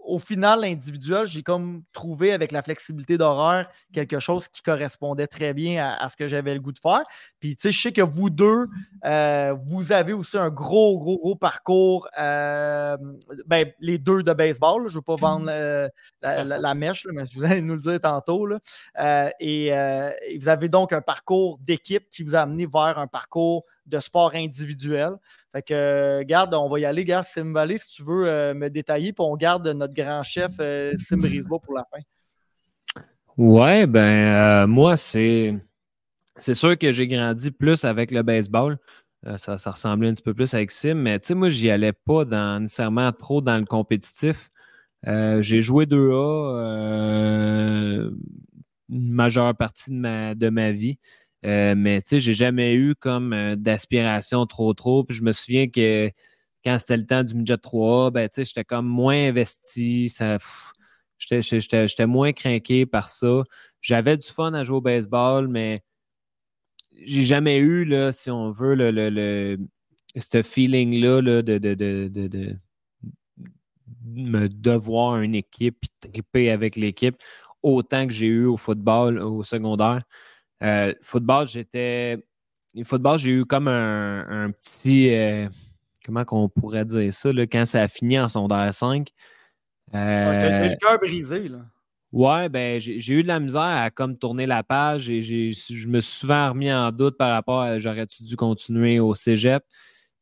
au 0.00 0.18
final, 0.18 0.62
l'individuel, 0.62 1.26
j'ai 1.26 1.42
comme 1.42 1.82
trouvé 1.92 2.32
avec 2.32 2.50
la 2.50 2.62
flexibilité 2.62 3.18
d'horaire 3.18 3.68
quelque 3.92 4.18
chose 4.20 4.48
qui 4.48 4.62
correspondait 4.62 5.26
très 5.26 5.52
bien 5.52 5.94
à, 6.00 6.08
ce 6.08 6.16
que 6.16 6.28
j'avais 6.28 6.54
le 6.54 6.60
goût 6.60 6.72
de 6.72 6.78
faire. 6.78 7.02
Puis, 7.40 7.56
tu 7.56 7.62
sais, 7.62 7.72
je 7.72 7.82
sais 7.82 7.92
que 7.92 8.00
vous 8.00 8.30
deux, 8.30 8.68
euh, 9.04 9.54
vous 9.66 9.92
avez 9.92 10.14
aussi 10.14 10.38
un 10.38 10.48
gros, 10.48 10.98
gros, 10.98 11.18
gros 11.18 11.36
parcours. 11.36 12.08
Euh, 12.18 12.96
ben, 13.44 13.70
les 13.80 13.98
deux 13.98 14.22
de 14.22 14.32
baseball. 14.32 14.84
je 14.84 14.94
ne 14.94 14.94
veux 14.94 15.02
pas 15.02 15.16
vendre 15.16 15.46
la, 16.22 16.74
mèche, 16.74 17.06
mais 17.12 17.24
vous 17.34 17.44
allez 17.44 17.60
nous 17.60 17.74
le 17.74 17.80
dire 17.80 18.00
tantôt. 18.00 18.48
et, 19.40 19.70
vous 20.40 20.48
avez 20.48 20.70
donc 20.70 20.94
un 20.94 21.02
parcours 21.02 21.58
d'équipe 21.58 22.08
qui 22.10 22.22
vous 22.22 22.34
a 22.34 22.40
amené 22.40 22.64
vers 22.64 22.98
un 22.98 23.08
parcours 23.08 23.66
de 23.84 23.98
sport 23.98 24.32
individuel. 24.34 25.16
Fait 25.52 25.62
que, 25.62 26.22
garde, 26.24 26.52
on 26.54 26.68
va 26.68 26.78
y 26.78 26.84
aller. 26.84 27.04
Garde 27.04 27.24
Sim 27.24 27.52
Valley, 27.52 27.78
si 27.78 27.88
tu 27.88 28.02
veux 28.02 28.28
euh, 28.28 28.54
me 28.54 28.68
détailler, 28.68 29.12
puis 29.12 29.24
on 29.26 29.36
garde 29.36 29.66
notre 29.68 29.94
grand 29.94 30.22
chef 30.22 30.52
euh, 30.60 30.92
Sim 30.98 31.16
Brisbois 31.16 31.60
pour 31.60 31.74
la 31.74 31.84
fin. 31.90 32.00
Ouais, 33.36 33.86
ben, 33.86 34.64
euh, 34.64 34.66
moi, 34.66 34.96
c'est. 34.96 35.48
Sûr 36.38 36.78
que 36.78 36.92
j'ai 36.92 37.08
grandi 37.08 37.50
plus 37.50 37.84
avec 37.84 38.10
le 38.12 38.22
baseball. 38.22 38.78
ça, 39.36 39.56
ressemblait 39.56 40.08
un 40.08 40.12
petit 40.12 40.22
peu 40.22 40.34
plus 40.34 40.54
avec 40.54 40.70
Sim, 40.70 40.94
mais 40.94 41.18
tu 41.18 41.28
sais, 41.28 41.34
moi, 41.34 41.48
j'y 41.48 41.70
allais 41.70 41.92
pas 41.92 42.24
nécessairement 42.60 43.10
trop 43.12 43.40
dans 43.40 43.58
le 43.58 43.64
compétitif. 43.64 44.50
j'ai 45.04 45.60
joué 45.60 45.86
2A 45.86 47.18
une 48.90 49.12
majeure 49.12 49.54
partie 49.56 49.90
de 49.90 49.96
ma, 49.96 50.34
de 50.34 50.48
ma 50.48 50.72
vie. 50.72 50.98
Euh, 51.46 51.74
mais 51.76 52.02
tu 52.02 52.10
sais, 52.10 52.20
j'ai 52.20 52.34
jamais 52.34 52.74
eu 52.74 52.94
comme 52.96 53.32
euh, 53.32 53.56
d'aspiration 53.56 54.46
trop 54.46 54.74
trop. 54.74 55.04
Puis 55.04 55.16
je 55.16 55.22
me 55.22 55.32
souviens 55.32 55.68
que 55.68 56.10
quand 56.64 56.78
c'était 56.78 56.96
le 56.96 57.06
temps 57.06 57.22
du 57.24 57.34
midget 57.34 57.56
3A, 57.56 58.10
ben 58.10 58.28
tu 58.28 58.36
sais, 58.36 58.44
j'étais 58.44 58.64
comme 58.64 58.86
moins 58.86 59.28
investi. 59.28 60.12
J'étais 61.18 62.06
moins 62.06 62.32
craqué 62.32 62.86
par 62.86 63.08
ça. 63.08 63.44
J'avais 63.80 64.16
du 64.16 64.26
fun 64.26 64.52
à 64.54 64.64
jouer 64.64 64.76
au 64.78 64.80
baseball, 64.80 65.48
mais 65.48 65.82
j'ai 67.04 67.22
jamais 67.24 67.58
eu, 67.58 67.84
là, 67.84 68.12
si 68.12 68.30
on 68.30 68.50
veut, 68.50 68.74
le, 68.74 68.90
le, 68.90 69.58
ce 70.16 70.42
feeling-là 70.42 71.22
de, 71.22 71.40
de, 71.42 71.58
de, 71.58 72.08
de, 72.08 72.56
me 74.04 74.48
devoir 74.48 75.20
une 75.20 75.34
équipe 75.34 75.84
et 75.84 76.08
triper 76.10 76.50
avec 76.50 76.76
l'équipe 76.76 77.16
autant 77.62 78.06
que 78.06 78.12
j'ai 78.12 78.26
eu 78.26 78.46
au 78.46 78.56
football 78.56 79.18
au 79.20 79.42
secondaire. 79.44 80.02
Euh, 80.62 80.94
football, 81.02 81.46
j'étais. 81.48 82.18
Football, 82.84 83.18
j'ai 83.18 83.30
eu 83.30 83.44
comme 83.44 83.68
un, 83.68 84.50
petit. 84.52 85.14
Euh, 85.14 85.48
comment 86.04 86.24
qu'on 86.24 86.48
pourrait 86.48 86.84
dire 86.84 87.12
ça, 87.12 87.32
là, 87.32 87.46
quand 87.46 87.64
ça 87.64 87.82
a 87.82 87.88
fini 87.88 88.18
en 88.18 88.28
sondage 88.28 88.74
5. 88.74 89.08
Euh, 89.94 90.68
le 90.68 90.76
cœur 90.76 90.98
brisé, 90.98 91.48
là. 91.48 91.58
Ouais, 92.10 92.48
ben 92.48 92.80
j'ai 92.80 93.12
eu 93.12 93.22
de 93.22 93.28
la 93.28 93.38
misère 93.38 93.60
à 93.60 93.90
comme 93.90 94.16
tourner 94.16 94.46
la 94.46 94.62
page 94.62 95.10
et 95.10 95.20
je 95.20 95.88
me 95.88 96.00
suis 96.00 96.20
souvent 96.20 96.48
remis 96.48 96.72
en 96.72 96.90
doute 96.90 97.18
par 97.18 97.30
rapport 97.32 97.60
à 97.60 97.78
j'aurais-tu 97.78 98.22
dû 98.22 98.34
continuer 98.34 98.98
au 98.98 99.14
cégep. 99.14 99.62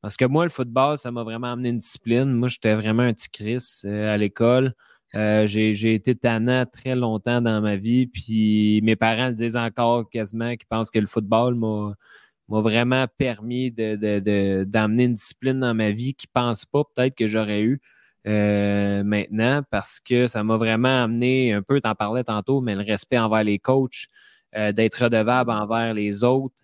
Parce 0.02 0.16
que 0.16 0.24
moi, 0.24 0.42
le 0.42 0.50
football, 0.50 0.98
ça 0.98 1.12
m'a 1.12 1.22
vraiment 1.22 1.52
amené 1.52 1.68
une 1.68 1.78
discipline. 1.78 2.32
Moi, 2.32 2.48
j'étais 2.48 2.74
vraiment 2.74 3.04
un 3.04 3.12
petit 3.12 3.30
Chris 3.30 3.82
à 3.84 4.16
l'école. 4.16 4.74
Euh, 5.16 5.46
j'ai 5.46 5.94
été 5.94 6.14
tannant 6.14 6.66
très 6.66 6.94
longtemps 6.94 7.40
dans 7.40 7.62
ma 7.62 7.76
vie, 7.76 8.06
puis 8.06 8.80
mes 8.82 8.96
parents 8.96 9.28
le 9.28 9.34
disent 9.34 9.56
encore 9.56 10.10
quasiment, 10.10 10.50
qu'ils 10.56 10.66
pensent 10.68 10.90
que 10.90 10.98
le 10.98 11.06
football 11.06 11.54
m'a 11.54 12.60
vraiment 12.60 13.06
permis 13.16 13.70
d'amener 13.70 15.04
une 15.04 15.14
discipline 15.14 15.60
dans 15.60 15.74
ma 15.74 15.90
vie 15.90 16.14
qu'ils 16.14 16.28
ne 16.34 16.40
pensent 16.40 16.66
pas 16.66 16.82
peut-être 16.84 17.14
que 17.14 17.26
j'aurais 17.26 17.62
eu 17.62 17.80
euh, 18.26 19.04
maintenant 19.04 19.62
parce 19.70 20.00
que 20.00 20.26
ça 20.26 20.44
m'a 20.44 20.58
vraiment 20.58 21.04
amené 21.04 21.52
un 21.54 21.62
peu, 21.62 21.80
tu 21.80 21.88
en 21.88 21.94
parlais 21.94 22.24
tantôt, 22.24 22.60
mais 22.60 22.74
le 22.74 22.82
respect 22.82 23.18
envers 23.18 23.44
les 23.44 23.58
coachs, 23.58 24.08
euh, 24.54 24.72
d'être 24.72 25.04
redevable 25.04 25.50
envers 25.50 25.94
les 25.94 26.24
autres. 26.24 26.54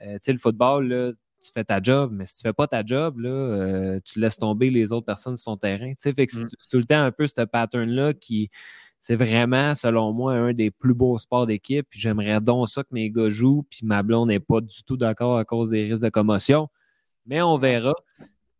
tu 0.00 0.06
sais, 0.20 0.32
le 0.32 0.38
football, 0.38 0.88
là, 0.88 1.12
tu 1.42 1.50
fais 1.52 1.64
ta 1.64 1.82
job, 1.82 2.10
mais 2.12 2.24
si 2.26 2.36
tu 2.36 2.42
fais 2.42 2.52
pas 2.52 2.66
ta 2.66 2.84
job, 2.84 3.18
là, 3.18 3.28
euh, 3.28 4.00
tu 4.04 4.20
laisses 4.20 4.38
tomber 4.38 4.70
les 4.70 4.92
autres 4.92 5.06
personnes 5.06 5.36
sur 5.36 5.52
son 5.52 5.56
terrain. 5.56 5.92
Fait 5.98 6.14
que 6.14 6.22
mm. 6.22 6.48
c'est 6.48 6.68
tout 6.70 6.78
le 6.78 6.84
temps 6.84 7.02
un 7.02 7.10
peu 7.10 7.26
ce 7.26 7.42
pattern-là 7.42 8.14
qui, 8.14 8.50
c'est 8.98 9.16
vraiment, 9.16 9.74
selon 9.74 10.12
moi, 10.12 10.34
un 10.34 10.52
des 10.52 10.70
plus 10.70 10.94
beaux 10.94 11.18
sports 11.18 11.46
d'équipe. 11.46 11.88
J'aimerais 11.90 12.40
donc 12.40 12.68
ça 12.68 12.84
que 12.84 12.90
mes 12.92 13.10
gars 13.10 13.30
jouent, 13.30 13.66
puis 13.68 13.80
ma 13.82 14.04
blonde 14.04 14.28
n'est 14.28 14.40
pas 14.40 14.60
du 14.60 14.84
tout 14.84 14.96
d'accord 14.96 15.38
à 15.38 15.44
cause 15.44 15.70
des 15.70 15.90
risques 15.90 16.04
de 16.04 16.08
commotion. 16.08 16.68
Mais 17.26 17.42
on 17.42 17.58
verra. 17.58 17.94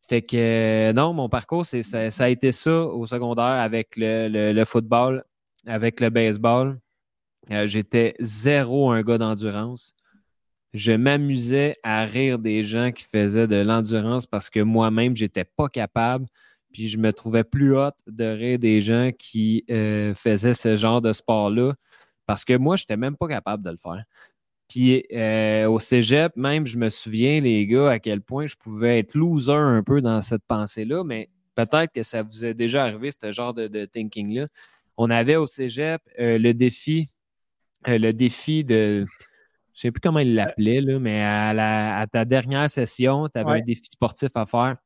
Fait 0.09 0.23
que 0.23 0.93
non, 0.93 1.13
mon 1.13 1.29
parcours, 1.29 1.65
c'est, 1.65 1.83
ça, 1.83 2.25
a 2.25 2.29
été 2.29 2.51
ça 2.51 2.87
au 2.87 3.07
secondaire 3.07 3.45
avec 3.45 3.95
le, 3.97 4.65
football, 4.65 5.25
avec 5.65 6.01
le 6.01 6.11
baseball. 6.11 6.81
Euh, 7.51 7.67
j'étais 7.67 8.15
zéro 8.19 8.91
un 8.91 9.03
gars 9.03 9.19
d'endurance 9.19 9.95
je 10.75 10.93
m'amusais 10.93 11.75
à 11.83 12.05
rire 12.05 12.39
des 12.39 12.63
gens 12.63 12.93
qui 12.93 13.05
faisaient 13.05 13.47
de 13.47 13.57
l'endurance 13.57 14.27
parce 14.27 14.49
que 14.49 14.61
moi-même, 14.61 15.17
je 15.17 15.25
n'étais 15.25 15.45
pas 15.45 15.69
capable. 15.69 16.27
Puis 16.73 16.89
je 16.89 16.97
me 16.97 17.13
trouvais 17.13 17.45
plus 17.45 17.77
hâte 17.77 17.99
de 18.07 18.25
rire 18.25 18.59
des 18.59 18.81
gens 18.81 19.11
qui 19.17 19.65
euh, 19.71 20.15
faisaient 20.15 20.55
ce 20.55 20.77
genre 20.77 21.03
de 21.03 21.13
sport-là 21.13 21.75
parce 22.27 22.45
que 22.47 22.57
moi, 22.57 22.77
je 22.77 22.85
n'étais 22.85 22.97
même 22.97 23.17
pas 23.17 23.29
capable 23.29 23.63
de 23.63 23.71
le 23.71 23.77
faire. 23.77 24.03
Puis 24.69 25.05
euh, 25.13 25.67
au 25.69 25.79
cégep, 25.79 26.35
même, 26.37 26.67
je 26.67 26.79
me 26.79 26.89
souviens, 26.89 27.43
les 27.43 27.67
gars, 27.67 27.91
à 27.91 27.99
quel 27.99 28.23
point 28.23 28.47
je 28.47 28.57
pouvais 28.57 29.01
être 29.01 29.15
loser 29.15 29.53
un 29.53 29.83
peu 29.83 30.01
dans 30.01 30.23
cette 30.23 30.45
pensée-là, 30.49 31.05
mais 31.05 31.29
peut-être 31.55 31.93
que 31.93 32.03
ça 32.03 32.23
vous 32.23 32.47
est 32.47 32.55
déjà 32.55 32.85
arrivé, 32.85 33.11
ce 33.11 33.33
genre 33.33 33.53
de, 33.53 33.85
thinking-là. 33.85 34.47
On 34.97 35.11
avait 35.11 35.37
au 35.37 35.47
cégep 35.47 36.01
euh, 36.19 36.39
le 36.39 36.55
défi, 36.55 37.11
le 37.87 38.13
défi 38.13 38.65
de 38.65 39.05
je 39.75 39.79
ne 39.79 39.81
sais 39.81 39.91
plus 39.91 40.01
comment 40.01 40.19
il 40.19 40.33
euh, 40.33 40.45
l'appelait, 40.45 40.81
là, 40.81 40.99
mais 40.99 41.23
à, 41.23 42.07
ta 42.11 42.25
dernière 42.25 42.69
session, 42.69 43.29
tu 43.29 43.41
avais 43.41 43.61
un 43.61 43.65
défi 43.65 43.85
sportif 43.85 44.31
à 44.35 44.45
faire. 44.45 44.77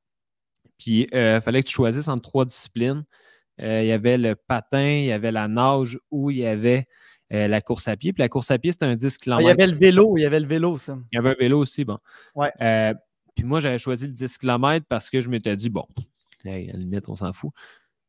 Puis 0.78 1.08
il 1.10 1.16
euh, 1.16 1.40
fallait 1.40 1.62
que 1.62 1.68
tu 1.68 1.74
choisisses 1.74 2.08
entre 2.08 2.22
trois 2.22 2.44
disciplines. 2.44 3.04
Euh, 3.62 3.82
il 3.82 3.88
y 3.88 3.92
avait 3.92 4.18
le 4.18 4.36
patin, 4.36 4.86
il 4.86 5.06
y 5.06 5.12
avait 5.12 5.32
la 5.32 5.48
nage 5.48 5.98
ou 6.10 6.30
il 6.30 6.38
y 6.38 6.46
avait 6.46 6.86
la 7.30 7.60
course 7.60 7.88
à 7.88 7.96
pied. 7.96 8.12
Puis 8.12 8.20
la 8.20 8.28
course 8.28 8.52
à 8.52 8.58
pied, 8.58 8.70
c'était 8.70 8.84
un 8.84 8.94
10 8.94 9.18
km. 9.18 9.38
Ah, 9.38 9.42
il 9.42 9.48
y 9.48 9.50
avait 9.50 9.66
le 9.66 9.76
vélo, 9.76 10.16
il 10.16 10.20
y 10.20 10.24
avait 10.24 10.38
le 10.38 10.46
vélo, 10.46 10.76
ça. 10.76 10.96
Il 11.10 11.16
y 11.16 11.18
avait 11.18 11.30
un 11.30 11.36
vélo 11.38 11.58
aussi, 11.58 11.84
bon. 11.84 11.98
Ouais. 12.36 12.52
puis 13.34 13.44
moi, 13.44 13.58
j'avais 13.58 13.78
choisi 13.78 14.06
le 14.06 14.12
10 14.12 14.38
km 14.38 14.86
parce 14.88 15.10
que 15.10 15.20
je 15.20 15.28
m'étais 15.28 15.56
dit, 15.56 15.70
bon, 15.70 15.86
à 16.44 16.50
la 16.50 16.58
limite, 16.58 17.08
on 17.08 17.16
s'en 17.16 17.32
fout. 17.32 17.50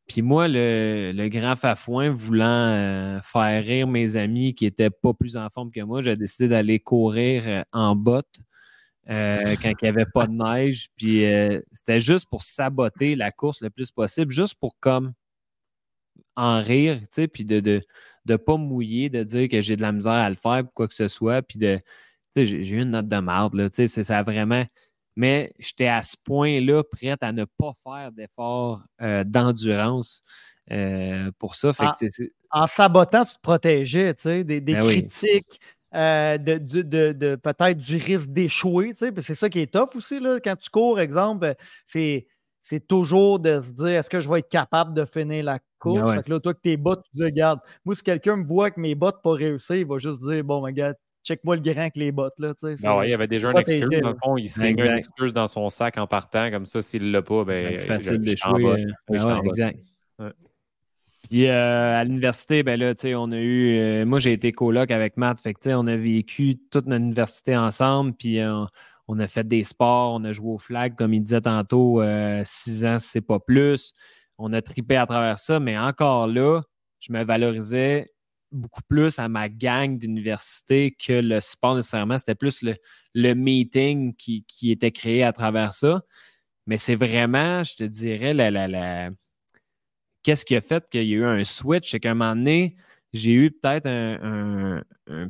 Puis 0.08 0.22
moi, 0.22 0.48
le, 0.48 1.28
grand 1.28 1.56
fafouin 1.56 2.12
voulant 2.12 2.46
euh, 2.46 3.20
faire 3.22 3.64
rire 3.64 3.88
mes 3.88 4.16
amis 4.16 4.54
qui 4.54 4.66
n'étaient 4.66 4.90
pas 4.90 5.14
plus 5.14 5.36
en 5.36 5.50
forme 5.50 5.70
que 5.72 5.82
moi, 5.82 6.02
j'ai 6.02 6.16
décidé 6.16 6.48
d'aller 6.48 6.80
courir 6.80 7.44
euh, 7.46 7.64
en 7.74 7.96
botte 7.96 8.40
euh, 9.10 9.38
quand 9.62 9.70
il 9.70 9.84
n'y 9.84 9.90
avait 9.90 10.06
pas 10.06 10.28
de 10.28 10.34
neige. 10.34 10.90
Puis 10.96 11.26
euh, 11.26 11.62
c'était 11.72 12.00
juste 12.00 12.28
pour 12.30 12.44
saboter 12.44 13.16
la 13.16 13.32
course 13.32 13.62
le 13.62 13.70
plus 13.70 13.92
possible, 13.92 14.32
juste 14.32 14.56
pour 14.56 14.78
comme 14.80 15.14
en 16.36 16.62
rire, 16.62 17.00
tu 17.02 17.08
sais, 17.12 17.28
puis 17.28 17.46
de 17.46 17.56
ne 17.56 17.80
de, 18.26 18.36
pas 18.36 18.58
mouiller, 18.58 19.10
de 19.10 19.24
dire 19.24 19.48
que 19.50 19.60
j'ai 19.62 19.76
de 19.76 19.82
la 19.82 19.92
misère 19.92 20.14
à 20.14 20.30
le 20.30 20.36
faire, 20.36 20.64
quoi 20.74 20.88
que 20.88 20.94
ce 20.94 21.08
soit, 21.08 21.42
puis 21.42 21.58
de, 21.58 21.78
tu 22.36 22.46
sais, 22.46 22.46
j'ai 22.46 22.76
eu 22.76 22.82
une 22.82 22.92
note 22.92 23.08
de 23.08 23.18
marde, 23.20 23.56
là, 23.56 23.70
tu 23.70 23.76
sais, 23.76 23.88
c'est 23.88 24.04
ça 24.04 24.22
vraiment. 24.24 24.64
Mais 25.18 25.52
j'étais 25.60 25.88
à 25.88 26.02
ce 26.04 26.16
point-là 26.24 26.84
prête 26.84 27.22
à 27.24 27.34
ne 27.34 27.44
pas 27.44 27.74
faire 27.84 28.12
d'efforts 28.14 28.84
euh, 29.02 29.24
d'endurance 29.26 30.22
pour 31.40 31.56
ça. 31.56 31.74
Fait 31.74 31.86
en, 32.52 32.62
en, 32.62 32.68
sabotant, 32.68 33.26
tu 33.26 33.36
te 33.36 33.42
protégeais, 33.42 34.14
tu 34.14 34.22
sais, 34.24 34.44
des, 34.44 34.62
ben 34.62 34.80
critiques, 34.80 35.60
euh, 35.96 36.38
de, 36.38 36.58
de, 37.14 37.36
peut-être 37.36 37.78
du 37.78 37.96
risque 37.96 38.28
d'échouer. 38.28 38.94
C'est 38.94 39.36
ça 39.36 39.50
qui 39.50 39.60
est 39.60 39.74
tough 39.74 39.96
aussi. 39.96 40.20
Là. 40.20 40.40
Quand 40.44 40.56
tu 40.56 40.70
cours, 40.70 41.00
exemple, 41.00 41.56
c'est, 41.88 42.28
c'est 42.62 42.86
toujours 42.86 43.40
de 43.40 43.62
se 43.62 43.72
dire 43.72 43.88
est-ce 43.88 44.10
que 44.10 44.22
je 44.22 44.30
vais 44.30 44.40
être 44.40 44.50
capable 44.50 44.94
de 44.94 45.06
finir 45.06 45.46
la 45.46 45.60
course? 45.80 46.02
Ben 46.02 46.22
là, 46.28 46.40
toi, 46.40 46.54
que 46.54 46.60
tes 46.62 46.78
bottes, 46.78 47.04
tu 47.06 47.12
te 47.12 47.18
dis, 47.18 47.24
regarde, 47.24 47.60
moi, 47.86 47.96
si 47.96 48.04
quelqu'un 48.04 48.36
me 48.36 48.46
voit 48.46 48.70
que 48.70 48.80
mes 48.80 48.96
bottes 48.96 49.22
pas 49.24 49.32
réussir, 49.32 49.78
il 49.78 49.88
va 49.88 49.98
juste 49.98 50.20
dire 50.20 50.44
bon, 50.44 50.62
regarde, 50.62 50.96
check-moi 51.28 51.58
le 51.58 51.62
grain 51.62 51.82
avec 51.82 51.98
les 51.98 52.12
bottes. 52.12 52.40
Là, 52.40 52.54
ben 52.62 53.04
il 53.04 53.10
y 53.10 53.14
avait 53.14 53.28
déjà 53.28 53.52
une 53.52 53.58
excuse. 53.58 53.86
Dans 54.02 54.10
le 54.10 54.18
fond, 54.24 54.38
il 54.38 54.48
signe 54.48 54.80
une 54.80 54.98
excuse 54.98 55.34
dans 55.34 55.48
son 55.48 55.70
sac 55.70 55.98
en 55.98 56.08
partant. 56.08 56.50
Comme 56.50 56.66
ça, 56.66 56.82
s'il 56.82 57.08
ne 57.08 57.12
l'a 57.12 57.22
pas, 57.22 57.44
ben, 57.44 57.78
c'est 57.80 57.88
facile 57.88 58.22
d'échouer. 58.22 58.86
exact. 59.44 59.80
Puis 61.30 61.48
euh, 61.48 62.00
à 62.00 62.06
l'université, 62.06 62.64
ben 62.64 62.80
là, 62.80 62.94
on 63.18 63.32
a 63.34 63.38
eu. 63.38 63.78
Euh, 63.78 64.06
moi, 64.06 64.20
j'ai 64.20 64.32
été 64.32 64.54
coloc 64.54 64.92
avec 64.92 65.18
Matt. 65.18 65.42
Fait 65.42 65.54
que, 65.54 65.70
on 65.76 65.86
a 65.88 65.98
vécu 65.98 66.58
toute 66.72 66.86
notre 66.86 67.04
université 67.04 67.58
ensemble. 67.58 68.14
Puis 68.14 68.40
euh, 68.40 68.64
on 69.10 69.20
a 69.20 69.28
fait 69.28 69.46
des 69.46 69.66
sports, 69.66 70.14
on 70.14 70.24
a 70.24 70.32
joué 70.32 70.54
au 70.54 70.58
flag, 70.58 70.96
comme 70.96 71.14
il 71.14 71.22
disait 71.22 71.42
tantôt, 71.42 72.02
six 72.46 72.86
ans, 72.86 73.00
c'est 73.00 73.22
pas 73.22 73.40
plus. 73.40 73.94
On 74.38 74.54
a 74.54 74.62
tripé 74.62 74.96
à 74.96 75.06
travers 75.06 75.40
ça, 75.40 75.60
mais 75.60 75.78
encore 75.78 76.28
là, 76.28 76.62
je 77.00 77.12
me 77.12 77.24
valorisais 77.24 78.12
beaucoup 78.52 78.82
plus 78.88 79.20
à 79.20 79.28
ma 79.30 79.50
gang 79.50 79.98
d'université 79.98 80.92
que 80.92 81.14
le 81.14 81.40
sport 81.42 81.76
nécessairement. 81.76 82.18
C'était 82.18 82.36
plus 82.36 82.64
le, 83.14 83.34
meeting 83.34 84.16
qui, 84.16 84.46
était 84.64 84.92
créé 84.92 85.24
à 85.24 85.34
travers 85.34 85.74
ça. 85.74 86.02
Mais 86.66 86.78
c'est 86.78 86.96
vraiment, 86.96 87.64
je 87.64 87.76
te 87.76 87.84
dirais, 87.84 88.34
la, 88.34 88.50
la 88.52 89.10
qu'est-ce 90.24 90.46
qui 90.46 90.56
a 90.56 90.62
fait 90.62 90.84
qu'il 90.90 91.04
y 91.04 91.14
a 91.14 91.18
eu 91.18 91.26
un 91.26 91.44
switch? 91.46 91.92
C'est 91.92 92.02
qu'à 92.02 92.12
un 92.12 92.14
moment 92.14 92.36
donné, 92.36 92.76
j'ai 93.14 93.32
eu 93.32 93.52
peut-être 93.52 93.88
un, 93.88 94.82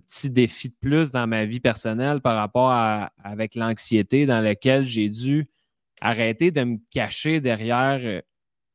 petit 0.08 0.32
défi 0.32 0.70
de 0.70 0.76
plus 0.82 1.12
dans 1.12 1.28
ma 1.28 1.46
vie 1.46 1.60
personnelle 1.60 2.20
par 2.20 2.36
rapport 2.36 2.72
à 2.72 3.12
avec 3.24 3.54
l'anxiété 3.54 4.26
dans 4.26 4.42
laquelle 4.42 4.88
j'ai 4.88 5.10
dû 5.10 5.48
arrêter 6.02 6.50
de 6.50 6.64
me 6.64 6.78
cacher 6.90 7.40
derrière 7.42 8.00
euh, 8.04 8.22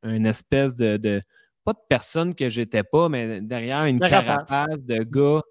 une 0.04 0.26
espèce 0.26 0.76
de, 0.76 1.20
pas 1.64 1.72
de 1.72 1.80
personne 1.88 2.34
que 2.34 2.48
j'étais 2.48 2.82
pas, 2.82 3.08
mais 3.08 3.40
derrière 3.40 3.84
une 3.84 4.00
carapace 4.00 4.78
de 4.80 5.02
gars 5.02 5.42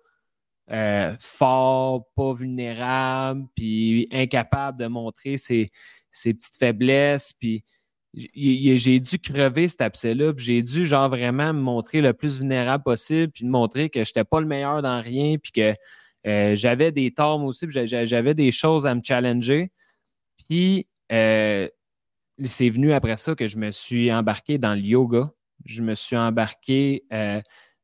euh, 0.71 1.15
fort, 1.19 2.06
pas 2.15 2.34
vulnérable, 2.34 3.45
puis 3.56 4.08
incapable 4.12 4.80
de 4.80 4.88
montrer 4.88 5.38
ses, 5.38 5.69
ses 6.12 6.34
petites 6.34 6.58
faiblesses, 6.58 7.34
puis 7.34 7.63
j'ai 8.13 9.00
dû 9.00 9.19
crever 9.19 9.67
cet 9.67 9.82
abcès-là, 9.82 10.34
puis 10.34 10.45
j'ai 10.45 10.62
dû 10.62 10.86
genre 10.86 11.10
vraiment 11.10 11.54
me 11.54 11.62
montrer 11.62 12.02
le 12.02 12.13
plus 12.13 12.39
vulnérable 12.39 12.84
possible, 12.84 13.32
puis 13.32 13.45
me 13.45 13.52
montrer 13.52 13.89
que 13.89 14.04
je 14.04 14.10
n'étais 14.10 14.24
pas 14.24 14.41
le 14.41 14.47
meilleur 14.47 14.82
dans 14.82 15.02
rien, 15.02 15.38
puis 15.38 15.52
que 15.52 15.76
euh, 16.28 16.56
j'avais 16.56 16.91
des 16.91 17.12
torts 17.12 17.43
aussi, 17.43 17.67
puis 17.67 17.86
j'avais 17.86 18.34
des 18.34 18.52
choses 18.52 18.86
à 18.86 18.93
me 18.93 19.02
challenger. 19.04 19.71
Puis 20.45 20.88
euh, 21.12 21.67
c'est 22.43 22.69
venu 22.69 22.93
après 22.93 23.17
ça 23.17 23.36
que 23.36 23.47
je 23.47 23.58
me 23.58 23.71
suis 23.71 24.12
embarqué 24.12 24.58
dans 24.58 24.74
le 24.74 24.82
yoga. 24.82 25.32
Je 25.65 25.82
me 25.84 25.95
suis 25.95 26.17
embarqué 26.17 27.04
euh, 27.13 27.41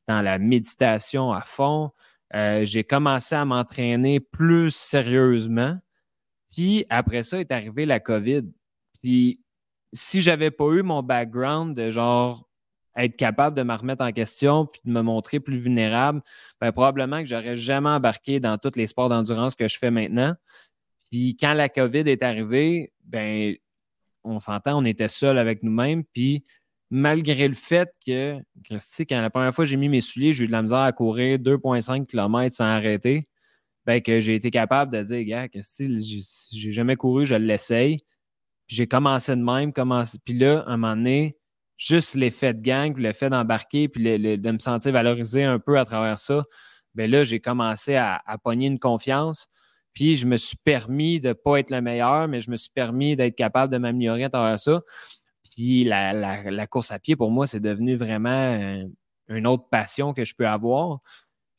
dans 0.08 0.22
la 0.22 0.40
méditation 0.40 1.32
à 1.32 1.42
fond. 1.42 1.92
j'ai 2.34 2.84
commencé 2.84 3.36
à 3.36 3.46
m'entraîner 3.46 4.20
plus 4.20 4.72
sérieusement. 4.72 5.78
Puis 6.52 6.86
après 6.90 7.24
ça 7.24 7.40
est 7.40 7.52
arrivé 7.52 7.86
la 7.86 8.00
COVID. 8.00 8.44
Puis 9.02 9.42
si 9.94 10.22
j'avais 10.22 10.52
pas 10.52 10.72
eu 10.72 10.84
mon 10.84 11.04
background 11.04 11.76
de 11.76 11.92
genre 11.92 12.48
être 12.98 13.16
capable 13.16 13.56
de 13.56 13.64
me 13.64 13.76
remettre 13.76 14.04
en 14.04 14.12
question 14.12 14.66
puis 14.66 14.82
de 14.84 14.92
me 14.92 15.02
montrer 15.02 15.40
plus 15.40 15.60
vulnérable, 15.60 16.22
ben, 16.60 16.72
probablement 16.72 17.20
que 17.20 17.26
j'aurais 17.26 17.56
jamais 17.56 17.90
embarqué 17.90 18.40
dans 18.40 18.58
tous 18.58 18.76
les 18.76 18.88
sports 18.88 19.10
d'endurance 19.10 19.56
que 19.56 19.68
je 19.68 19.78
fais 19.78 19.92
maintenant. 19.92 20.34
Puis 21.12 21.38
quand 21.40 21.54
la 21.54 21.70
COVID 21.70 22.10
est 22.10 22.24
arrivée, 22.24 22.92
ben 23.04 23.56
on 24.24 24.40
s'entend, 24.40 24.78
on 24.78 24.86
était 24.86 25.08
seul 25.08 25.38
avec 25.38 25.64
nous-mêmes. 25.64 26.04
Puis 26.04 26.44
malgré 26.90 27.48
le 27.48 27.54
fait 27.54 27.90
que, 28.06 28.40
Christy, 28.64 29.06
quand 29.06 29.22
la 29.22 29.30
première 29.30 29.54
fois 29.54 29.66
j'ai 29.66 29.78
mis 29.78 29.90
mes 29.90 30.02
souliers, 30.02 30.34
j'ai 30.34 30.46
eu 30.46 30.48
de 30.48 30.52
la 30.52 30.62
misère 30.62 30.80
à 30.80 30.92
courir 30.92 31.38
2,5 31.40 32.06
km 32.06 32.56
sans 32.56 32.66
arrêter, 32.66 33.28
ben 33.86 34.02
que 34.02 34.20
j'ai 34.20 34.36
été 34.36 34.52
capable 34.52 34.92
de 34.92 35.02
dire, 35.04 35.24
gars, 35.26 35.48
Christy, 35.48 36.26
j'ai 36.54 36.72
jamais 36.72 36.96
couru, 36.96 37.26
je 37.26 37.36
l'essaye 37.36 38.00
j'ai 38.68 38.88
commencé 38.88 39.36
de 39.36 39.42
même, 39.42 39.74
commencé, 39.74 40.18
puis 40.24 40.38
là, 40.38 40.60
à 40.68 40.74
un 40.74 40.78
moment 40.78 40.96
donné, 40.96 41.38
juste 41.78 42.16
l'effet 42.16 42.54
de 42.54 42.62
gang, 42.62 42.96
le 42.98 43.14
fait 43.14 43.30
d'embarquer, 43.30 43.88
puis 43.88 44.04
de 44.04 44.52
me 44.52 44.60
sentir 44.60 44.92
valorisé 44.92 45.44
un 45.44 45.60
peu 45.60 45.80
à 45.80 45.86
travers 45.86 46.20
ça, 46.20 46.44
bien 46.94 47.08
là, 47.08 47.24
j'ai 47.24 47.40
commencé 47.40 47.96
à, 47.96 48.22
pogner 48.44 48.68
une 48.68 48.80
confiance. 48.80 49.48
Puis 49.94 50.16
je 50.16 50.28
me 50.28 50.38
suis 50.38 50.58
permis 50.58 51.20
de 51.20 51.30
ne 51.30 51.34
pas 51.34 51.58
être 51.58 51.72
le 51.72 51.82
meilleur, 51.82 52.28
mais 52.28 52.40
je 52.40 52.52
me 52.52 52.56
suis 52.56 52.70
permis 52.70 53.16
d'être 53.16 53.36
capable 53.36 53.74
de 53.74 53.80
m'améliorer 53.80 54.26
à 54.26 54.30
travers 54.30 54.60
ça. 54.60 54.82
Puis 55.58 55.86
la, 55.86 56.68
course 56.68 56.92
à 56.92 57.00
pied, 57.00 57.16
pour 57.16 57.32
moi, 57.32 57.48
c'est 57.48 57.60
devenu 57.60 57.96
vraiment 57.96 58.30
euh, 58.30 58.84
une 59.28 59.48
autre 59.48 59.68
passion 59.72 60.14
que 60.14 60.24
je 60.24 60.36
peux 60.36 60.48
avoir. 60.48 61.00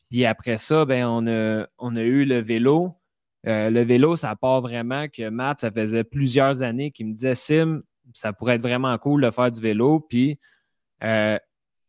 Puis 0.08 0.24
après 0.24 0.56
ça, 0.56 0.84
ben, 0.84 1.04
on, 1.04 1.26
a, 1.26 1.66
on 1.78 1.96
a 1.96 2.02
eu 2.02 2.24
le 2.24 2.38
vélo. 2.38 2.94
Euh, 3.48 3.70
le 3.70 3.82
vélo, 3.82 4.14
ça 4.16 4.36
part 4.36 4.60
vraiment 4.60 5.08
que 5.08 5.28
Matt, 5.30 5.58
ça 5.58 5.72
faisait 5.72 6.04
plusieurs 6.04 6.62
années 6.62 6.92
qu'il 6.92 7.08
me 7.08 7.12
disait 7.12 7.34
Sim, 7.34 7.82
ça 8.12 8.32
pourrait 8.32 8.54
être 8.54 8.62
vraiment 8.62 8.96
cool 8.98 9.20
de 9.20 9.32
faire 9.32 9.50
du 9.50 9.60
vélo. 9.60 9.98
Puis 9.98 10.38
euh, 11.02 11.36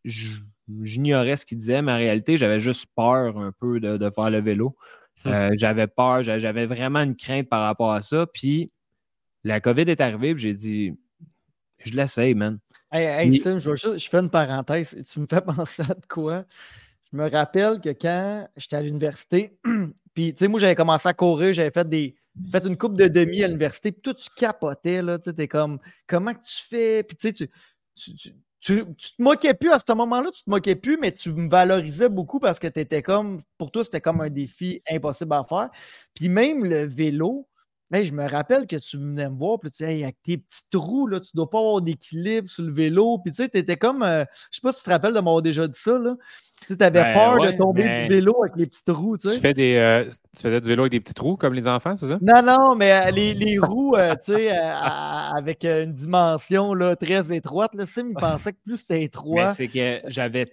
j'ignorais 0.03 1.35
ce 1.35 1.45
qu'il 1.45 1.59
disait, 1.59 1.83
mais 1.83 1.91
en 1.91 1.97
réalité, 1.97 2.37
j'avais 2.37 2.59
juste 2.59 2.87
peur 2.95 3.37
un 3.37 3.51
peu 3.51 3.79
de, 3.79 4.09
faire 4.09 4.31
le 4.31 4.41
vélo. 4.41 4.75
Hum. 5.25 5.31
Euh, 5.31 5.49
j'avais 5.57 5.85
peur, 5.85 6.23
j'avais 6.23 6.65
vraiment 6.65 7.01
une 7.01 7.15
crainte 7.15 7.47
par 7.49 7.61
rapport 7.61 7.91
à 7.91 8.01
ça. 8.01 8.25
Puis 8.33 8.71
la 9.43 9.61
COVID 9.61 9.83
est 9.83 10.01
arrivée, 10.01 10.33
puis 10.33 10.41
j'ai 10.41 10.53
dit 10.53 10.93
je 11.83 11.93
l'essaye, 11.93 12.33
man. 12.33 12.59
Hey, 12.91 13.39
Sim, 13.39 13.59
je, 13.59 13.75
je, 13.75 14.09
fais 14.09 14.17
une 14.17 14.29
parenthèse. 14.29 14.95
Tu 15.11 15.19
me 15.19 15.27
fais 15.27 15.41
penser 15.41 15.83
à 15.83 15.93
de 15.93 16.05
quoi? 16.07 16.45
Je 17.11 17.17
me 17.17 17.29
rappelle 17.29 17.79
que 17.79 17.89
quand 17.89 18.47
j'étais 18.55 18.75
à 18.75 18.81
l'université, 18.81 19.57
puis, 20.13 20.33
tu 20.33 20.39
sais, 20.39 20.47
moi, 20.47 20.59
j'avais 20.59 20.75
commencé 20.75 21.07
à 21.07 21.13
courir, 21.13 21.53
j'avais 21.53 21.71
fait 21.71 21.87
des. 21.87 22.15
Fait 22.51 22.65
une 22.65 22.77
coupe 22.77 22.95
de 22.95 23.07
demi 23.07 23.43
à 23.43 23.47
l'université, 23.47 23.91
puis 23.91 24.01
toi, 24.01 24.13
tu 24.13 24.29
capotais, 24.35 25.01
là. 25.01 25.17
Tu 25.19 25.25
sais, 25.29 25.33
t'es 25.35 25.47
comme, 25.47 25.79
comment 26.07 26.33
que 26.33 26.41
tu 26.41 26.63
fais? 26.67 27.03
Puis, 27.03 27.17
tu 27.17 27.27
sais, 27.27 27.33
tu, 27.33 27.49
tu, 27.95 28.15
tu, 28.59 28.85
te 28.85 29.21
moquais 29.21 29.53
plus 29.53 29.71
à 29.71 29.79
ce 29.79 29.93
moment-là, 29.93 30.29
tu 30.31 30.43
te 30.43 30.49
moquais 30.49 30.75
plus, 30.75 30.97
mais 30.97 31.11
tu 31.11 31.31
me 31.31 31.49
valorisais 31.49 32.09
beaucoup 32.09 32.39
parce 32.39 32.59
que 32.59 32.67
tu 32.67 32.79
étais 32.79 33.01
comme, 33.01 33.39
pour 33.57 33.71
toi, 33.71 33.83
c'était 33.83 34.01
comme 34.01 34.21
un 34.21 34.29
défi 34.29 34.81
impossible 34.89 35.33
à 35.33 35.45
faire. 35.47 35.69
Puis 36.13 36.29
même 36.29 36.65
le 36.65 36.85
vélo, 36.85 37.47
je 37.91 38.11
me 38.11 38.27
rappelle 38.27 38.67
que 38.67 38.75
tu 38.75 38.97
venais 38.97 39.29
me 39.29 39.35
voir, 39.35 39.59
puis 39.59 39.71
tu 39.71 39.83
disais, 39.83 40.03
avec 40.03 40.21
tes 40.21 40.37
petits 40.37 40.69
trous, 40.71 41.07
là, 41.07 41.19
tu 41.19 41.31
dois 41.33 41.49
pas 41.49 41.59
avoir 41.59 41.81
d'équilibre 41.81 42.47
sur 42.47 42.63
le 42.63 42.71
vélo. 42.71 43.17
Puis 43.19 43.31
tu 43.31 43.37
sais, 43.43 43.49
tu 43.49 43.57
étais 43.57 43.77
comme, 43.77 44.03
euh, 44.03 44.23
je 44.51 44.57
sais 44.57 44.61
pas 44.61 44.71
si 44.71 44.79
tu 44.79 44.85
te 44.85 44.89
rappelles 44.91 45.13
de 45.13 45.19
m'avoir 45.19 45.41
déjà 45.41 45.67
dit 45.67 45.79
ça, 45.79 45.97
là. 45.97 46.15
Tu 46.67 46.75
avais 46.81 47.03
ben 47.03 47.13
peur 47.13 47.39
de 47.39 47.51
tomber 47.57 47.83
du 47.83 48.13
vélo 48.13 48.43
avec 48.43 48.57
les 48.57 48.65
petits 48.67 48.83
trous, 48.83 49.17
tu 49.17 49.29
sais. 49.29 49.35
Tu, 49.35 49.41
fais 49.41 49.53
des, 49.53 49.75
euh, 49.75 50.03
tu 50.35 50.41
faisais 50.41 50.61
du 50.61 50.67
vélo 50.67 50.83
avec 50.83 50.91
des 50.91 50.99
petits 50.99 51.13
trous, 51.13 51.37
comme 51.37 51.53
les 51.53 51.67
enfants, 51.67 51.95
c'est 51.95 52.07
ça? 52.07 52.19
Non, 52.21 52.43
non, 52.43 52.75
mais 52.75 52.91
euh, 52.91 53.11
les, 53.11 53.33
les, 53.33 53.57
roues, 53.57 53.95
tu 54.23 54.33
sais, 54.33 54.49
avec 54.51 55.63
une 55.63 55.93
dimension 55.93 56.73
là, 56.73 56.95
très 56.95 57.35
étroite, 57.35 57.73
là, 57.73 57.85
Sim, 57.85 58.09
il 58.09 58.13
pensait 58.19 58.53
que 58.53 58.57
plus 58.63 58.77
c'était 58.77 59.03
étroit. 59.03 59.53
c'est 59.53 59.67
que 59.69 60.01
j'avais, 60.07 60.45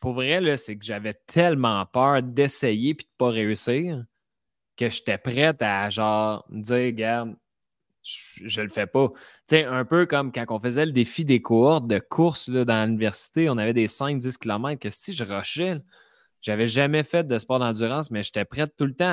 pour 0.00 0.14
vrai, 0.14 0.40
là, 0.40 0.56
c'est 0.56 0.76
que 0.76 0.84
j'avais 0.84 1.14
tellement 1.26 1.84
peur 1.86 2.22
d'essayer 2.22 2.94
puis 2.94 3.06
de 3.06 3.12
pas 3.18 3.28
réussir 3.28 4.02
que 4.80 4.88
j'étais 4.88 5.18
prête 5.18 5.60
à 5.60 5.90
genre 5.90 6.44
dire, 6.50 6.86
regarde, 6.86 7.36
je, 8.02 8.62
le 8.62 8.68
fais 8.68 8.86
pas. 8.86 9.08
Tu 9.10 9.56
sais, 9.56 9.64
un 9.64 9.84
peu 9.84 10.06
comme 10.06 10.32
quand 10.32 10.46
on 10.48 10.58
faisait 10.58 10.86
le 10.86 10.92
défi 10.92 11.24
des 11.26 11.42
cohortes 11.42 11.86
de 11.86 11.98
course 11.98 12.48
là, 12.48 12.64
dans 12.64 12.86
l'université, 12.86 13.50
on 13.50 13.58
avait 13.58 13.74
des 13.74 13.88
5-10 13.88 14.38
km 14.38 14.80
que 14.80 14.88
si 14.88 15.12
je 15.12 15.22
rushais, 15.22 15.76
j'avais 16.40 16.66
jamais 16.66 17.02
fait 17.02 17.26
de 17.26 17.38
sport 17.38 17.58
d'endurance, 17.58 18.10
mais 18.10 18.22
j'étais 18.22 18.46
prête 18.46 18.74
tout 18.76 18.86
le 18.86 18.94
temps 18.94 19.04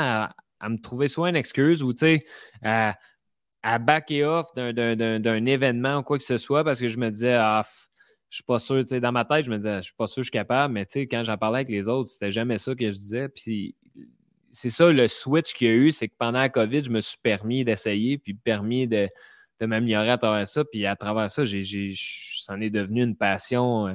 à, 0.60 0.70
me 0.70 0.78
trouver 0.78 1.10
soit 1.10 1.30
une 1.30 1.36
excuse 1.36 1.84
ou 1.84 1.92
tu 1.92 2.00
sais, 2.00 2.26
à, 2.64 2.98
à 3.62 3.78
backer 3.78 4.24
off 4.24 4.56
d'un 4.56 5.46
événement 5.46 5.98
ou 5.98 6.04
quoi 6.04 6.18
que 6.18 6.24
ce 6.24 6.38
soit 6.38 6.64
parce 6.64 6.80
que 6.80 6.88
je 6.88 6.98
me 6.98 7.10
disais, 7.10 7.34
ah, 7.34 7.66
je 8.30 8.38
suis 8.38 8.44
pas 8.44 8.60
sûr, 8.60 8.80
tu 8.82 8.88
sais, 8.88 9.00
dans 9.02 9.12
ma 9.12 9.26
tête, 9.26 9.46
je 9.46 9.52
me 9.52 9.58
disais, 9.58 9.78
je 9.78 9.84
suis 9.84 9.96
pas 9.96 10.08
sûr 10.08 10.22
que 10.22 10.24
je 10.24 10.28
suis 10.28 10.32
capable, 10.32 10.74
mais 10.74 10.86
tu 10.86 10.94
sais, 10.94 11.08
quand 11.08 11.24
j'en 11.26 11.38
parlais 11.38 11.58
avec 11.58 11.70
les 11.70 11.90
autres, 11.90 12.10
c'était 12.10 12.32
jamais 12.32 12.58
ça 12.58 12.74
que 12.74 12.90
je 12.90 12.98
disais. 12.98 13.30
Puis 13.30 13.76
c'est 14.58 14.72
ça 14.72 14.92
le 14.92 15.08
switch 15.08 15.54
qu'il 15.54 15.68
y 15.68 15.70
a 15.70 15.74
eu, 15.76 15.92
c'est 15.92 16.08
que 16.08 16.16
pendant 16.18 16.40
la 16.40 16.50
COVID, 16.50 16.84
je 16.84 16.90
me 16.90 17.00
suis 17.00 17.20
permis 17.22 17.64
d'essayer, 17.64 18.18
puis 18.18 18.34
permis 18.34 18.88
de, 18.88 19.08
m'améliorer 19.62 20.10
à 20.10 20.18
travers 20.18 20.48
ça. 20.48 20.66
Puis 20.66 20.88
à 20.88 20.96
travers 20.96 21.30
ça, 21.30 21.46
j'ai, 21.46 21.94
c'en 21.96 22.60
est 22.60 22.72
devenu 22.72 23.04
une 23.04 23.16
passion, 23.16 23.88
euh, 23.88 23.94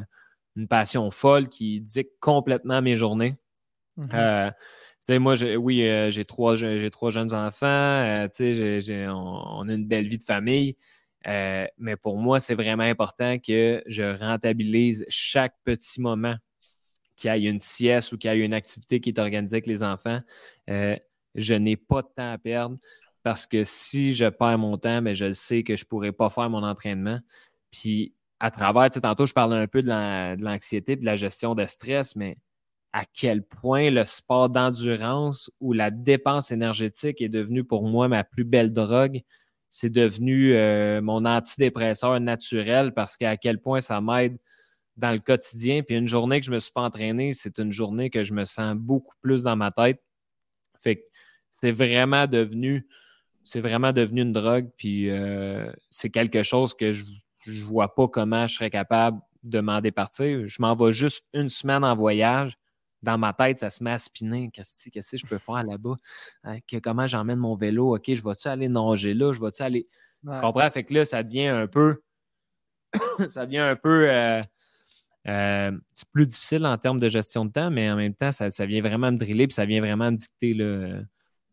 une 0.54 0.68
passion 0.68 1.10
folle 1.10 1.48
qui 1.48 1.80
dicte 1.80 2.12
complètement 2.20 2.80
mes 2.80 2.94
journées. 2.94 3.34
Mm-hmm. 3.98 4.52
Euh, 5.08 5.18
moi, 5.18 5.34
oui, 5.56 5.82
euh, 5.82 6.10
j'ai 6.10 6.24
trois, 6.24 6.54
trois, 6.92 7.10
jeunes 7.10 7.34
enfants. 7.34 8.28
on, 8.38 9.42
on, 9.58 9.68
a 9.68 9.74
une 9.74 9.86
belle 9.86 10.06
vie 10.06 10.18
de 10.18 10.24
famille. 10.24 10.76
mais 11.26 11.96
pour 12.00 12.18
moi, 12.18 12.38
c'est 12.38 12.54
vraiment 12.54 12.84
important 12.84 13.40
que 13.40 13.82
je 13.86 14.16
rentabilise 14.16 15.04
chaque 15.08 15.56
petit 15.64 16.00
moment 16.00 16.36
qu'il 17.22 17.42
y 17.42 17.46
ait 17.46 17.50
une 17.50 17.60
sieste 17.60 18.12
ou 18.12 18.18
qu'il 18.18 18.30
y 18.32 18.34
ait 18.34 18.44
une 18.44 18.54
activité 18.54 19.00
qui 19.00 19.10
est 19.10 19.18
organisée 19.18 19.56
avec 19.56 19.66
les 19.66 19.82
enfants, 19.82 20.20
euh, 20.70 20.96
je 21.34 21.54
n'ai 21.54 21.76
pas 21.76 22.02
de 22.02 22.08
temps 22.14 22.32
à 22.32 22.38
perdre 22.38 22.76
parce 23.22 23.46
que 23.46 23.64
si 23.64 24.14
je 24.14 24.26
perds 24.26 24.58
mon 24.58 24.76
temps, 24.78 25.00
mais 25.00 25.14
je 25.14 25.32
sais 25.32 25.62
que 25.62 25.76
je 25.76 25.84
ne 25.84 25.88
pourrai 25.88 26.12
pas 26.12 26.28
faire 26.28 26.50
mon 26.50 26.62
entraînement. 26.62 27.20
Puis 27.70 28.14
à 28.40 28.50
travers, 28.50 28.90
tu 28.90 28.94
sais, 28.94 29.00
tantôt, 29.00 29.26
je 29.26 29.32
parlais 29.32 29.56
un 29.56 29.68
peu 29.68 29.82
de 29.82 30.42
l'anxiété 30.42 30.92
et 30.92 30.96
de 30.96 31.04
la 31.04 31.16
gestion 31.16 31.54
de 31.54 31.64
stress, 31.64 32.16
mais 32.16 32.36
à 32.92 33.04
quel 33.14 33.42
point 33.44 33.90
le 33.90 34.04
sport 34.04 34.50
d'endurance 34.50 35.50
ou 35.60 35.72
la 35.72 35.90
dépense 35.90 36.50
énergétique 36.50 37.20
est 37.22 37.28
devenu 37.28 37.64
pour 37.64 37.84
moi 37.88 38.08
ma 38.08 38.24
plus 38.24 38.44
belle 38.44 38.72
drogue. 38.72 39.22
C'est 39.70 39.88
devenu 39.90 40.54
euh, 40.54 41.00
mon 41.00 41.24
antidépresseur 41.24 42.20
naturel 42.20 42.92
parce 42.92 43.16
qu'à 43.16 43.36
quel 43.36 43.58
point 43.60 43.80
ça 43.80 44.00
m'aide 44.00 44.36
dans 44.96 45.12
le 45.12 45.18
quotidien. 45.18 45.82
Puis 45.82 45.96
une 45.96 46.08
journée 46.08 46.40
que 46.40 46.46
je 46.46 46.50
ne 46.50 46.56
me 46.56 46.60
suis 46.60 46.72
pas 46.72 46.82
entraîné, 46.82 47.32
c'est 47.32 47.58
une 47.58 47.72
journée 47.72 48.10
que 48.10 48.24
je 48.24 48.34
me 48.34 48.44
sens 48.44 48.74
beaucoup 48.76 49.14
plus 49.20 49.42
dans 49.42 49.56
ma 49.56 49.70
tête. 49.70 50.02
Fait 50.80 50.96
que 50.96 51.02
c'est 51.50 51.72
vraiment 51.72 52.26
devenu, 52.26 52.86
c'est 53.44 53.60
vraiment 53.60 53.92
devenu 53.92 54.22
une 54.22 54.32
drogue. 54.32 54.70
Puis 54.76 55.10
euh, 55.10 55.70
c'est 55.90 56.10
quelque 56.10 56.42
chose 56.42 56.74
que 56.74 56.92
je 56.92 57.04
ne 57.46 57.64
vois 57.64 57.94
pas 57.94 58.08
comment 58.08 58.46
je 58.46 58.54
serais 58.54 58.70
capable 58.70 59.20
de 59.42 59.60
m'en 59.60 59.80
départir. 59.80 60.46
Je 60.46 60.62
m'en 60.62 60.74
vais 60.74 60.92
juste 60.92 61.24
une 61.32 61.48
semaine 61.48 61.84
en 61.84 61.96
voyage. 61.96 62.56
Dans 63.02 63.18
ma 63.18 63.32
tête, 63.32 63.58
ça 63.58 63.68
se 63.68 63.82
met 63.82 63.90
à 63.90 63.98
spinner. 63.98 64.48
Qu'est-ce 64.52 64.88
que 64.88 65.16
je 65.16 65.26
peux 65.26 65.38
faire 65.38 65.64
là-bas? 65.64 65.96
Hein, 66.44 66.58
comment 66.80 67.08
j'emmène 67.08 67.40
mon 67.40 67.56
vélo? 67.56 67.96
OK, 67.96 68.14
je 68.14 68.22
vais-tu 68.22 68.46
aller 68.46 68.68
nager 68.68 69.12
là? 69.12 69.32
Je 69.32 69.40
vais-tu 69.40 69.60
aller? 69.62 69.88
Tu 70.24 70.40
comprends? 70.40 70.70
Fait 70.70 70.84
que 70.84 70.94
là, 70.94 71.04
ça 71.04 71.24
devient 71.24 71.48
un 71.48 71.66
peu. 71.66 72.00
ça 73.28 73.44
devient 73.44 73.58
un 73.58 73.74
peu. 73.74 74.08
Euh, 74.08 74.40
euh, 75.28 75.72
c'est 75.94 76.08
plus 76.10 76.26
difficile 76.26 76.66
en 76.66 76.76
termes 76.78 76.98
de 76.98 77.08
gestion 77.08 77.44
de 77.44 77.52
temps, 77.52 77.70
mais 77.70 77.90
en 77.90 77.96
même 77.96 78.14
temps, 78.14 78.32
ça, 78.32 78.66
vient 78.66 78.80
vraiment 78.80 79.12
me 79.12 79.18
driller 79.18 79.46
puis 79.46 79.54
ça 79.54 79.64
vient 79.64 79.80
vraiment 79.80 80.10
me 80.10 80.16
dicter. 80.16 80.54
le 80.54 81.04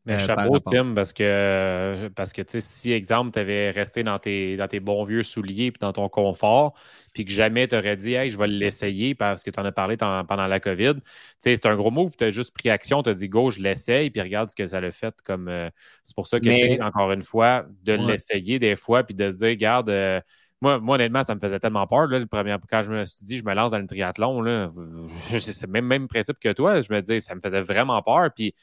mais 0.05 0.13
euh, 0.13 0.25
chapeau, 0.25 0.57
Tim, 0.59 0.93
parce 0.95 1.13
que, 1.13 2.07
parce 2.15 2.31
que 2.31 2.41
si, 2.57 2.91
exemple, 2.91 3.31
tu 3.31 3.39
avais 3.39 3.69
resté 3.69 4.01
dans 4.03 4.17
tes, 4.17 4.55
dans 4.55 4.67
tes 4.67 4.79
bons 4.79 5.03
vieux 5.03 5.23
souliers 5.23 5.71
puis 5.71 5.79
dans 5.79 5.91
ton 5.91 6.07
confort, 6.07 6.73
puis 7.13 7.25
que 7.25 7.31
jamais 7.31 7.67
tu 7.67 7.75
aurais 7.75 7.97
dit, 7.97 8.13
hey, 8.13 8.29
je 8.29 8.37
vais 8.37 8.47
l'essayer 8.47 9.13
parce 9.13 9.43
que 9.43 9.51
tu 9.51 9.59
en 9.59 9.65
as 9.65 9.71
parlé 9.71 9.97
pendant 9.97 10.47
la 10.47 10.59
COVID, 10.59 10.95
c'est 11.37 11.65
un 11.65 11.75
gros 11.75 11.91
move, 11.91 12.15
tu 12.17 12.23
as 12.23 12.31
juste 12.31 12.53
pris 12.53 12.69
action, 12.69 13.03
tu 13.03 13.09
as 13.09 13.13
dit, 13.13 13.27
go, 13.27 13.51
je 13.51 13.61
l'essaye, 13.61 14.09
puis 14.09 14.21
regarde 14.21 14.49
ce 14.49 14.55
que 14.55 14.65
ça 14.65 14.79
l'a 14.79 14.91
fait. 14.91 15.13
comme 15.21 15.47
euh, 15.47 15.69
C'est 16.03 16.15
pour 16.15 16.27
ça 16.27 16.39
que, 16.39 16.81
encore 16.81 17.11
une 17.11 17.23
fois, 17.23 17.65
de 17.83 17.93
l'essayer 17.93 18.57
des 18.57 18.77
fois, 18.77 19.03
puis 19.03 19.15
de 19.15 19.29
se 19.31 19.37
dire, 19.37 19.49
regarde, 19.49 19.89
moi, 20.61 20.95
honnêtement, 20.95 21.23
ça 21.23 21.35
me 21.35 21.39
faisait 21.39 21.59
tellement 21.59 21.87
peur. 21.87 22.07
le 22.07 22.25
premier, 22.25 22.55
quand 22.69 22.83
je 22.83 22.91
me 22.91 23.05
suis 23.05 23.23
dit, 23.25 23.37
je 23.37 23.43
me 23.43 23.53
lance 23.53 23.71
dans 23.71 23.79
le 23.79 23.87
triathlon, 23.87 24.43
c'est 25.39 25.67
le 25.67 25.81
même, 25.81 26.07
principe 26.07 26.39
que 26.39 26.51
toi. 26.51 26.81
Je 26.81 26.91
me 26.91 27.01
disais, 27.01 27.19
ça 27.19 27.35
me 27.35 27.41
faisait 27.41 27.61
vraiment 27.61 28.01
peur. 28.01 28.29
Puis 28.35 28.53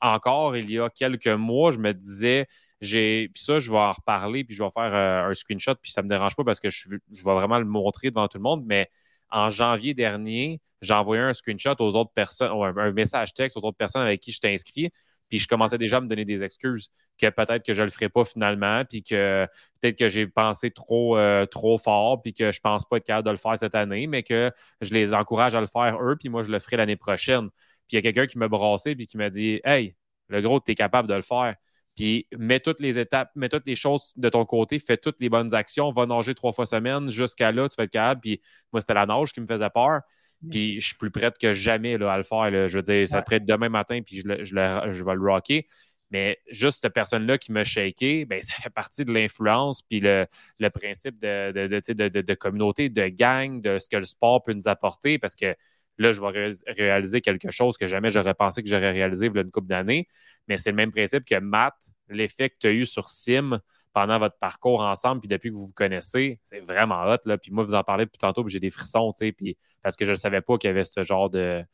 encore, 0.00 0.56
il 0.56 0.70
y 0.70 0.78
a 0.78 0.88
quelques 0.90 1.26
mois, 1.28 1.72
je 1.72 1.78
me 1.78 1.92
disais, 1.92 2.46
j'ai. 2.80 3.30
Puis 3.34 3.42
ça, 3.42 3.58
je 3.60 3.70
vais 3.70 3.78
en 3.78 3.92
reparler, 3.92 4.44
puis 4.44 4.54
je 4.54 4.62
vais 4.62 4.70
faire 4.70 4.94
euh, 4.94 5.30
un 5.30 5.34
screenshot, 5.34 5.74
puis 5.76 5.92
ça 5.92 6.02
ne 6.02 6.04
me 6.04 6.08
dérange 6.08 6.36
pas 6.36 6.44
parce 6.44 6.60
que 6.60 6.70
je, 6.70 6.88
je 7.12 7.24
vais 7.24 7.34
vraiment 7.34 7.58
le 7.58 7.64
montrer 7.66 8.10
devant 8.10 8.28
tout 8.28 8.38
le 8.38 8.42
monde. 8.42 8.64
Mais 8.66 8.90
en 9.30 9.50
janvier 9.50 9.94
dernier, 9.94 10.60
j'ai 10.82 10.94
envoyé 10.94 11.22
un 11.22 11.32
screenshot 11.32 11.74
aux 11.78 11.94
autres 11.94 12.12
personnes, 12.12 12.50
un, 12.52 12.92
message 12.92 13.34
texte 13.34 13.56
aux 13.56 13.60
autres 13.60 13.76
personnes 13.76 14.02
avec 14.02 14.20
qui 14.20 14.32
je 14.32 14.40
t'ai 14.40 14.52
inscrit. 14.52 14.90
Puis 15.30 15.38
je 15.38 15.48
commençais 15.48 15.78
déjà 15.78 15.98
à 15.98 16.00
me 16.00 16.08
donner 16.08 16.24
des 16.24 16.42
excuses 16.42 16.90
que 17.18 17.30
peut-être 17.30 17.64
que 17.64 17.72
je 17.72 17.80
ne 17.80 17.86
le 17.86 17.90
ferai 17.92 18.08
pas 18.08 18.24
finalement, 18.24 18.84
puis 18.84 19.02
que 19.02 19.46
peut-être 19.80 19.98
que 19.98 20.08
j'ai 20.08 20.26
pensé 20.26 20.70
trop, 20.70 21.16
euh, 21.16 21.46
trop 21.46 21.78
fort, 21.78 22.20
puis 22.20 22.34
que 22.34 22.52
je 22.52 22.58
ne 22.58 22.62
pense 22.62 22.84
pas 22.84 22.98
être 22.98 23.06
capable 23.06 23.26
de 23.26 23.30
le 23.30 23.36
faire 23.38 23.58
cette 23.58 23.74
année, 23.74 24.06
mais 24.06 24.22
que 24.22 24.52
je 24.80 24.92
les 24.92 25.14
encourage 25.14 25.54
à 25.54 25.60
le 25.60 25.66
faire 25.66 26.02
eux, 26.02 26.16
puis 26.16 26.28
moi, 26.28 26.42
je 26.42 26.50
le 26.50 26.58
ferai 26.58 26.76
l'année 26.76 26.96
prochaine. 26.96 27.48
Puis 27.88 27.92
il 27.92 27.94
y 27.96 27.98
a 27.98 28.02
quelqu'un 28.02 28.26
qui 28.26 28.38
m'a 28.38 28.48
brassé, 28.48 28.94
puis 28.96 29.06
qui 29.06 29.16
m'a 29.16 29.30
dit 29.30 29.60
Hey, 29.64 29.96
le 30.28 30.40
gros, 30.42 30.60
tu 30.60 30.72
es 30.72 30.74
capable 30.74 31.08
de 31.08 31.14
le 31.14 31.22
faire. 31.22 31.56
Puis 31.96 32.26
mets 32.36 32.60
toutes 32.60 32.80
les 32.80 32.98
étapes, 32.98 33.30
mets 33.34 33.48
toutes 33.48 33.66
les 33.66 33.74
choses 33.74 34.12
de 34.16 34.28
ton 34.28 34.44
côté, 34.44 34.78
fais 34.78 34.96
toutes 34.96 35.16
les 35.20 35.28
bonnes 35.28 35.54
actions, 35.54 35.92
va 35.92 36.06
nager 36.06 36.34
trois 36.34 36.52
fois 36.52 36.66
semaine, 36.66 37.10
jusqu'à 37.10 37.52
là, 37.52 37.68
tu 37.68 37.76
vas 37.76 37.84
être 37.84 37.90
capable. 37.90 38.20
Puis 38.20 38.40
moi, 38.72 38.80
c'était 38.80 38.94
la 38.94 39.06
nage 39.06 39.32
qui 39.32 39.40
me 39.40 39.46
faisait 39.46 39.70
peur. 39.70 40.00
Puis 40.48 40.80
je 40.80 40.86
suis 40.86 40.96
plus 40.96 41.10
prête 41.10 41.36
que 41.38 41.52
jamais 41.52 41.98
là, 41.98 42.12
à 42.12 42.16
le 42.16 42.22
faire. 42.22 42.68
Je 42.68 42.76
veux 42.76 42.82
dire, 42.82 43.06
ça 43.08 43.22
pourrait 43.22 43.36
être 43.36 43.46
demain 43.46 43.68
matin, 43.68 44.00
puis 44.02 44.20
je, 44.20 44.26
le, 44.26 44.44
je, 44.44 45.04
vais 45.04 45.14
le 45.14 45.20
rocker. 45.20 45.66
Mais 46.10 46.38
juste 46.50 46.80
cette 46.82 46.94
personne-là 46.94 47.38
qui 47.38 47.52
m'a 47.52 47.64
shaké, 47.64 48.24
ben, 48.24 48.42
ça 48.42 48.54
fait 48.54 48.70
partie 48.70 49.04
de 49.04 49.12
l'influence, 49.12 49.82
puis 49.82 50.00
le, 50.00 50.26
principe 50.72 51.20
de, 51.20 51.52
de, 51.52 52.34
communauté, 52.34 52.88
de 52.88 53.08
gang, 53.08 53.60
de 53.60 53.78
ce 53.78 53.88
que 53.88 53.96
le 53.96 54.06
sport 54.06 54.42
peut 54.42 54.52
nous 54.52 54.68
apporter, 54.68 55.18
parce 55.18 55.36
que 55.36 55.54
là, 55.98 56.12
je 56.12 56.20
vais 56.20 56.52
réaliser 56.72 57.20
quelque 57.20 57.50
chose 57.50 57.76
que 57.76 57.86
jamais 57.86 58.10
j'aurais 58.10 58.34
pensé 58.34 58.62
que 58.62 58.68
j'aurais 58.68 58.92
réalisé 58.92 59.26
il 59.26 59.34
y 59.34 59.38
a 59.38 59.42
une 59.42 59.50
couple 59.50 59.68
d'années. 59.68 60.08
Mais 60.48 60.56
c'est 60.56 60.70
le 60.70 60.76
même 60.76 60.90
principe 60.90 61.24
que 61.24 61.38
Matt, 61.38 61.74
l'effet 62.08 62.50
que 62.50 62.56
tu 62.58 62.66
as 62.66 62.72
eu 62.72 62.86
sur 62.86 63.08
Sim, 63.08 63.60
pendant 63.92 64.18
votre 64.18 64.38
parcours 64.38 64.80
ensemble, 64.82 65.20
puis 65.20 65.28
depuis 65.28 65.50
que 65.50 65.54
vous 65.54 65.66
vous 65.66 65.72
connaissez, 65.72 66.38
c'est 66.42 66.60
vraiment 66.60 67.02
hot. 67.04 67.18
Là. 67.24 67.38
Puis 67.38 67.50
moi, 67.50 67.64
vous 67.64 67.74
en 67.74 67.82
parlez 67.82 68.04
depuis 68.04 68.18
tantôt, 68.18 68.44
puis 68.44 68.52
j'ai 68.52 68.60
des 68.60 68.70
frissons, 68.70 69.12
tu 69.12 69.26
sais, 69.26 69.32
puis 69.32 69.56
parce 69.82 69.96
que 69.96 70.04
je 70.04 70.12
ne 70.12 70.16
savais 70.16 70.40
pas 70.40 70.58
qu'il 70.58 70.68
y 70.68 70.70
avait 70.70 70.84
ce 70.84 71.02
genre 71.02 71.30
de, 71.30 71.64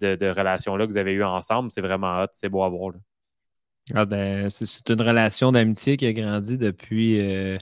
de, 0.00 0.28
relation-là 0.28 0.86
que 0.86 0.90
vous 0.90 0.98
avez 0.98 1.12
eu 1.12 1.22
ensemble. 1.22 1.70
C'est 1.70 1.80
vraiment 1.80 2.22
hot, 2.22 2.28
c'est 2.32 2.48
beau 2.48 2.62
à 2.62 2.68
voir. 2.68 2.94
Ah 3.94 4.04
ben, 4.04 4.50
c'est 4.50 4.88
une 4.90 5.02
relation 5.02 5.52
d'amitié 5.52 5.96
qui 5.96 6.06
a 6.06 6.12
grandi 6.12 6.58
depuis, 6.58 7.20
euh, 7.20 7.58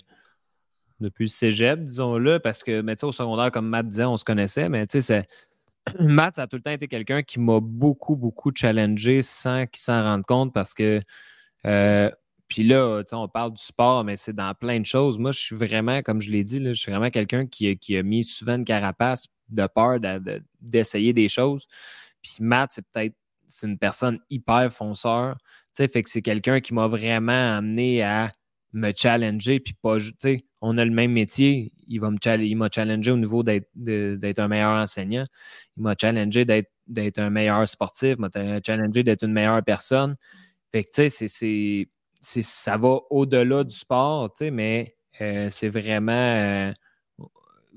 depuis 1.00 1.24
le 1.24 1.28
cégep, 1.28 1.82
disons-le, 1.82 2.38
parce 2.38 2.62
que, 2.62 2.80
mais, 2.80 3.02
au 3.04 3.12
secondaire, 3.12 3.50
comme 3.50 3.68
Matt 3.68 3.88
disait, 3.88 4.04
on 4.04 4.16
se 4.16 4.24
connaissait, 4.24 4.68
mais 4.68 4.86
tu 4.86 5.00
sais, 5.00 5.26
Matt, 6.00 6.36
ça 6.36 6.42
a 6.42 6.46
tout 6.46 6.56
le 6.56 6.62
temps 6.62 6.70
été 6.70 6.88
quelqu'un 6.88 7.22
qui 7.22 7.40
m'a 7.40 7.60
beaucoup, 7.60 8.16
beaucoup 8.16 8.52
challengé 8.54 9.22
sans 9.22 9.66
qu'il 9.66 9.80
s'en 9.80 10.02
rende 10.02 10.24
compte 10.24 10.52
parce 10.52 10.74
que 10.74 11.00
euh, 11.66 12.10
puis 12.48 12.64
là, 12.64 13.02
on 13.12 13.28
parle 13.28 13.52
du 13.52 13.62
sport, 13.62 14.04
mais 14.04 14.16
c'est 14.16 14.32
dans 14.32 14.54
plein 14.54 14.80
de 14.80 14.86
choses. 14.86 15.18
Moi, 15.18 15.32
je 15.32 15.40
suis 15.40 15.56
vraiment, 15.56 16.00
comme 16.02 16.20
je 16.20 16.30
l'ai 16.30 16.44
dit, 16.44 16.64
je 16.64 16.72
suis 16.72 16.90
vraiment 16.90 17.10
quelqu'un 17.10 17.46
qui, 17.46 17.96
a 17.96 18.02
mis 18.02 18.24
souvent 18.24 18.56
une 18.56 18.64
carapace 18.64 19.26
de 19.50 19.66
peur 19.66 19.98
d'essayer 20.60 21.12
des 21.12 21.28
choses. 21.28 21.66
Puis 22.22 22.36
Matt, 22.40 22.70
c'est 22.72 22.84
peut-être 22.90 23.14
c'est 23.46 23.66
une 23.66 23.78
personne 23.78 24.18
hyper 24.30 24.72
fonceur. 24.72 25.36
Fait 25.74 26.02
que 26.02 26.10
c'est 26.10 26.22
quelqu'un 26.22 26.60
qui 26.60 26.74
m'a 26.74 26.88
vraiment 26.88 27.56
amené 27.56 28.02
à 28.02 28.32
me 28.72 28.92
challenger. 28.94 29.60
Puis 29.60 29.74
pas, 29.74 29.96
on 30.60 30.76
a 30.76 30.84
le 30.84 30.90
même 30.90 31.12
métier. 31.12 31.72
Il 31.86 32.00
m'a 32.00 32.68
challengé 32.72 33.10
au 33.10 33.16
niveau 33.16 33.42
d'être 33.42 34.38
un 34.38 34.48
meilleur 34.48 34.72
enseignant. 34.72 35.26
Il 35.76 35.82
m'a 35.82 35.94
challengé 35.98 36.44
d'être 36.44 37.18
un 37.18 37.30
meilleur 37.30 37.68
sportif. 37.68 38.16
Il 38.18 38.20
m'a 38.20 38.60
challengé 38.64 39.02
d'être 39.02 39.24
une 39.24 39.32
meilleure 39.32 39.62
personne. 39.62 40.16
Fait 40.72 40.84
que, 40.84 40.88
tu 40.90 41.10
sais, 41.10 41.28
c'est 41.28 41.88
ça 42.20 42.76
va 42.76 43.00
au-delà 43.10 43.64
du 43.64 43.74
sport, 43.74 44.30
mais 44.52 44.96
euh, 45.20 45.48
c'est 45.50 45.68
vraiment, 45.68 46.12
euh, 46.12 46.72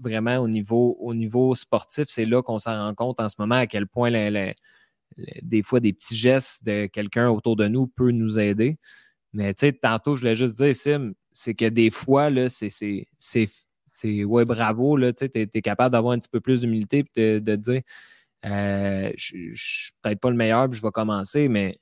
au 0.04 0.48
niveau, 0.48 0.98
au 1.00 1.14
niveau 1.14 1.56
sportif, 1.56 2.06
c'est 2.08 2.26
là 2.26 2.42
qu'on 2.42 2.60
s'en 2.60 2.76
rend 2.76 2.96
compte 2.96 3.20
en 3.20 3.30
ce 3.30 3.36
moment 3.40 3.56
à 3.56 3.68
quel 3.68 3.88
point 3.88 4.12
des 5.42 5.64
fois 5.64 5.80
des 5.80 5.94
petits 5.94 6.16
gestes 6.16 6.66
de 6.66 6.86
quelqu'un 6.88 7.30
autour 7.30 7.56
de 7.56 7.68
nous 7.68 7.88
peut 7.88 8.12
nous 8.12 8.40
aider. 8.40 8.78
Mais 9.34 9.54
tantôt, 9.54 10.16
je 10.16 10.22
voulais 10.22 10.36
juste 10.36 10.58
dire, 10.58 10.76
Sim, 10.76 11.14
c'est 11.32 11.54
que 11.54 11.66
des 11.66 11.92
fois, 11.92 12.30
c'est, 12.50 12.70
c'est, 13.20 14.24
ouais, 14.24 14.46
bravo, 14.46 14.98
tu 15.14 15.30
es, 15.34 15.62
capable 15.62 15.92
d'avoir 15.94 16.14
un 16.14 16.20
petit 16.20 16.30
peu 16.30 16.42
plus 16.42 16.62
d'humilité 16.62 17.06
et 17.16 17.40
de, 17.40 17.56
dire 17.56 17.82
euh, 18.46 19.12
je 19.16 19.54
suis 19.54 19.94
peut-être 20.02 20.20
pas 20.20 20.30
le 20.32 20.36
meilleur, 20.36 20.70
puis 20.70 20.80
je 20.80 20.84
vais 20.86 20.92
commencer, 20.92 21.48
mais 21.48 21.80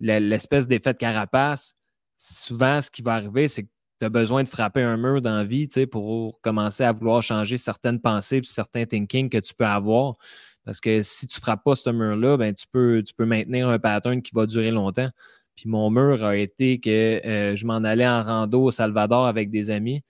l'espèce 0.00 0.66
d'effet 0.66 0.94
de 0.94 0.98
carapace, 0.98 1.76
souvent, 2.20 2.80
ce 2.80 2.90
qui 2.90 3.02
va 3.02 3.14
arriver, 3.14 3.48
c'est 3.48 3.64
que 3.64 3.68
tu 3.98 4.06
as 4.06 4.10
besoin 4.10 4.42
de 4.42 4.48
frapper 4.48 4.82
un 4.82 4.96
mur 4.96 5.22
dans 5.22 5.36
la 5.36 5.44
vie 5.44 5.68
pour 5.90 6.40
commencer 6.40 6.84
à 6.84 6.92
vouloir 6.92 7.22
changer 7.22 7.56
certaines 7.56 8.00
pensées 8.00 8.38
et 8.38 8.42
certains 8.44 8.84
thinking 8.84 9.28
que 9.30 9.38
tu 9.38 9.54
peux 9.54 9.64
avoir. 9.66 10.16
Parce 10.64 10.80
que 10.80 11.02
si 11.02 11.26
tu 11.26 11.38
ne 11.38 11.40
frappes 11.40 11.64
pas 11.64 11.74
ce 11.74 11.90
mur-là, 11.90 12.36
ben, 12.36 12.54
tu, 12.54 12.66
peux, 12.70 13.02
tu 13.02 13.14
peux 13.14 13.24
maintenir 13.24 13.68
un 13.68 13.78
pattern 13.78 14.22
qui 14.22 14.32
va 14.34 14.46
durer 14.46 14.70
longtemps. 14.70 15.08
Puis 15.56 15.68
mon 15.68 15.90
mur 15.90 16.24
a 16.24 16.36
été 16.36 16.78
que 16.78 17.26
euh, 17.26 17.56
je 17.56 17.66
m'en 17.66 17.76
allais 17.76 18.06
en 18.06 18.22
rando 18.22 18.64
au 18.64 18.70
Salvador 18.70 19.26
avec 19.26 19.50
des 19.50 19.70
amis. 19.70 20.02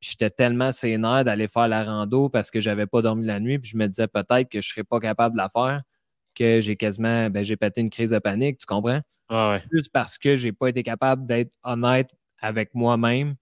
Puis 0.00 0.10
j'étais 0.10 0.30
tellement 0.30 0.72
sénère 0.72 1.24
d'aller 1.24 1.48
faire 1.48 1.68
la 1.68 1.84
rando 1.84 2.28
parce 2.28 2.50
que 2.50 2.60
je 2.60 2.70
n'avais 2.70 2.86
pas 2.86 3.02
dormi 3.02 3.26
la 3.26 3.40
nuit. 3.40 3.58
Puis 3.58 3.70
je 3.70 3.76
me 3.76 3.86
disais 3.86 4.08
peut-être 4.08 4.48
que 4.48 4.60
je 4.60 4.68
ne 4.68 4.72
serais 4.74 4.84
pas 4.84 5.00
capable 5.00 5.34
de 5.34 5.38
la 5.38 5.48
faire. 5.48 5.82
Que 6.36 6.60
j'ai 6.60 6.76
quasiment, 6.76 7.30
ben, 7.30 7.42
j'ai 7.42 7.56
pété 7.56 7.80
une 7.80 7.90
crise 7.90 8.10
de 8.10 8.18
panique, 8.18 8.58
tu 8.58 8.66
comprends? 8.66 9.00
Ah 9.28 9.58
Juste 9.72 9.90
parce 9.92 10.18
que 10.18 10.36
j'ai 10.36 10.52
pas 10.52 10.68
été 10.68 10.82
capable 10.82 11.26
d'être 11.26 11.52
honnête 11.64 12.10
avec 12.38 12.74
moi-même, 12.74 13.34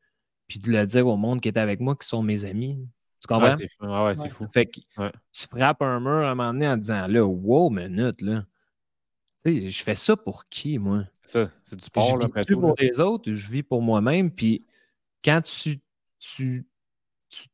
puis 0.47 0.59
de 0.59 0.71
le 0.71 0.85
dire 0.87 1.07
au 1.07 1.17
monde 1.17 1.41
qui 1.41 1.49
est 1.49 1.59
avec 1.59 1.81
moi, 1.81 1.95
qui 1.97 2.07
sont 2.07 2.23
mes 2.23 2.45
amis. 2.45 2.89
Tu 3.21 3.27
comprends? 3.27 3.57
c'est 3.57 3.69
ouais, 3.81 4.15
c'est 4.15 4.29
fou. 4.29 4.47
Fait 4.53 4.67
que 4.67 4.81
tu 5.33 5.47
frappes 5.51 5.83
un 5.83 6.01
mur 6.01 6.11
à 6.11 6.31
un 6.31 6.35
moment 6.35 6.53
donné 6.53 6.69
en 6.69 6.77
disant 6.77 7.07
là, 7.09 7.25
wow, 7.25 7.71
minute, 7.71 8.21
là. 8.21 8.45
je 9.45 9.83
fais 9.83 9.95
ça 9.95 10.17
pour 10.17 10.49
qui, 10.49 10.79
moi? 10.79 11.05
Ça, 11.25 11.51
c'est 11.63 11.77
du 11.77 11.85
sport, 11.85 12.21
je 12.21 12.27
vis 12.27 12.61
pour 12.61 12.75
les 12.79 13.01
autres, 13.01 13.33
je 13.33 13.51
vis 13.51 13.63
pour 13.63 13.81
moi-même? 13.83 14.31
Puis 14.31 14.65
quand 15.25 15.43
tu, 15.43 15.81
tu, 16.19 16.67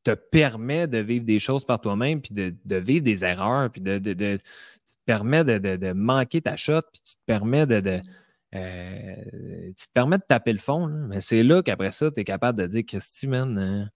te 0.05 0.11
permets 0.11 0.87
de 0.87 0.99
vivre 0.99 1.25
des 1.25 1.39
choses 1.39 1.65
par 1.65 1.81
toi-même, 1.81 2.21
puis 2.21 2.35
de, 2.35 2.77
vivre 2.77 3.05
des 3.05 3.25
erreurs, 3.25 3.71
puis 3.71 3.81
de, 3.81 3.99
de, 3.99 4.13
de 4.13 4.39
tu 5.11 5.17
te 5.17 5.17
permets 5.17 5.45
de, 5.45 5.93
manquer 5.93 6.41
ta 6.43 6.57
shot, 6.57 6.83
puis 6.93 7.03
tu 7.03 7.15
te 7.15 7.21
permets 7.27 7.67
de. 7.67 8.01
Euh, 8.55 9.15
tu 9.77 9.87
te 9.87 9.93
permets 9.93 10.19
de 10.19 10.25
taper 10.27 10.53
le 10.53 10.59
fond, 10.59 10.89
mais 10.89 11.21
c'est 11.21 11.43
là 11.43 11.63
qu'après 11.63 11.93
ça, 11.93 12.11
tu 12.11 12.21
es 12.21 12.25
capable 12.25 12.59
de 12.59 12.67
dire 12.67 12.83
Christy, 12.85 13.29
man, 13.29 13.59
hein, 13.59 13.89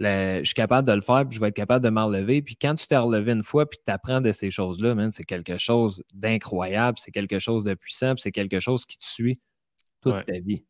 je 0.00 0.42
suis 0.44 0.54
capable 0.54 0.88
de 0.88 0.92
le 0.92 1.02
faire, 1.02 1.28
puis 1.28 1.36
je 1.36 1.40
vais 1.40 1.48
être 1.48 1.56
capable 1.56 1.84
de 1.84 1.90
m'en 1.90 2.06
relever. 2.06 2.40
Puis 2.40 2.56
quand 2.56 2.74
tu 2.74 2.86
t'es 2.86 2.96
relevé 2.96 3.32
une 3.32 3.42
fois, 3.42 3.68
puis 3.68 3.78
tu 3.84 3.92
apprends 3.92 4.20
de 4.20 4.32
ces 4.32 4.50
choses-là, 4.50 4.94
c'est 5.10 5.24
quelque 5.24 5.58
chose 5.58 6.02
d'incroyable, 6.14 6.98
c'est 6.98 7.10
quelque 7.10 7.38
chose 7.38 7.64
de 7.64 7.74
puissant, 7.74 8.14
c'est 8.16 8.32
quelque 8.32 8.60
chose 8.60 8.86
qui 8.86 8.96
te 8.96 9.04
suit 9.04 9.40
toute 10.00 10.24
ta 10.24 10.38
vie. 10.38 10.64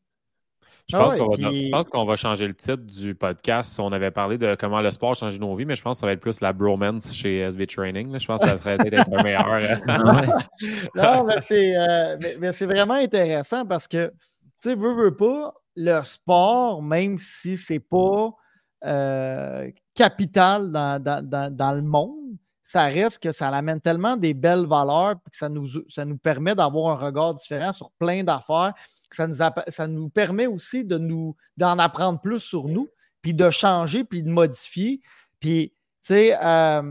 Je 0.88 0.96
pense 0.96 1.14
ah 1.14 1.82
qu'on 1.90 2.04
va, 2.04 2.16
changer 2.16 2.46
le 2.46 2.54
titre 2.54 2.82
du 2.84 3.14
podcast. 3.14 3.78
On 3.78 3.92
avait 3.92 4.10
parlé 4.10 4.38
de 4.38 4.56
comment 4.58 4.80
le 4.80 4.90
sport 4.90 5.14
change 5.14 5.38
nos 5.38 5.54
vies, 5.54 5.64
mais 5.64 5.76
je 5.76 5.82
pense 5.82 5.98
que 5.98 6.00
ça 6.00 6.06
va 6.06 6.12
être 6.12 6.20
plus 6.20 6.40
la 6.40 6.52
bromance 6.52 7.14
chez 7.14 7.38
SB 7.38 7.66
Training. 7.66 8.18
Je 8.18 8.26
pense 8.26 8.40
que 8.40 8.48
ça 8.48 8.56
serait 8.56 8.78
un 8.78 9.22
meilleur. 9.22 9.40
Hein. 9.90 10.26
non, 10.94 11.26
euh, 11.28 12.16
mais 12.38 12.52
c'est 12.52 12.66
vraiment 12.66 12.94
intéressant 12.94 13.64
parce 13.66 13.86
que, 13.86 14.08
tu 14.62 14.70
sais, 14.70 14.74
veux, 14.74 14.94
veux 14.94 15.16
pas, 15.16 15.54
le 15.76 16.02
sport, 16.02 16.82
même 16.82 17.18
si 17.18 17.56
c'est 17.56 17.80
pas 17.80 18.30
euh, 18.84 19.70
capital 19.94 20.70
dans, 20.72 21.72
le 21.74 21.82
monde, 21.82 22.36
ça 22.64 22.84
reste 22.84 23.22
que 23.22 23.32
ça 23.32 23.48
amène 23.48 23.80
tellement 23.80 24.16
des 24.16 24.32
belles 24.32 24.66
valeurs 24.66 25.16
que 25.30 25.36
ça 25.36 25.48
nous, 25.48 25.68
ça 25.88 26.04
nous 26.04 26.18
permet 26.18 26.54
d'avoir 26.54 26.92
un 26.92 27.06
regard 27.06 27.34
différent 27.34 27.72
sur 27.72 27.90
plein 27.98 28.22
d'affaires. 28.22 28.74
Ça, 29.14 29.27
nous 29.27 29.37
ça 29.68 29.87
nous 29.87 30.09
permet 30.09 30.46
aussi 30.46 30.85
de 30.85 30.99
nous 30.99 31.37
d'en 31.57 31.79
apprendre 31.79 32.20
plus 32.20 32.40
sur 32.40 32.68
nous, 32.68 32.88
puis 33.23 33.35
de 33.35 33.51
changer, 33.51 34.05
puis 34.05 34.23
de 34.23 34.31
modifier. 34.31 35.01
Puis, 35.40 35.73
tu 36.03 36.14
sais, 36.14 36.37
euh, 36.42 36.83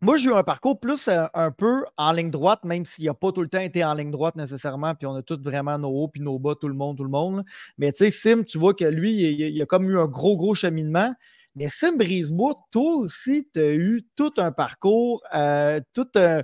moi, 0.00 0.16
j'ai 0.16 0.30
eu 0.30 0.32
un 0.32 0.42
parcours 0.42 0.80
plus 0.80 1.06
euh, 1.08 1.26
un, 1.34 1.50
peu 1.52 1.84
en 1.96 2.12
ligne 2.12 2.30
droite, 2.30 2.64
même 2.64 2.84
s'il 2.84 3.04
n'a 3.04 3.14
pas 3.14 3.30
tout 3.30 3.42
le 3.42 3.48
temps 3.48 3.60
été 3.60 3.84
en 3.84 3.94
ligne 3.94 4.10
droite 4.10 4.34
nécessairement, 4.36 4.94
puis 4.94 5.06
on 5.06 5.14
a 5.14 5.22
tous 5.22 5.40
vraiment 5.40 5.78
nos 5.78 5.90
hauts 5.90 6.08
puis 6.08 6.20
nos 6.20 6.38
bas, 6.38 6.54
tout 6.60 6.68
le 6.68 6.74
monde, 6.74 6.96
tout 6.96 7.04
le 7.04 7.10
monde. 7.10 7.44
Mais 7.78 7.92
tu 7.92 8.04
sais, 8.04 8.10
Sim, 8.10 8.42
tu 8.44 8.58
vois 8.58 8.74
que 8.74 8.84
lui, 8.84 9.12
il, 9.12 9.62
a 9.62 9.66
comme 9.66 9.88
eu 9.88 9.98
un 9.98 10.06
gros, 10.06 10.36
gros 10.36 10.54
cheminement. 10.54 11.14
Mais 11.54 11.68
Sim 11.68 11.96
Brisebois, 11.96 12.56
toi 12.70 12.96
aussi, 12.96 13.48
tu 13.52 13.60
as 13.60 13.74
eu 13.74 14.04
tout 14.16 14.32
un 14.38 14.50
parcours, 14.52 15.22
euh, 15.34 15.80
tout 15.92 16.08
un, 16.16 16.42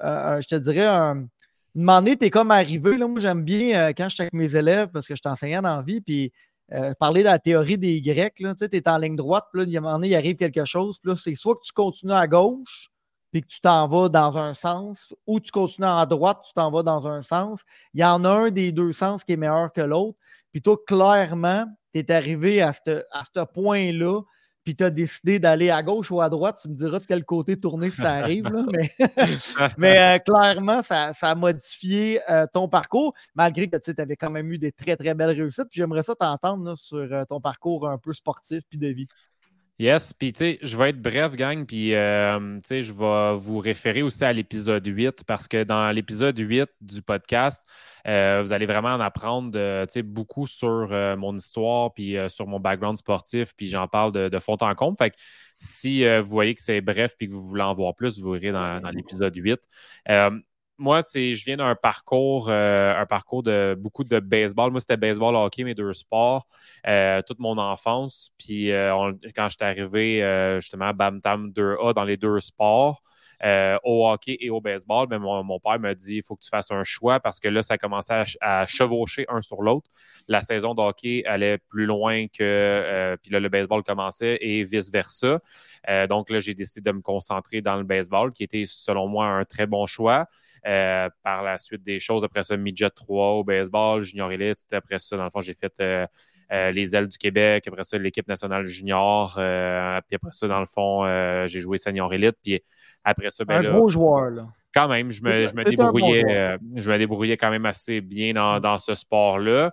je 0.00 0.46
te 0.46 0.56
dirais, 0.56 0.86
un, 0.86 1.28
une 1.78 1.88
année, 1.88 2.16
tu 2.16 2.26
es 2.26 2.30
comme 2.30 2.50
arrivé. 2.50 2.96
Là, 2.96 3.06
moi, 3.06 3.20
j'aime 3.20 3.44
bien 3.44 3.80
euh, 3.80 3.92
quand 3.96 4.08
je 4.08 4.14
suis 4.14 4.22
avec 4.22 4.32
mes 4.32 4.54
élèves 4.54 4.88
parce 4.88 5.06
que 5.06 5.14
je 5.14 5.22
t'enseignais 5.22 5.60
dans 5.60 5.76
la 5.76 5.82
vie, 5.82 6.00
puis 6.00 6.32
parler 6.98 7.20
de 7.20 7.28
la 7.28 7.38
théorie 7.38 7.78
des 7.78 8.00
Grecs. 8.02 8.34
Tu 8.36 8.44
es 8.76 8.88
en 8.88 8.98
ligne 8.98 9.16
droite, 9.16 9.46
puis 9.52 9.64
là, 9.64 9.78
un 9.78 9.80
moment 9.80 10.02
il 10.02 10.14
arrive 10.14 10.36
quelque 10.36 10.66
chose, 10.66 10.98
puis 11.02 11.12
c'est 11.16 11.34
soit 11.34 11.54
que 11.54 11.62
tu 11.64 11.72
continues 11.72 12.12
à 12.12 12.26
gauche, 12.26 12.90
puis 13.30 13.42
que 13.42 13.46
tu 13.46 13.60
t'en 13.60 13.88
vas 13.88 14.08
dans 14.08 14.36
un 14.36 14.54
sens, 14.54 15.14
ou 15.26 15.40
tu 15.40 15.50
continues 15.50 15.86
à 15.86 16.04
droite, 16.04 16.40
tu 16.46 16.52
t'en 16.52 16.70
vas 16.70 16.82
dans 16.82 17.06
un 17.06 17.22
sens. 17.22 17.60
Il 17.94 18.00
y 18.00 18.04
en 18.04 18.24
a 18.24 18.30
un 18.30 18.50
des 18.50 18.72
deux 18.72 18.92
sens 18.92 19.24
qui 19.24 19.32
est 19.32 19.36
meilleur 19.36 19.72
que 19.72 19.80
l'autre. 19.80 20.18
Puis 20.52 20.60
toi, 20.60 20.76
clairement, 20.86 21.66
tu 21.94 22.00
es 22.00 22.10
arrivé 22.10 22.60
à 22.60 22.72
ce 22.74 23.44
point-là, 23.44 24.20
puis 24.68 24.76
tu 24.76 24.84
as 24.84 24.90
décidé 24.90 25.38
d'aller 25.38 25.70
à 25.70 25.82
gauche 25.82 26.10
ou 26.10 26.20
à 26.20 26.28
droite. 26.28 26.58
Tu 26.60 26.68
me 26.68 26.74
diras 26.74 26.98
de 26.98 27.06
quel 27.06 27.24
côté 27.24 27.58
tourner 27.58 27.88
ça 27.88 28.12
arrive. 28.12 28.44
mais, 29.78 29.98
euh, 29.98 30.18
clairement, 30.18 30.82
ça, 30.82 31.12
a 31.18 31.34
modifié 31.34 32.20
euh, 32.30 32.46
ton 32.52 32.68
parcours, 32.68 33.14
malgré 33.34 33.66
que 33.66 33.78
tu 33.78 33.94
avais 33.96 34.16
quand 34.16 34.28
même 34.28 34.52
eu 34.52 34.58
des 34.58 34.70
très, 34.70 34.94
très 34.94 35.14
belles 35.14 35.30
réussites. 35.30 35.68
J'aimerais 35.70 36.02
ça 36.02 36.14
t'entendre 36.14 36.76
sur 36.76 36.98
euh, 36.98 37.24
ton 37.24 37.40
parcours 37.40 37.88
un 37.88 37.96
peu 37.96 38.12
sportif 38.12 38.62
puis 38.68 38.76
de 38.76 38.88
vie. 38.88 39.06
Yes, 39.80 40.12
puis 40.12 40.32
tu 40.32 40.38
sais, 40.38 40.58
je 40.60 40.76
vais 40.76 40.90
être 40.90 41.00
bref, 41.00 41.36
gang, 41.36 41.64
puis 41.64 41.94
euh, 41.94 42.56
tu 42.56 42.66
sais, 42.66 42.82
je 42.82 42.92
vais 42.92 43.36
vous 43.36 43.58
référer 43.58 44.02
aussi 44.02 44.24
à 44.24 44.32
l'épisode 44.32 44.84
8 44.84 45.22
parce 45.22 45.46
que 45.46 45.62
dans 45.62 45.92
l'épisode 45.94 46.36
8 46.36 46.68
du 46.80 47.00
podcast, 47.00 47.64
euh, 48.04 48.42
vous 48.44 48.52
allez 48.52 48.66
vraiment 48.66 48.88
en 48.94 48.98
apprendre 48.98 49.56
beaucoup 50.02 50.48
sur 50.48 50.88
euh, 50.92 51.16
mon 51.16 51.36
histoire, 51.36 51.94
puis 51.94 52.16
sur 52.28 52.48
mon 52.48 52.58
background 52.58 52.98
sportif, 52.98 53.54
puis 53.56 53.68
j'en 53.68 53.86
parle 53.86 54.10
de, 54.10 54.38
fond 54.40 54.56
en 54.60 54.74
comble. 54.74 54.96
Fait 54.96 55.10
que 55.10 55.16
si 55.56 56.04
vous 56.04 56.28
voyez 56.28 56.56
que 56.56 56.60
c'est 56.60 56.80
bref 56.80 57.14
puis 57.16 57.28
que 57.28 57.32
vous 57.32 57.42
voulez 57.42 57.62
en 57.62 57.74
voir 57.74 57.94
plus, 57.94 58.18
vous 58.18 58.32
verrez 58.32 58.50
dans, 58.50 58.80
dans 58.80 58.90
l'épisode 58.90 59.36
8 59.36 59.60
moi, 60.78 61.02
c'est, 61.02 61.34
je 61.34 61.44
viens 61.44 61.56
d'un 61.56 61.74
parcours, 61.74 62.48
euh, 62.48 62.96
un 62.96 63.04
parcours 63.04 63.42
de 63.42 63.76
beaucoup 63.78 64.04
de 64.04 64.20
baseball. 64.20 64.70
Moi, 64.70 64.80
c'était 64.80 64.96
baseball, 64.96 65.34
hockey, 65.34 65.64
mes 65.64 65.74
deux 65.74 65.92
sports, 65.92 66.46
euh, 66.86 67.20
toute 67.22 67.40
mon 67.40 67.58
enfance. 67.58 68.30
Puis 68.38 68.70
euh, 68.70 69.12
quand 69.34 69.48
j'étais 69.48 69.64
arrivé 69.64 70.56
justement 70.60 70.86
à 70.86 71.10
Tam 71.20 71.50
2A 71.50 71.94
dans 71.94 72.04
les 72.04 72.16
deux 72.16 72.40
sports, 72.40 73.02
au 73.84 74.08
hockey 74.08 74.36
et 74.40 74.50
au 74.50 74.60
baseball, 74.60 75.06
ben, 75.08 75.18
mon, 75.18 75.60
père 75.60 75.78
m'a 75.78 75.94
dit 75.94 76.16
il 76.16 76.22
faut 76.22 76.34
que 76.36 76.42
tu 76.42 76.48
fasses 76.48 76.70
un 76.70 76.82
choix 76.84 77.20
parce 77.20 77.38
que 77.38 77.48
là, 77.48 77.62
ça 77.62 77.78
commençait 77.78 78.24
à, 78.40 78.66
chevaucher 78.66 79.26
un 79.28 79.40
sur 79.40 79.62
l'autre. 79.62 79.90
La 80.28 80.42
saison 80.42 80.74
de 80.74 80.80
hockey 80.80 81.24
allait 81.26 81.58
plus 81.58 81.86
loin 81.86 82.26
que. 82.28 83.16
puis 83.22 83.32
là, 83.32 83.40
le 83.40 83.48
baseball 83.48 83.82
commençait 83.82 84.38
et 84.40 84.62
vice-versa. 84.62 85.40
donc 86.08 86.30
là, 86.30 86.38
j'ai 86.38 86.54
décidé 86.54 86.88
de 86.88 86.96
me 86.96 87.02
concentrer 87.02 87.62
dans 87.62 87.76
le 87.76 87.84
baseball, 87.84 88.32
qui 88.32 88.44
était 88.44 88.64
selon 88.66 89.08
moi 89.08 89.26
un 89.26 89.44
très 89.44 89.66
bon 89.66 89.86
choix. 89.86 90.28
Euh, 90.66 91.08
par 91.22 91.42
la 91.42 91.58
suite 91.58 91.82
des 91.82 92.00
choses, 92.00 92.24
après 92.24 92.42
ça, 92.42 92.56
midget 92.56 92.90
3 92.90 93.26
au 93.32 93.44
baseball, 93.44 94.02
junior 94.02 94.30
élite. 94.32 94.58
Après 94.72 94.98
ça, 94.98 95.16
dans 95.16 95.24
le 95.24 95.30
fond, 95.30 95.40
j'ai 95.40 95.54
fait 95.54 95.72
euh, 95.80 96.06
euh, 96.52 96.70
les 96.72 96.96
ailes 96.96 97.08
du 97.08 97.18
Québec. 97.18 97.66
Après 97.68 97.84
ça, 97.84 97.98
l'équipe 97.98 98.26
nationale 98.26 98.66
junior. 98.66 99.32
puis 99.34 100.16
après 100.16 100.32
ça, 100.32 100.48
dans 100.48 100.60
le 100.60 100.66
fond, 100.66 101.04
j'ai 101.46 101.60
joué 101.60 101.78
senior 101.78 102.12
élite. 102.12 102.36
Puis 102.42 102.60
après 103.04 103.30
ça, 103.30 103.44
ben, 103.44 103.64
Un 103.64 103.72
beau 103.72 103.88
joueur, 103.88 104.30
là. 104.30 104.46
Quand 104.74 104.88
même, 104.88 105.10
je 105.10 105.22
me, 105.22 105.46
je 105.46 105.54
me 105.54 105.64
débrouillais, 105.64 106.58
je 106.76 106.90
me 106.90 106.98
débrouillais 106.98 107.36
quand 107.36 107.50
même 107.50 107.64
assez 107.66 108.00
bien 108.00 108.34
dans, 108.34 108.60
dans 108.60 108.78
ce 108.78 108.94
sport-là. 108.94 109.72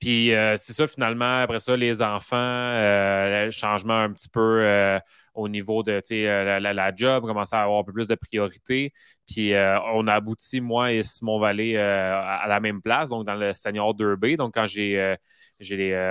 Puis 0.00 0.32
c'est 0.56 0.72
ça, 0.72 0.86
finalement, 0.86 1.42
après 1.42 1.60
ça, 1.60 1.76
les 1.76 2.02
enfants, 2.02 2.36
le 2.36 3.50
changement 3.50 4.00
un 4.00 4.12
petit 4.12 4.28
peu 4.28 4.98
au 5.34 5.48
niveau 5.48 5.82
de 5.82 6.00
euh, 6.12 6.60
la, 6.60 6.94
job, 6.94 7.24
commencer 7.24 7.56
à 7.56 7.62
avoir 7.62 7.80
un 7.80 7.84
peu 7.84 7.92
plus 7.92 8.08
de 8.08 8.14
priorité. 8.14 8.92
Puis 9.26 9.54
euh, 9.54 9.78
on 9.94 10.06
a 10.06 10.14
abouti, 10.14 10.60
moi 10.60 10.92
et 10.92 11.02
Simon 11.02 11.38
Vallée, 11.38 11.76
euh, 11.76 12.14
à 12.14 12.46
la 12.48 12.60
même 12.60 12.82
place, 12.82 13.08
donc 13.10 13.26
dans 13.26 13.34
le 13.34 13.54
Senior 13.54 13.94
2B. 13.94 14.36
Donc 14.36 14.54
quand 14.54 14.66
j'ai 14.66 15.16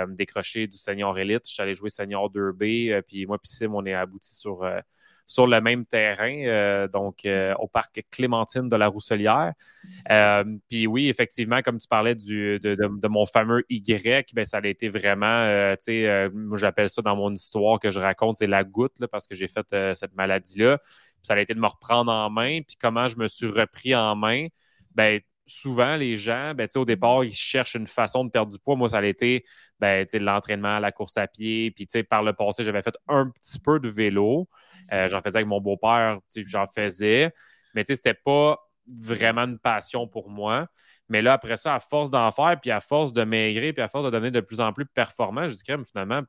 décroché 0.08 0.66
du 0.66 0.76
Senior 0.76 1.18
Elite, 1.18 1.42
je 1.46 1.52
suis 1.52 1.62
allé 1.62 1.74
jouer 1.74 1.90
Senior 1.90 2.30
2B. 2.30 3.02
puis 3.02 3.26
moi 3.26 3.36
et 3.42 3.46
Sim, 3.46 3.74
on 3.74 3.84
est 3.86 3.94
abouti 3.94 4.34
sur 4.34 4.64
sur 5.26 5.46
le 5.46 5.60
même 5.60 5.86
terrain, 5.86 6.34
euh, 6.44 6.88
donc 6.88 7.24
euh, 7.24 7.54
au 7.58 7.68
parc 7.68 8.02
Clémentine 8.10 8.68
de 8.68 8.76
la 8.76 8.88
Rousselière. 8.88 9.52
Euh, 10.10 10.44
puis 10.68 10.86
oui, 10.86 11.08
effectivement, 11.08 11.62
comme 11.62 11.78
tu 11.78 11.88
parlais 11.88 12.14
du, 12.14 12.58
de, 12.60 13.08
mon 13.08 13.26
fameux 13.26 13.64
Y, 13.68 14.32
ben, 14.34 14.44
ça 14.44 14.58
a 14.58 14.66
été 14.66 14.88
vraiment, 14.88 15.74
tu 15.76 15.84
sais, 15.84 16.30
j'appelle 16.54 16.90
ça 16.90 17.02
dans 17.02 17.16
mon 17.16 17.32
histoire 17.32 17.78
que 17.78 17.90
je 17.90 17.98
raconte, 17.98 18.36
c'est 18.36 18.46
la 18.46 18.64
goutte, 18.64 19.04
parce 19.10 19.26
que 19.26 19.34
j'ai 19.34 19.48
fait 19.48 19.66
cette 19.94 20.14
maladie-là. 20.14 20.78
Ça 21.22 21.34
a 21.34 21.40
été 21.40 21.54
de 21.54 21.60
me 21.60 21.66
reprendre 21.68 22.10
en 22.10 22.30
main, 22.30 22.60
puis 22.66 22.76
comment 22.80 23.06
je 23.06 23.16
me 23.16 23.28
suis 23.28 23.46
repris 23.46 23.94
en 23.94 24.16
main. 24.16 24.48
Ben, 24.94 25.20
souvent, 25.46 25.96
les 25.96 26.16
gens, 26.16 26.54
ben, 26.54 26.68
au 26.76 26.84
départ, 26.84 27.24
ils 27.24 27.32
cherchent 27.32 27.74
une 27.74 27.86
façon 27.86 28.24
de 28.24 28.30
perdre 28.30 28.52
du 28.52 28.58
poids. 28.58 28.76
Moi, 28.76 28.88
ça 28.88 28.98
a 28.98 29.04
été 29.04 29.44
ben, 29.80 30.06
l'entraînement, 30.14 30.78
la 30.78 30.92
course 30.92 31.16
à 31.16 31.26
pied. 31.26 31.70
Puis 31.70 31.86
par 32.04 32.22
le 32.22 32.32
passé, 32.32 32.64
j'avais 32.64 32.82
fait 32.82 32.96
un 33.08 33.28
petit 33.30 33.58
peu 33.58 33.80
de 33.80 33.88
vélo. 33.88 34.48
Euh, 34.92 35.08
j'en 35.08 35.22
faisais 35.22 35.38
avec 35.38 35.48
mon 35.48 35.60
beau-père, 35.60 36.18
j'en 36.46 36.66
faisais. 36.66 37.32
Mais 37.74 37.84
c'était 37.84 38.14
pas 38.14 38.58
vraiment 38.86 39.42
une 39.42 39.58
passion 39.58 40.06
pour 40.06 40.28
moi. 40.28 40.68
Mais 41.08 41.22
là, 41.22 41.34
après 41.34 41.56
ça, 41.56 41.74
à 41.74 41.80
force 41.80 42.10
d'en 42.10 42.30
faire, 42.32 42.58
puis 42.60 42.70
à 42.70 42.80
force 42.80 43.12
de 43.12 43.24
maigrir, 43.24 43.74
puis 43.74 43.82
à 43.82 43.88
force 43.88 44.04
de 44.04 44.10
devenir 44.10 44.32
de 44.32 44.40
plus 44.40 44.60
en 44.60 44.72
plus 44.72 44.86
performant, 44.86 45.48
je 45.48 45.54
dis 45.54 45.62
que 45.62 45.82
finalement, 45.84 46.22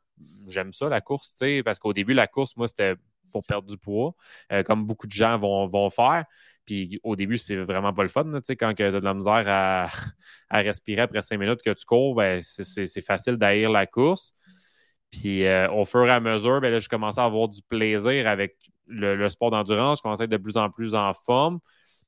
j'aime 0.50 0.74
ça, 0.74 0.90
la 0.90 1.00
course, 1.00 1.40
parce 1.64 1.80
qu'au 1.80 1.94
début, 1.94 2.14
la 2.14 2.28
course, 2.28 2.58
moi, 2.58 2.68
c'était 2.68 2.96
pour 3.32 3.44
perdre 3.46 3.68
du 3.68 3.78
poids, 3.78 4.14
euh, 4.52 4.64
comme 4.64 4.86
beaucoup 4.86 5.08
de 5.08 5.12
gens 5.12 5.38
vont, 5.38 5.68
vont 5.68 5.90
faire. 5.90 6.26
Puis 6.66 7.00
au 7.04 7.16
début, 7.16 7.38
c'est 7.38 7.58
vraiment 7.58 7.94
pas 7.94 8.04
le 8.04 8.10
fun. 8.10 8.26
quand 8.60 8.74
tu 8.74 8.84
as 8.84 8.92
de 8.92 8.98
la 8.98 9.14
misère 9.14 9.44
à, 10.50 10.60
respirer 10.60 11.02
après 11.02 11.22
cinq 11.22 11.38
minutes 11.40 11.62
que 11.64 11.72
tu 11.72 11.86
cours, 11.86 12.16
ben, 12.16 12.42
c'est 12.42 13.02
facile 13.02 13.38
d'haïr 13.38 13.70
la 13.70 13.86
course. 13.86 14.34
Puis 15.12 15.46
euh, 15.46 15.70
au 15.72 15.86
fur 15.86 16.06
et 16.06 16.12
à 16.12 16.20
mesure, 16.20 16.62
ben, 16.62 16.72
là, 16.72 16.80
je 16.80 16.90
commençais 16.90 17.22
à 17.22 17.26
avoir 17.26 17.48
du 17.48 17.62
plaisir 17.62 18.28
avec 18.28 18.56
le, 18.88 19.30
sport 19.30 19.52
d'endurance. 19.52 20.00
Je 20.00 20.04
commençais 20.04 20.24
à 20.24 20.26
être 20.26 20.32
de 20.32 20.38
plus 20.38 20.58
en 20.58 20.70
plus 20.70 20.96
en 20.96 21.14
forme. 21.14 21.60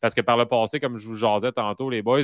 Parce 0.01 0.13
que 0.13 0.21
par 0.21 0.37
le 0.37 0.45
passé, 0.45 0.79
comme 0.79 0.97
je 0.97 1.07
vous 1.07 1.15
jasais 1.15 1.51
tantôt, 1.51 1.89
les 1.89 2.01
boys, 2.01 2.23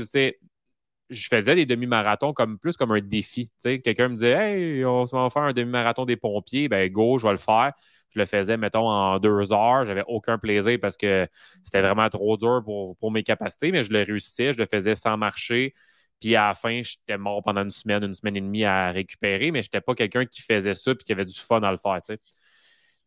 je 1.09 1.27
faisais 1.27 1.55
des 1.55 1.65
demi-marathons 1.65 2.34
comme 2.34 2.57
plus 2.57 2.77
comme 2.77 2.91
un 2.91 3.01
défi. 3.01 3.51
Quelqu'un 3.61 4.07
me 4.09 4.15
disait 4.15 4.32
Hey, 4.32 4.86
on 4.86 5.03
va 5.05 5.29
faire 5.29 5.43
un 5.43 5.53
demi-marathon 5.53 6.05
des 6.05 6.15
pompiers, 6.15 6.69
ben 6.69 6.89
go, 6.91 7.19
je 7.19 7.27
vais 7.27 7.34
le 7.34 7.38
faire. 7.38 7.73
Je 8.14 8.20
le 8.20 8.26
faisais, 8.26 8.57
mettons, 8.57 8.88
en 8.89 9.20
deux 9.20 9.53
heures. 9.53 9.86
J'avais 9.86 10.03
aucun 10.07 10.38
plaisir 10.38 10.78
parce 10.82 10.97
que 10.97 11.28
c'était 11.64 11.82
vraiment 11.82 12.09
trop 12.09 12.38
dur 12.38 12.62
pour, 12.64 13.12
mes 13.12 13.24
capacités, 13.24 13.72
mais 13.72 13.84
je 13.84 13.91
le 13.91 14.03
réussissais, 14.03 14.53
je 14.53 14.57
le 14.57 14.66
faisais 14.66 14.95
sans 14.95 15.18
marcher. 15.18 15.74
Puis 16.20 16.36
à 16.36 16.49
la 16.49 16.53
fin, 16.53 16.82
j'étais 16.84 17.18
mort 17.18 17.41
pendant 17.43 17.64
une 17.64 17.72
semaine, 17.72 18.03
une 18.03 18.14
semaine 18.14 18.38
et 18.38 18.41
demie 18.41 18.66
à 18.66 18.91
récupérer, 18.91 19.51
mais 19.51 19.64
je 19.64 19.68
n'étais 19.68 19.82
pas 19.82 19.95
quelqu'un 19.95 20.26
qui 20.26 20.41
faisait 20.41 20.76
ça 20.76 20.91
et 20.91 20.95
qui 20.97 21.12
avait 21.12 21.26
du 21.26 21.39
fun 21.39 21.62
à 21.62 21.72
le 21.72 21.78
faire. 21.78 21.99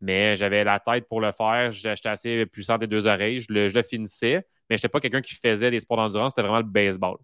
Mais 0.01 0.35
j'avais 0.37 0.63
la 0.63 0.79
tête 0.79 1.07
pour 1.07 1.21
le 1.21 1.31
faire. 1.31 1.71
J'étais 1.71 2.09
assez 2.09 2.45
puissant 2.45 2.77
des 2.77 2.87
deux 2.87 3.07
oreilles. 3.07 3.39
Je 3.39 3.47
le, 3.51 3.83
finissais, 3.83 4.45
mais 4.69 4.77
je 4.77 4.81
n'étais 4.81 4.89
pas 4.89 4.99
quelqu'un 4.99 5.21
qui 5.21 5.35
faisait 5.35 5.71
des 5.71 5.79
sports 5.79 5.97
d'endurance. 5.97 6.33
C'était 6.33 6.41
vraiment 6.43 6.59
le 6.59 6.65
baseball. 6.65 7.17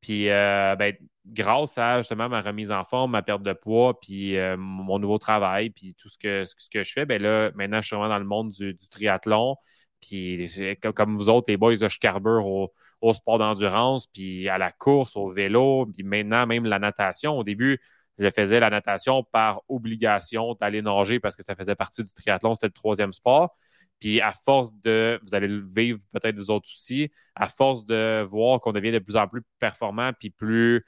Puis, 0.00 0.30
euh, 0.30 0.76
ben, 0.76 0.94
grâce 1.28 1.78
à 1.78 1.98
justement 1.98 2.28
ma 2.28 2.40
remise 2.40 2.70
en 2.70 2.84
forme, 2.84 3.12
ma 3.12 3.22
perte 3.22 3.42
de 3.42 3.52
poids, 3.52 3.98
puis 4.00 4.36
euh, 4.36 4.56
mon 4.56 4.98
nouveau 4.98 5.18
travail, 5.18 5.70
puis 5.70 5.94
tout 5.94 6.08
ce 6.08 6.18
que, 6.18 6.44
je 6.82 6.92
fais, 6.92 7.06
ben 7.06 7.20
là, 7.20 7.50
maintenant, 7.54 7.80
je 7.80 7.86
suis 7.86 7.96
vraiment 7.96 8.10
dans 8.10 8.18
le 8.18 8.24
monde 8.24 8.50
du, 8.50 8.76
triathlon. 8.90 9.56
Puis, 10.00 10.48
comme 10.94 11.16
vous 11.16 11.28
autres, 11.28 11.50
les 11.50 11.56
boys, 11.56 11.74
je 11.74 11.98
carbure 11.98 12.46
au, 12.46 12.72
au 13.00 13.14
sport 13.14 13.38
d'endurance, 13.38 14.06
puis 14.06 14.48
à 14.48 14.58
la 14.58 14.70
course, 14.72 15.16
au 15.16 15.30
vélo, 15.30 15.86
puis 15.92 16.02
maintenant, 16.02 16.46
même 16.46 16.64
la 16.64 16.78
natation. 16.78 17.38
Au 17.38 17.44
début, 17.44 17.80
je 18.18 18.30
faisais 18.30 18.60
la 18.60 18.70
natation 18.70 19.22
par 19.24 19.62
obligation 19.68 20.54
d'aller 20.54 20.82
nager 20.82 21.20
parce 21.20 21.36
que 21.36 21.44
ça 21.44 21.54
faisait 21.54 21.76
partie 21.76 22.02
du 22.02 22.12
triathlon, 22.12 22.54
c'était 22.54 22.66
le 22.66 22.72
troisième 22.72 23.12
sport. 23.12 23.56
Puis 24.00 24.20
à 24.20 24.32
force 24.32 24.72
de, 24.74 25.18
vous 25.22 25.34
allez 25.34 25.48
le 25.48 25.64
vivre 25.74 25.98
peut-être 26.12 26.36
vous 26.36 26.50
autres 26.50 26.68
aussi, 26.72 27.10
à 27.34 27.48
force 27.48 27.84
de 27.84 28.22
voir 28.22 28.60
qu'on 28.60 28.72
devient 28.72 28.92
de 28.92 28.98
plus 28.98 29.16
en 29.16 29.26
plus 29.26 29.42
performant, 29.58 30.12
puis 30.12 30.30
plus, 30.30 30.84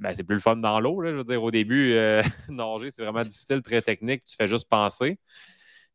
ben, 0.00 0.14
c'est 0.14 0.24
plus 0.24 0.36
le 0.36 0.40
fun 0.40 0.56
dans 0.56 0.80
l'eau. 0.80 1.02
Je 1.04 1.10
veux 1.10 1.24
dire, 1.24 1.42
au 1.42 1.50
début, 1.50 1.92
euh, 1.94 2.22
nager, 2.48 2.90
c'est 2.90 3.02
vraiment 3.02 3.22
difficile, 3.22 3.62
très 3.62 3.82
technique, 3.82 4.24
tu 4.24 4.36
fais 4.36 4.46
juste 4.46 4.68
penser. 4.68 5.18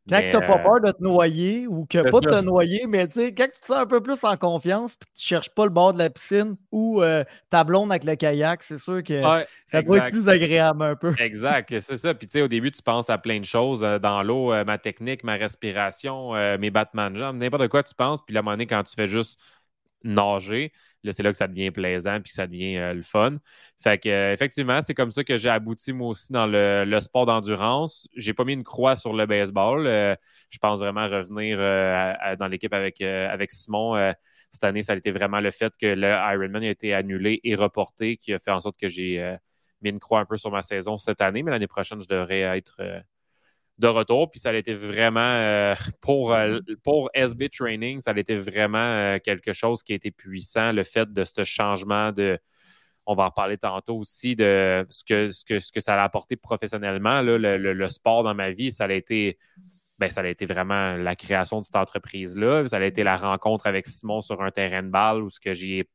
Quand 0.09 0.19
tu 0.19 0.31
n'as 0.31 0.41
pas 0.41 0.59
euh, 0.59 0.63
peur 0.63 0.81
de 0.81 0.91
te 0.91 1.01
noyer 1.01 1.65
ou 1.65 1.85
que 1.85 1.97
pas 2.09 2.19
de 2.19 2.29
te 2.29 2.41
noyer, 2.41 2.85
mais 2.89 3.07
tu 3.07 3.13
sais, 3.13 3.33
quand 3.33 3.45
tu 3.45 3.61
te 3.61 3.65
sens 3.65 3.77
un 3.77 3.85
peu 3.85 4.01
plus 4.01 4.21
en 4.25 4.35
confiance 4.35 4.95
et 4.95 4.97
que 4.97 5.17
tu 5.17 5.25
cherches 5.25 5.49
pas 5.49 5.63
le 5.63 5.69
bord 5.69 5.93
de 5.93 5.99
la 5.99 6.09
piscine 6.09 6.57
ou 6.73 7.01
euh, 7.01 7.23
ta 7.49 7.63
blonde 7.63 7.89
avec 7.89 8.03
le 8.03 8.15
kayak, 8.15 8.63
c'est 8.63 8.79
sûr 8.79 9.01
que 9.01 9.21
ça 9.21 9.81
peut 9.81 9.95
être 9.95 10.09
plus 10.09 10.27
agréable 10.27 10.83
un 10.83 10.95
peu. 10.97 11.15
Exact, 11.19 11.79
c'est 11.79 11.97
ça. 11.97 12.13
Puis 12.13 12.27
tu 12.27 12.33
sais, 12.33 12.41
au 12.41 12.49
début, 12.49 12.71
tu 12.71 12.81
penses 12.81 13.09
à 13.09 13.17
plein 13.17 13.39
de 13.39 13.45
choses 13.45 13.81
euh, 13.81 13.97
dans 13.97 14.23
l'eau, 14.23 14.49
ma 14.65 14.77
technique, 14.77 15.23
ma 15.23 15.35
respiration, 15.35 16.33
mes 16.57 16.69
battements 16.69 17.09
de 17.09 17.15
jambes, 17.15 17.37
n'importe 17.37 17.69
quoi 17.69 17.83
tu 17.83 17.95
penses. 17.95 18.19
Puis 18.25 18.35
la 18.35 18.41
monnaie, 18.41 18.67
quand 18.67 18.83
tu 18.83 18.93
fais 18.95 19.07
juste 19.07 19.39
nager, 20.03 20.71
Là, 21.03 21.11
c'est 21.11 21.23
là 21.23 21.31
que 21.31 21.37
ça 21.37 21.47
devient 21.47 21.71
plaisant 21.71 22.21
puis 22.21 22.31
ça 22.31 22.47
devient 22.47 22.77
euh, 22.77 22.93
le 22.93 23.01
fun. 23.01 23.37
Fait 23.81 23.97
que, 23.97 24.09
euh, 24.09 24.33
effectivement, 24.33 24.81
c'est 24.81 24.93
comme 24.93 25.11
ça 25.11 25.23
que 25.23 25.35
j'ai 25.37 25.49
abouti 25.49 25.91
moi 25.91 26.09
aussi 26.09 26.31
dans 26.31 26.47
le, 26.47 26.99
sport 27.01 27.25
d'endurance. 27.25 28.07
J'ai 28.15 28.33
pas 28.33 28.45
mis 28.45 28.53
une 28.53 28.63
croix 28.63 28.95
sur 28.95 29.13
le 29.13 29.25
baseball. 29.25 29.85
Euh, 29.85 30.15
je 30.49 30.57
pense 30.59 30.79
vraiment 30.79 31.07
revenir 31.09 31.57
dans 32.37 32.47
l'équipe 32.47 32.73
avec, 32.73 33.01
avec 33.01 33.51
Simon. 33.51 34.13
cette 34.51 34.63
année, 34.63 34.83
ça 34.83 34.93
a 34.93 34.95
été 34.95 35.11
vraiment 35.11 35.41
le 35.41 35.51
fait 35.51 35.73
que 35.77 35.87
le 35.87 36.07
Ironman 36.07 36.63
a 36.63 36.69
été 36.69 36.93
annulé 36.93 37.41
et 37.43 37.55
reporté 37.55 38.17
qui 38.17 38.33
a 38.33 38.39
fait 38.39 38.51
en 38.51 38.59
sorte 38.61 38.79
que 38.79 38.87
j'ai 38.87 39.37
mis 39.81 39.89
une 39.89 39.99
croix 39.99 40.19
un 40.19 40.25
peu 40.25 40.37
sur 40.37 40.51
ma 40.51 40.61
saison 40.61 40.97
cette 40.97 41.21
année, 41.21 41.43
mais 41.43 41.51
l'année 41.51 41.67
prochaine, 41.67 41.99
je 42.01 42.07
devrais 42.07 42.41
être 42.57 42.77
de 43.79 43.87
retour. 43.87 44.29
Puis 44.29 44.39
ça 44.39 44.49
a 44.49 44.53
été 44.53 44.73
vraiment, 44.73 45.19
euh, 45.19 45.75
pour, 46.01 46.33
euh, 46.33 46.59
pour 46.83 47.09
SB 47.13 47.49
Training, 47.49 47.99
ça 47.99 48.11
a 48.11 48.17
été 48.17 48.35
vraiment 48.35 48.77
euh, 48.77 49.17
quelque 49.19 49.53
chose 49.53 49.83
qui 49.83 49.93
a 49.93 49.95
été 49.95 50.11
puissant, 50.11 50.71
le 50.71 50.83
fait 50.83 51.11
de 51.11 51.23
ce 51.23 51.43
changement 51.43 52.11
de. 52.11 52.39
On 53.05 53.15
va 53.15 53.25
en 53.25 53.31
parler 53.31 53.57
tantôt 53.57 53.97
aussi 53.97 54.33
de 54.33 54.85
ce 54.89 55.03
que, 55.03 55.29
ce 55.29 55.43
que, 55.43 55.59
ce 55.59 55.73
que 55.73 55.81
ça 55.81 56.01
a 56.01 56.05
apporté 56.05 56.37
professionnellement. 56.37 57.21
le, 57.21 57.87
sport 57.89 58.23
dans 58.23 58.33
ma 58.33 58.51
vie, 58.51 58.71
ça 58.71 58.85
a 58.85 58.93
été. 58.93 59.37
Ben, 59.99 60.09
ça 60.09 60.21
a 60.21 60.27
été 60.27 60.45
vraiment 60.45 60.95
la 60.95 61.15
création 61.15 61.59
de 61.59 61.65
cette 61.65 61.75
entreprise-là. 61.75 62.65
Ça 62.65 62.77
a 62.77 62.83
été 62.83 63.03
la 63.03 63.17
rencontre 63.17 63.67
avec 63.67 63.85
Simon 63.85 64.21
sur 64.21 64.41
un 64.41 64.51
terrain 64.51 64.83
de 64.83 64.87
balle 64.89 65.21
où 65.21 65.29
ce 65.29 65.39
que 65.39 65.53
j'ai 65.53 65.87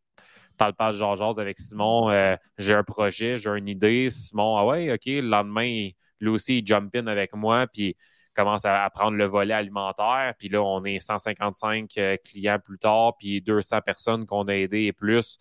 parle 0.58 0.74
pas 0.74 0.92
de 0.92 0.98
Georges 0.98 1.38
avec 1.38 1.58
Simon. 1.58 2.10
j'ai 2.58 2.74
un 2.74 2.84
projet, 2.84 3.38
j'ai 3.38 3.50
une 3.50 3.68
idée. 3.68 4.10
Simon, 4.10 4.56
ah 4.56 4.66
ouais, 4.66 4.92
OK, 4.92 5.06
le 5.06 5.20
lendemain, 5.22 5.90
lui 6.20 6.30
aussi, 6.30 6.58
il 6.58 6.66
jump 6.66 6.94
in 6.96 7.06
avec 7.06 7.34
moi, 7.34 7.66
puis 7.66 7.96
commence 8.38 8.64
à, 8.64 8.88
prendre 8.90 9.16
le 9.16 9.24
volet 9.24 9.54
alimentaire. 9.54 10.32
Puis 10.38 10.48
là, 10.48 10.62
on 10.62 10.84
est 10.84 11.00
155 11.00 11.90
euh, 11.98 12.16
clients 12.24 12.58
plus 12.58 12.78
tard, 12.78 13.16
puis 13.18 13.40
200 13.40 13.80
personnes 13.80 14.26
qu'on 14.26 14.44
a 14.44 14.54
aidées 14.54 14.84
et 14.84 14.92
plus 14.92 15.38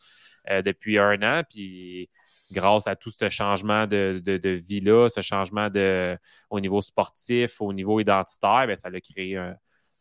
euh, 0.50 0.64
depuis 0.64 0.98
un 0.98 1.22
an. 1.22 1.44
Puis 1.48 2.10
grâce 2.52 2.88
à 2.88 2.96
tout 2.96 3.12
ce 3.12 3.30
changement 3.30 3.86
de, 3.86 4.22
vie-là, 4.68 5.10
ce 5.10 5.22
changement 5.22 5.70
de, 5.70 6.18
au 6.50 6.60
niveau 6.60 6.82
sportif, 6.82 7.62
au 7.62 7.72
niveau 7.72 8.00
identitaire, 8.00 8.66
bien, 8.66 8.76
ça 8.76 8.90
a 8.92 9.00
créé 9.00 9.38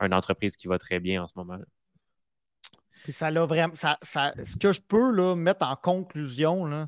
une 0.00 0.14
entreprise 0.14 0.56
qui 0.56 0.66
va 0.66 0.78
très 0.78 1.00
bien 1.00 1.22
en 1.22 1.26
ce 1.26 1.34
moment. 1.36 1.58
ça 3.12 3.30
vraiment. 3.30 3.74
ce 3.74 4.56
que 4.56 4.72
je 4.72 4.80
peux 4.80 5.34
mettre 5.34 5.66
en 5.66 5.76
conclusion, 5.76 6.64
là, 6.64 6.86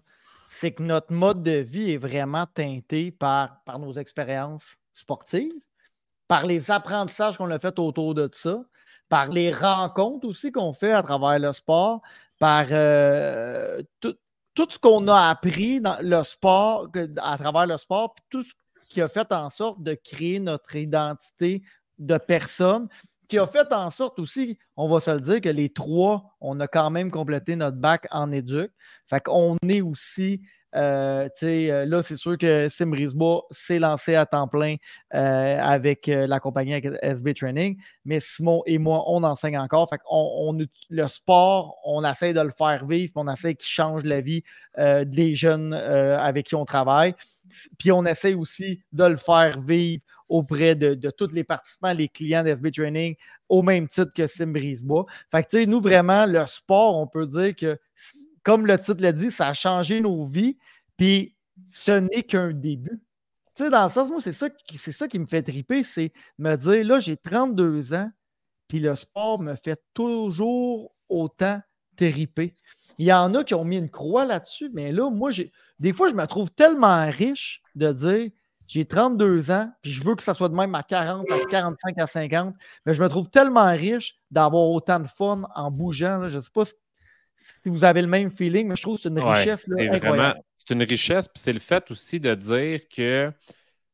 c'est 0.61 0.73
que 0.73 0.83
notre 0.83 1.13
mode 1.13 1.45
de 1.45 1.53
vie 1.53 1.93
est 1.93 1.99
vraiment 1.99 2.45
teinté 2.53 3.13
par, 3.13 3.63
nos 3.79 3.93
expériences 3.93 4.75
sportives, 4.93 5.53
par 6.27 6.47
les 6.47 6.73
apprentissages 6.73 7.37
qu'on 7.37 7.53
a 7.53 7.61
fait 7.61 7.79
autour 7.79 8.13
de 8.13 8.29
ça, 8.33 8.65
par 9.09 9.29
les 9.29 9.53
rencontres 9.53 10.27
aussi 10.27 10.51
qu'on 10.51 10.73
fait 10.73 10.91
à 10.91 11.01
travers 11.05 11.39
le 11.39 11.53
sport, 11.53 12.03
par 12.41 12.67
euh, 12.73 13.81
tout, 14.01 14.17
ce 14.69 14.81
qu'on 14.81 15.07
a 15.07 15.29
appris 15.29 15.81
dans 15.81 15.99
le 16.03 16.25
sport, 16.25 16.89
à 17.19 17.39
travers 17.39 17.69
le 17.69 17.77
sport, 17.77 18.17
tout 18.29 18.43
ce 18.43 18.53
qui 18.91 19.01
a 19.01 19.09
fait 19.09 19.31
en 19.31 19.51
sorte 19.51 19.81
de 19.85 19.95
créer 19.95 20.41
notre 20.41 20.75
identité 20.75 21.63
de 22.01 22.19
personne, 22.19 22.89
qui 23.29 23.39
a 23.39 23.47
fait 23.47 23.73
en 23.73 23.91
sorte 23.91 24.19
aussi, 24.19 24.59
on 24.77 24.89
va 24.89 25.01
se 25.01 25.11
le 25.11 25.21
dire, 25.21 25.41
que 25.41 25.49
les 25.49 25.69
trois, 25.69 26.37
on 26.41 26.59
a 26.61 26.67
quand 26.67 26.91
même 26.91 27.11
complété 27.11 27.57
notre 27.57 27.77
bac 27.77 28.07
en 28.11 28.33
éduc. 28.33 28.73
Fait 29.07 29.21
qu'on 29.21 29.57
est 29.69 29.83
aussi 29.83 30.41
euh, 30.75 31.29
euh, 31.43 31.87
là, 31.87 32.03
c'est 32.03 32.17
sûr 32.17 32.37
que 32.37 32.69
Sim 32.69 32.87
Brisbois 32.87 33.47
s'est 33.51 33.79
lancé 33.79 34.15
à 34.15 34.27
temps 34.27 34.49
plein 34.49 34.77
euh, 35.15 35.59
avec 35.61 36.07
la 36.09 36.41
compagnie 36.41 36.75
SB 37.03 37.35
Training, 37.35 37.81
mais 38.05 38.21
Simon 38.21 38.63
et 38.67 38.79
moi, 38.79 39.05
on 39.07 39.23
enseigne 39.23 39.59
encore. 39.59 39.89
Fait 39.89 40.01
on, 40.11 40.57
le 40.91 41.09
sport, 41.09 41.79
on 41.85 42.05
essaie 42.05 42.35
de 42.35 42.41
le 42.41 42.51
faire 42.51 42.87
vivre, 42.87 43.13
on 43.17 43.33
essaie 43.33 43.55
qu'il 43.55 43.69
change 43.69 44.05
la 44.05 44.21
vie 44.21 44.43
des 44.77 45.35
jeunes 45.35 45.75
avec 45.75 46.47
qui 46.47 46.55
on 46.55 46.65
travaille. 46.65 47.15
Puis 47.79 47.91
on 47.93 48.05
essaie 48.05 48.35
aussi 48.35 48.83
de 48.93 49.05
le 49.05 49.17
faire 49.17 49.61
vivre 49.61 50.03
auprès 50.29 50.75
de, 50.75 51.11
tous 51.11 51.33
les 51.33 51.45
participants, 51.45 51.93
les 51.93 52.09
clients 52.09 52.43
d'SB 52.43 52.71
Training, 52.71 53.17
au 53.49 53.63
même 53.63 53.89
titre 53.89 54.13
que 54.15 54.27
Sim 54.27 54.53
Brisebois. 54.53 55.07
Fait 55.31 55.43
que, 55.43 55.65
nous, 55.65 55.81
vraiment, 55.81 56.27
le 56.27 56.45
sport, 56.47 56.97
on 56.97 57.07
peut 57.07 57.27
dire 57.27 57.57
que, 57.57 57.79
comme 58.43 58.67
le 58.67 58.79
titre 58.79 59.03
le 59.03 59.13
dit, 59.13 59.31
ça 59.31 59.49
a 59.49 59.53
changé 59.55 60.01
nos 60.01 60.27
vies, 60.27 60.59
puis 60.97 61.35
ce 61.71 61.93
n'est 61.93 62.23
qu'un 62.23 62.53
début. 62.53 63.01
Tu 63.55 63.65
sais, 63.65 63.71
dans 63.71 63.85
le 63.85 63.91
sens, 63.91 64.09
moi, 64.09 64.21
c'est 64.21 64.33
ça, 64.33 64.49
c'est 64.77 64.93
ça 64.93 65.09
qui 65.09 65.19
me 65.19 65.27
fait 65.27 65.43
triper, 65.43 65.83
c'est 65.83 66.13
me 66.39 66.55
dire, 66.57 66.85
là, 66.85 67.01
j'ai 67.01 67.17
32 67.17 67.95
ans, 67.95 68.11
puis 68.69 68.79
le 68.79 68.95
sport 68.95 69.41
me 69.41 69.55
fait 69.57 69.83
toujours 69.95 70.93
autant 71.09 71.61
triper. 71.97 72.55
Il 72.99 73.07
y 73.07 73.13
en 73.13 73.35
a 73.35 73.45
qui 73.45 73.55
ont 73.55 73.65
mis 73.65 73.79
une 73.79 73.91
croix 73.91 74.25
là-dessus, 74.25 74.71
mais 74.73 74.93
là, 74.93 75.11
moi, 75.11 75.31
j'ai, 75.31 75.53
des 75.79 75.93
fois, 75.93 76.09
je 76.09 76.15
me 76.15 76.27
trouve 76.27 76.51
tellement 76.51 77.09
riche 77.11 77.63
de 77.75 77.93
dire, 77.93 78.31
j'ai 78.69 78.85
32 78.85 79.51
ans, 79.51 79.73
puis 79.83 79.91
je 79.91 80.05
veux 80.05 80.15
que 80.15 80.23
ça 80.23 80.35
soit 80.35 80.51
de 80.51 80.55
même 80.55 80.75
à 80.75 80.83
40, 80.83 81.25
à 81.31 81.39
45, 81.47 81.99
à 81.99 82.07
50. 82.07 82.55
Mais 82.85 82.93
je 82.93 83.03
me 83.03 83.09
trouve 83.09 83.29
tellement 83.29 83.71
riche 83.71 84.15
d'avoir 84.31 84.65
autant 84.71 85.01
de 85.01 85.09
fun 85.09 85.43
en 85.55 85.71
bougeant. 85.71 86.29
Je 86.29 86.37
ne 86.37 86.43
sais 86.43 86.51
pas 86.53 86.67
si 86.67 86.75
vous 87.65 87.83
avez 87.83 88.03
le 88.03 88.09
même 88.09 88.31
feeling, 88.31 88.69
mais 88.69 88.77
je 88.77 88.83
trouve 88.83 88.97
que 88.97 89.03
c'est 89.03 89.09
une 89.09 89.21
richesse 89.21 89.65
incroyable. 89.71 90.41
C'est 90.59 90.75
une 90.75 90.83
richesse, 90.83 91.29
puis 91.29 91.41
c'est 91.41 91.53
le 91.55 91.61
fait 91.61 91.91
aussi 91.91 92.21
de 92.21 92.35
dire 92.35 92.81
que 92.95 93.33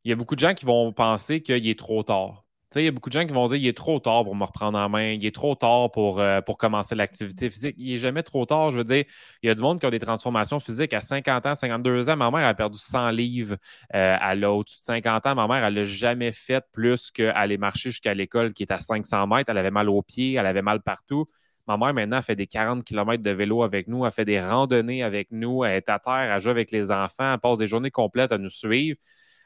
il 0.02 0.10
y 0.10 0.12
a 0.12 0.16
beaucoup 0.16 0.34
de 0.34 0.40
gens 0.40 0.54
qui 0.54 0.66
vont 0.66 0.92
penser 0.92 1.40
qu'il 1.40 1.66
est 1.66 1.78
trop 1.78 2.02
tard 2.02 2.43
il 2.80 2.84
y 2.84 2.88
a 2.88 2.90
beaucoup 2.90 3.08
de 3.10 3.14
gens 3.14 3.26
qui 3.26 3.32
vont 3.32 3.46
dire 3.46 3.56
il 3.56 3.66
est 3.66 3.76
trop 3.76 3.98
tard 4.00 4.24
pour 4.24 4.34
me 4.34 4.44
reprendre 4.44 4.78
en 4.78 4.88
main, 4.88 5.12
il 5.12 5.24
est 5.24 5.34
trop 5.34 5.54
tard 5.54 5.90
pour, 5.92 6.20
euh, 6.20 6.40
pour 6.40 6.58
commencer 6.58 6.94
l'activité 6.94 7.50
physique. 7.50 7.74
Il 7.78 7.92
n'est 7.92 7.98
jamais 7.98 8.22
trop 8.22 8.46
tard. 8.46 8.72
Je 8.72 8.78
veux 8.78 8.84
dire, 8.84 9.04
il 9.42 9.46
y 9.46 9.50
a 9.50 9.54
du 9.54 9.62
monde 9.62 9.80
qui 9.80 9.86
a 9.86 9.90
des 9.90 9.98
transformations 9.98 10.60
physiques 10.60 10.92
à 10.92 11.00
50 11.00 11.46
ans, 11.46 11.54
52 11.54 12.08
ans. 12.10 12.16
Ma 12.16 12.30
mère 12.30 12.46
a 12.46 12.54
perdu 12.54 12.78
100 12.78 13.10
livres. 13.10 13.56
Euh, 13.94 14.16
elle 14.20 14.44
a 14.44 14.52
au-dessus 14.52 14.78
de 14.78 14.84
50 14.84 15.26
ans. 15.26 15.34
Ma 15.34 15.46
mère, 15.46 15.64
elle 15.64 15.74
n'a 15.74 15.84
jamais 15.84 16.32
fait 16.32 16.64
plus 16.72 17.10
qu'aller 17.10 17.58
marcher 17.58 17.90
jusqu'à 17.90 18.14
l'école 18.14 18.52
qui 18.52 18.62
est 18.64 18.72
à 18.72 18.78
500 18.78 19.26
mètres. 19.26 19.50
Elle 19.50 19.58
avait 19.58 19.70
mal 19.70 19.88
aux 19.88 20.02
pieds, 20.02 20.34
elle 20.34 20.46
avait 20.46 20.62
mal 20.62 20.80
partout. 20.82 21.26
Ma 21.66 21.76
mère, 21.76 21.94
maintenant, 21.94 22.20
fait 22.22 22.36
des 22.36 22.46
40 22.46 22.84
km 22.84 23.22
de 23.22 23.30
vélo 23.30 23.62
avec 23.62 23.88
nous, 23.88 24.04
elle 24.04 24.12
fait 24.12 24.26
des 24.26 24.38
randonnées 24.40 25.02
avec 25.02 25.28
nous, 25.30 25.64
elle 25.64 25.76
est 25.76 25.88
à 25.88 25.98
terre, 25.98 26.14
elle 26.34 26.40
joue 26.40 26.50
avec 26.50 26.70
les 26.70 26.90
enfants, 26.90 27.32
elle 27.32 27.40
passe 27.40 27.56
des 27.56 27.66
journées 27.66 27.90
complètes 27.90 28.32
à 28.32 28.38
nous 28.38 28.50
suivre. 28.50 28.98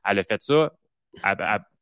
Elle 0.05 0.19
a 0.19 0.25
fait 0.25 0.43
ça 0.43 0.73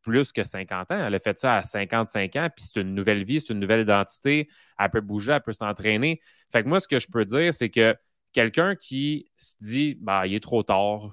plus 0.06 0.30
que 0.32 0.44
50 0.44 0.92
ans. 0.92 1.06
Elle 1.06 1.14
a 1.16 1.18
fait 1.18 1.36
ça 1.36 1.56
à 1.56 1.62
55 1.64 2.36
ans, 2.36 2.48
puis 2.54 2.64
c'est 2.64 2.80
une 2.80 2.94
nouvelle 2.94 3.24
vie, 3.24 3.40
c'est 3.40 3.52
une 3.52 3.58
nouvelle 3.58 3.80
identité. 3.80 4.48
Elle 4.78 4.90
peut 4.90 5.00
bouger, 5.00 5.32
elle 5.32 5.42
peut 5.42 5.52
s'entraîner. 5.52 6.20
Fait 6.50 6.62
que 6.62 6.68
moi, 6.68 6.78
ce 6.78 6.86
que 6.86 7.00
je 7.00 7.08
peux 7.08 7.24
dire, 7.24 7.52
c'est 7.52 7.70
que 7.70 7.96
quelqu'un 8.32 8.76
qui 8.76 9.26
se 9.36 9.54
dit 9.60 9.98
bah, 10.00 10.26
il 10.26 10.34
est 10.34 10.42
trop 10.42 10.62
tard, 10.62 11.10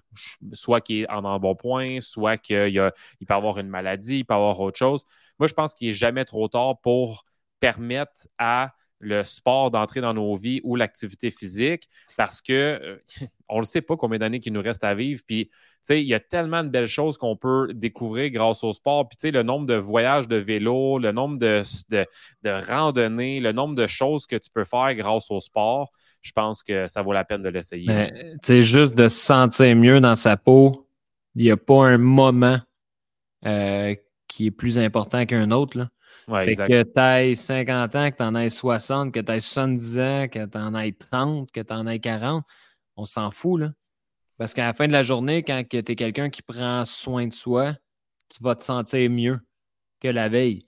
soit 0.54 0.80
qu'il 0.82 1.02
est 1.02 1.10
en 1.10 1.40
bon 1.40 1.56
point, 1.56 2.02
soit 2.02 2.38
qu'il 2.38 2.92
il 3.20 3.26
peut 3.28 3.34
avoir 3.34 3.58
une 3.58 3.68
maladie, 3.68 4.20
il 4.20 4.26
peut 4.26 4.36
avoir 4.36 4.60
autre 4.60 4.78
chose. 4.78 5.04
Moi, 5.40 5.48
je 5.48 5.54
pense 5.54 5.74
qu'il 5.74 5.88
n'est 5.88 5.94
jamais 5.94 6.26
trop 6.26 6.48
tard 6.48 6.80
pour 6.82 7.26
permettre 7.60 8.28
à 8.38 8.74
le 9.04 9.24
sport 9.24 9.72
d'entrer 9.72 10.02
dans 10.02 10.14
nos 10.14 10.36
vies 10.36 10.62
ou 10.64 10.76
l'activité 10.76 11.32
physique 11.32 11.90
parce 12.18 12.42
que 12.42 12.54
euh, 12.82 12.98
on 13.50 13.60
ne 13.60 13.66
sait 13.66 13.82
pas 13.82 13.96
combien 13.98 14.20
d'années 14.20 14.40
qu'il 14.40 14.54
nous 14.54 14.62
reste 14.62 14.84
à 14.84 14.96
vivre. 14.96 15.22
Puis, 15.28 15.50
il 15.90 16.06
y 16.06 16.14
a 16.14 16.20
tellement 16.20 16.64
de 16.64 16.70
belles 16.70 16.88
choses 16.88 17.18
qu'on 17.18 17.36
peut 17.36 17.68
découvrir 17.74 18.32
grâce 18.32 18.64
au 18.64 18.72
sport. 18.72 19.10
Puis, 19.10 19.32
le 19.32 19.44
nombre 19.44 19.66
de 19.66 19.76
voyages 19.76 20.28
de 20.28 20.38
vélo, 20.38 20.98
le 20.98 21.12
nombre 21.12 21.38
de, 21.38 21.62
de, 21.90 22.66
randonnées, 22.68 23.42
le 23.42 23.52
nombre 23.52 23.76
de 23.76 23.86
choses 23.86 24.26
que 24.26 24.38
tu 24.38 24.50
peux 24.50 24.64
faire 24.64 24.96
grâce 24.96 25.30
au 25.30 25.42
sport, 25.42 25.92
je 26.22 26.32
pense 26.32 26.64
que 26.64 26.88
ça 26.88 27.02
vaut 27.02 27.12
la 27.12 27.26
peine 27.26 27.42
de 27.42 27.50
l'essayer. 27.50 28.08
Tu 28.42 28.64
juste 28.64 28.96
de 28.96 29.10
se 29.10 29.20
sentir 29.20 29.76
mieux 29.76 30.00
dans 30.00 30.16
sa 30.16 30.38
peau, 30.38 30.88
il 31.36 31.44
n'y 31.44 31.52
a 31.52 31.58
pas 31.58 31.86
un 31.88 31.98
moment 31.98 32.60
euh, 33.46 33.94
qui 34.28 34.48
est 34.48 34.52
plus 34.52 34.80
important 34.80 35.26
qu'un 35.26 35.52
autre. 35.52 35.88
Que 36.28 36.84
tu 36.84 37.00
aies 37.00 37.36
50 37.36 37.96
ans, 37.96 38.12
que 38.12 38.18
tu 38.18 38.24
en 38.24 38.36
aies 38.36 38.50
60, 38.50 39.14
que 39.14 39.20
tu 39.20 39.32
aies 39.32 39.40
70 39.40 40.00
ans, 40.00 40.28
que 40.28 40.46
tu 40.46 40.58
en 40.58 40.76
aies 40.76 40.94
30, 40.94 41.52
que 41.52 41.62
tu 41.62 41.74
en 41.74 41.88
aies 41.88 42.00
40, 42.00 42.44
on 42.96 43.06
s'en 43.06 43.32
fout. 43.32 43.62
Là. 43.62 43.72
Parce 44.38 44.54
qu'à 44.54 44.66
la 44.66 44.74
fin 44.74 44.88
de 44.88 44.92
la 44.92 45.04
journée, 45.04 45.44
quand 45.44 45.64
tu 45.70 45.78
es 45.78 45.96
quelqu'un 45.96 46.30
qui 46.30 46.42
prend 46.42 46.86
soin 46.86 47.28
de 47.28 47.34
soi, 47.34 47.74
tu 48.30 48.44
vas 48.44 48.56
te 48.56 48.64
sentir 48.64 49.10
mieux 49.10 49.40
que 50.00 50.08
la 50.08 50.30
veille. 50.30 50.66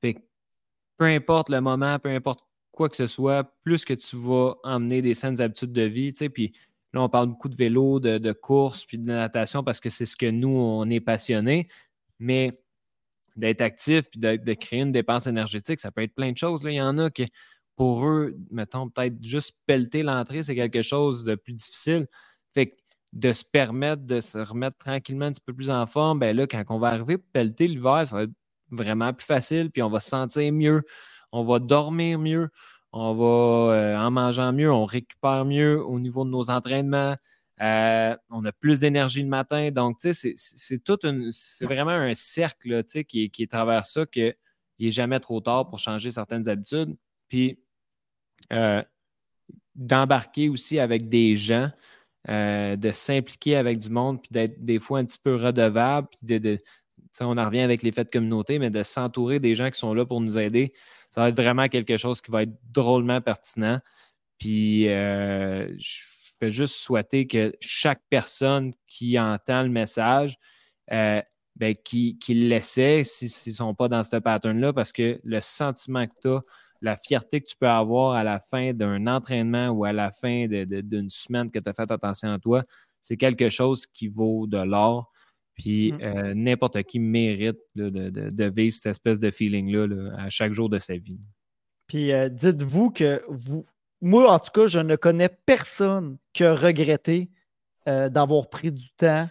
peu 0.00 1.04
importe 1.04 1.48
le 1.48 1.60
moment, 1.60 1.98
peu 1.98 2.08
importe 2.08 2.40
quoi 2.72 2.88
que 2.88 2.96
ce 2.96 3.06
soit, 3.06 3.44
plus 3.62 3.84
que 3.84 3.94
tu 3.94 4.16
vas 4.16 4.54
emmener 4.64 5.02
des 5.02 5.14
saines 5.14 5.40
habitudes 5.40 5.72
de 5.72 5.82
vie. 5.82 6.12
Puis 6.12 6.52
là, 6.92 7.02
on 7.02 7.08
parle 7.08 7.28
beaucoup 7.28 7.48
de 7.48 7.56
vélo, 7.56 8.00
de, 8.00 8.18
de 8.18 8.32
course, 8.32 8.84
puis 8.84 8.98
de 8.98 9.06
natation 9.06 9.62
parce 9.62 9.80
que 9.80 9.90
c'est 9.90 10.06
ce 10.06 10.16
que 10.16 10.30
nous, 10.30 10.48
on 10.48 10.88
est 10.90 11.00
passionnés. 11.00 11.66
Mais 12.18 12.50
d'être 13.38 13.62
actif 13.62 14.04
puis 14.10 14.20
de, 14.20 14.54
créer 14.54 14.80
une 14.80 14.92
dépense 14.92 15.26
énergétique, 15.26 15.80
ça 15.80 15.90
peut 15.90 16.02
être 16.02 16.14
plein 16.14 16.32
de 16.32 16.36
choses. 16.36 16.62
Là. 16.62 16.70
Il 16.70 16.76
y 16.76 16.82
en 16.82 16.98
a 16.98 17.10
qui, 17.10 17.26
pour 17.76 18.06
eux, 18.06 18.36
mettons, 18.50 18.90
peut-être 18.90 19.14
juste 19.22 19.56
pelleter 19.66 20.02
l'entrée, 20.02 20.42
c'est 20.42 20.56
quelque 20.56 20.82
chose 20.82 21.24
de 21.24 21.36
plus 21.36 21.52
difficile. 21.52 22.06
Fait 22.52 22.70
que 22.70 22.74
de 23.12 23.32
se 23.32 23.44
permettre 23.44 24.02
de 24.02 24.20
se 24.20 24.38
remettre 24.38 24.76
tranquillement 24.76 25.26
un 25.26 25.32
petit 25.32 25.40
peu 25.44 25.54
plus 25.54 25.70
en 25.70 25.86
forme, 25.86 26.18
ben 26.18 26.36
là, 26.36 26.46
quand 26.46 26.62
on 26.68 26.78
va 26.78 26.88
arriver 26.88 27.16
pour 27.16 27.30
pelleter 27.32 27.66
l'hiver, 27.66 28.06
ça 28.06 28.16
va 28.16 28.22
être 28.24 28.32
vraiment 28.70 29.14
plus 29.14 29.24
facile, 29.24 29.70
puis 29.70 29.82
on 29.82 29.88
va 29.88 30.00
se 30.00 30.10
sentir 30.10 30.52
mieux, 30.52 30.82
on 31.32 31.44
va 31.44 31.58
dormir 31.58 32.18
mieux, 32.18 32.50
on 32.92 33.14
va, 33.14 33.74
euh, 33.74 33.96
en 33.96 34.10
mangeant 34.10 34.52
mieux, 34.52 34.70
on 34.70 34.84
récupère 34.84 35.44
mieux 35.44 35.82
au 35.82 36.00
niveau 36.00 36.24
de 36.24 36.30
nos 36.30 36.50
entraînements. 36.50 37.16
Euh, 37.60 38.16
on 38.30 38.44
a 38.44 38.52
plus 38.52 38.80
d'énergie 38.80 39.22
le 39.22 39.28
matin. 39.28 39.70
Donc, 39.70 39.98
tu 39.98 40.12
sais, 40.12 40.34
c'est 40.36 40.82
tout 40.82 40.98
c'est 41.30 41.64
vraiment 41.64 41.90
un 41.90 42.14
cercle 42.14 42.84
qui, 42.84 43.30
qui 43.30 43.42
est 43.42 43.50
travers 43.50 43.86
ça 43.86 44.06
qu'il 44.06 44.34
n'est 44.78 44.90
jamais 44.90 45.18
trop 45.20 45.40
tard 45.40 45.68
pour 45.68 45.78
changer 45.78 46.10
certaines 46.10 46.48
habitudes. 46.48 46.96
Puis, 47.28 47.58
euh, 48.52 48.82
d'embarquer 49.74 50.48
aussi 50.48 50.78
avec 50.78 51.08
des 51.08 51.34
gens, 51.34 51.70
euh, 52.28 52.76
de 52.76 52.92
s'impliquer 52.92 53.56
avec 53.56 53.78
du 53.78 53.90
monde, 53.90 54.22
puis 54.22 54.30
d'être 54.32 54.62
des 54.64 54.78
fois 54.78 55.00
un 55.00 55.04
petit 55.04 55.18
peu 55.18 55.36
redevable, 55.36 56.08
puis 56.10 56.40
de, 56.40 56.58
on 57.20 57.36
en 57.36 57.44
revient 57.44 57.60
avec 57.60 57.82
les 57.82 57.90
faits 57.90 58.06
de 58.12 58.18
communauté, 58.18 58.58
mais 58.60 58.70
de 58.70 58.82
s'entourer 58.84 59.40
des 59.40 59.54
gens 59.56 59.70
qui 59.70 59.78
sont 59.78 59.94
là 59.94 60.06
pour 60.06 60.20
nous 60.20 60.38
aider, 60.38 60.72
ça 61.10 61.22
va 61.22 61.30
être 61.30 61.36
vraiment 61.36 61.68
quelque 61.68 61.96
chose 61.96 62.20
qui 62.20 62.30
va 62.30 62.42
être 62.42 62.54
drôlement 62.70 63.20
pertinent. 63.20 63.80
Puis, 64.38 64.84
je 64.84 66.17
peux 66.38 66.50
juste 66.50 66.76
souhaiter 66.76 67.26
que 67.26 67.54
chaque 67.60 68.02
personne 68.10 68.72
qui 68.86 69.18
entend 69.18 69.62
le 69.62 69.68
message, 69.68 70.36
euh, 70.92 71.20
ben, 71.56 71.74
qui, 71.84 72.16
l'essaie 72.28 73.02
s'ils 73.04 73.50
ne 73.50 73.56
sont 73.56 73.74
pas 73.74 73.88
dans 73.88 74.02
ce 74.02 74.16
pattern-là, 74.16 74.72
parce 74.72 74.92
que 74.92 75.20
le 75.24 75.40
sentiment 75.40 76.06
que 76.06 76.14
tu 76.22 76.28
as, 76.28 76.40
la 76.80 76.96
fierté 76.96 77.40
que 77.40 77.46
tu 77.46 77.56
peux 77.56 77.68
avoir 77.68 78.14
à 78.14 78.22
la 78.22 78.38
fin 78.38 78.72
d'un 78.72 79.06
entraînement 79.08 79.68
ou 79.70 79.84
à 79.84 79.92
la 79.92 80.12
fin 80.12 80.46
d'une 80.46 81.08
semaine 81.08 81.50
que 81.50 81.58
tu 81.58 81.68
as 81.68 81.72
fait 81.72 81.90
attention 81.90 82.32
à 82.32 82.38
toi, 82.38 82.62
c'est 83.00 83.16
quelque 83.16 83.48
chose 83.48 83.86
qui 83.86 84.08
vaut 84.08 84.46
de 84.46 84.58
l'or. 84.58 85.12
Puis 85.54 85.92
mm. 85.92 86.00
euh, 86.02 86.34
n'importe 86.34 86.82
qui 86.84 87.00
mérite 87.00 87.58
de, 87.74 88.44
vivre 88.50 88.76
cette 88.76 88.92
espèce 88.92 89.18
de 89.18 89.30
feeling-là 89.30 90.14
à 90.16 90.30
chaque 90.30 90.52
jour 90.52 90.68
de 90.68 90.78
sa 90.78 90.96
vie. 90.96 91.18
Puis 91.88 92.12
euh, 92.12 92.28
dites-vous 92.28 92.90
que 92.90 93.22
vous, 93.28 93.64
moi, 94.00 94.32
en 94.32 94.38
tout 94.38 94.50
cas, 94.52 94.66
je 94.66 94.78
ne 94.78 94.96
connais 94.96 95.28
personne 95.28 96.18
qui 96.32 96.44
a 96.44 96.54
regretté 96.54 97.30
euh, 97.88 98.08
d'avoir 98.08 98.48
pris 98.48 98.70
du 98.70 98.90
temps 98.90 99.28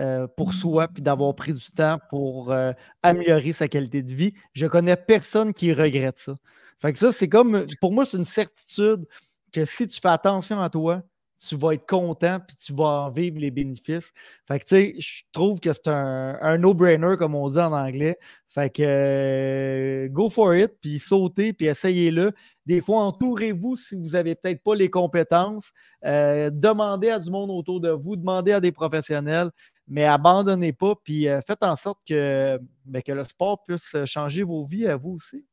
euh, 0.00 0.26
pour 0.26 0.52
soi, 0.52 0.88
puis 0.88 1.02
d'avoir 1.02 1.34
pris 1.34 1.52
du 1.54 1.70
temps 1.70 1.98
pour 2.10 2.52
euh, 2.52 2.72
améliorer 3.02 3.52
sa 3.52 3.68
qualité 3.68 4.02
de 4.02 4.14
vie. 4.14 4.34
Je 4.52 4.66
connais 4.66 4.96
personne 4.96 5.52
qui 5.52 5.72
regrette 5.72 6.18
ça. 6.18 6.34
Fait 6.80 6.92
que 6.92 6.98
ça, 6.98 7.12
c'est 7.12 7.28
comme, 7.28 7.66
pour 7.80 7.92
moi, 7.92 8.04
c'est 8.04 8.16
une 8.16 8.24
certitude 8.24 9.06
que 9.52 9.64
si 9.64 9.86
tu 9.86 10.00
fais 10.00 10.08
attention 10.08 10.60
à 10.60 10.68
toi, 10.68 11.02
tu 11.38 11.56
vas 11.56 11.72
être 11.72 11.86
content 11.86 12.38
puis 12.46 12.56
tu 12.56 12.72
vas 12.72 12.84
en 12.84 13.10
vivre 13.10 13.38
les 13.38 13.50
bénéfices. 13.50 14.10
Fait 14.46 14.58
que, 14.58 14.64
tu 14.64 14.76
sais, 14.76 14.94
je 14.98 15.22
trouve 15.32 15.60
que 15.60 15.72
c'est 15.72 15.88
un, 15.88 16.58
no-brainer, 16.58 17.16
comme 17.18 17.34
on 17.34 17.48
dit 17.48 17.58
en 17.58 17.72
anglais. 17.72 18.18
Fait 18.48 18.70
que, 18.70 18.82
euh, 18.84 20.08
go 20.10 20.30
for 20.30 20.54
it, 20.54 20.72
puis 20.80 20.98
sautez, 20.98 21.52
puis 21.52 21.66
essayez-le. 21.66 22.32
Des 22.66 22.80
fois, 22.80 23.00
entourez-vous 23.00 23.76
si 23.76 23.96
vous 23.96 24.10
n'avez 24.10 24.34
peut-être 24.36 24.62
pas 24.62 24.74
les 24.74 24.90
compétences. 24.90 25.70
Euh, 26.04 26.50
demandez 26.50 27.10
à 27.10 27.18
du 27.18 27.30
monde 27.30 27.50
autour 27.50 27.80
de 27.80 27.90
vous, 27.90 28.16
demandez 28.16 28.52
à 28.52 28.60
des 28.60 28.72
professionnels, 28.72 29.50
mais 29.88 30.04
abandonnez 30.04 30.72
pas, 30.72 30.94
puis 31.02 31.28
euh, 31.28 31.40
faites 31.46 31.62
en 31.62 31.76
sorte 31.76 32.00
que, 32.08 32.58
ben, 32.84 33.02
que 33.02 33.12
le 33.12 33.24
sport 33.24 33.64
puisse 33.64 33.96
changer 34.04 34.42
vos 34.44 34.64
vies 34.64 34.86
à 34.86 34.96
vous 34.96 35.14
aussi. 35.14 35.44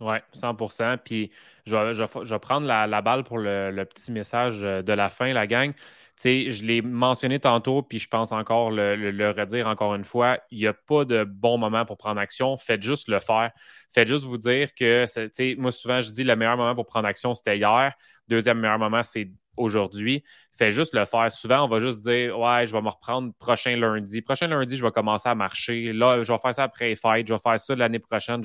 Oui, 0.00 0.16
100% 0.32 0.96
Puis 1.04 1.30
je 1.66 1.76
vais, 1.76 2.38
prendre 2.38 2.66
la, 2.66 3.02
balle 3.02 3.22
pour 3.22 3.38
le, 3.38 3.84
petit 3.84 4.12
message 4.12 4.60
euh, 4.62 4.82
de 4.82 4.92
la 4.92 5.10
fin, 5.10 5.32
la 5.32 5.46
gang. 5.46 5.72
sais, 6.16 6.50
je 6.52 6.64
l'ai 6.64 6.80
mentionné 6.80 7.38
tantôt, 7.38 7.82
puis 7.82 7.98
je 7.98 8.08
pense 8.08 8.32
encore 8.32 8.70
le, 8.70 9.30
redire 9.36 9.66
encore 9.66 9.94
une 9.94 10.04
fois. 10.04 10.38
Il 10.50 10.58
n'y 10.58 10.66
a 10.66 10.72
pas 10.72 11.04
de 11.04 11.24
bon 11.24 11.58
moment 11.58 11.84
pour 11.84 11.98
prendre 11.98 12.18
action. 12.18 12.56
Faites 12.56 12.82
juste 12.82 13.08
le 13.08 13.20
faire. 13.20 13.50
Faites 13.90 14.08
juste 14.08 14.24
vous 14.24 14.38
dire 14.38 14.74
que, 14.74 15.04
moi, 15.60 15.70
souvent, 15.70 16.00
je 16.00 16.10
dis 16.10 16.24
le 16.24 16.34
meilleur 16.34 16.56
moment 16.56 16.74
pour 16.74 16.86
prendre 16.86 17.06
action, 17.06 17.34
c'était 17.34 17.58
hier. 17.58 17.92
Deuxième 18.26 18.58
meilleur 18.58 18.78
moment, 18.78 19.02
c'est 19.02 19.30
aujourd'hui. 19.60 20.24
Fais 20.52 20.70
juste 20.72 20.94
le 20.94 21.04
faire. 21.04 21.30
Souvent, 21.30 21.64
on 21.64 21.68
va 21.68 21.78
juste 21.80 22.00
dire 22.00 22.38
Ouais, 22.38 22.66
je 22.66 22.72
vais 22.72 22.82
me 22.82 22.88
reprendre 22.88 23.32
prochain 23.38 23.76
lundi. 23.76 24.22
Prochain 24.22 24.48
lundi, 24.48 24.76
je 24.76 24.84
vais 24.84 24.90
commencer 24.90 25.28
à 25.28 25.34
marcher. 25.34 25.92
Là, 25.92 26.22
je 26.22 26.32
vais 26.32 26.38
faire 26.38 26.54
ça 26.54 26.64
après 26.64 26.88
les 26.88 26.96
fêtes. 26.96 27.28
Je 27.28 27.34
vais 27.34 27.40
faire 27.40 27.60
ça 27.60 27.74
l'année 27.74 27.98
prochaine. 27.98 28.42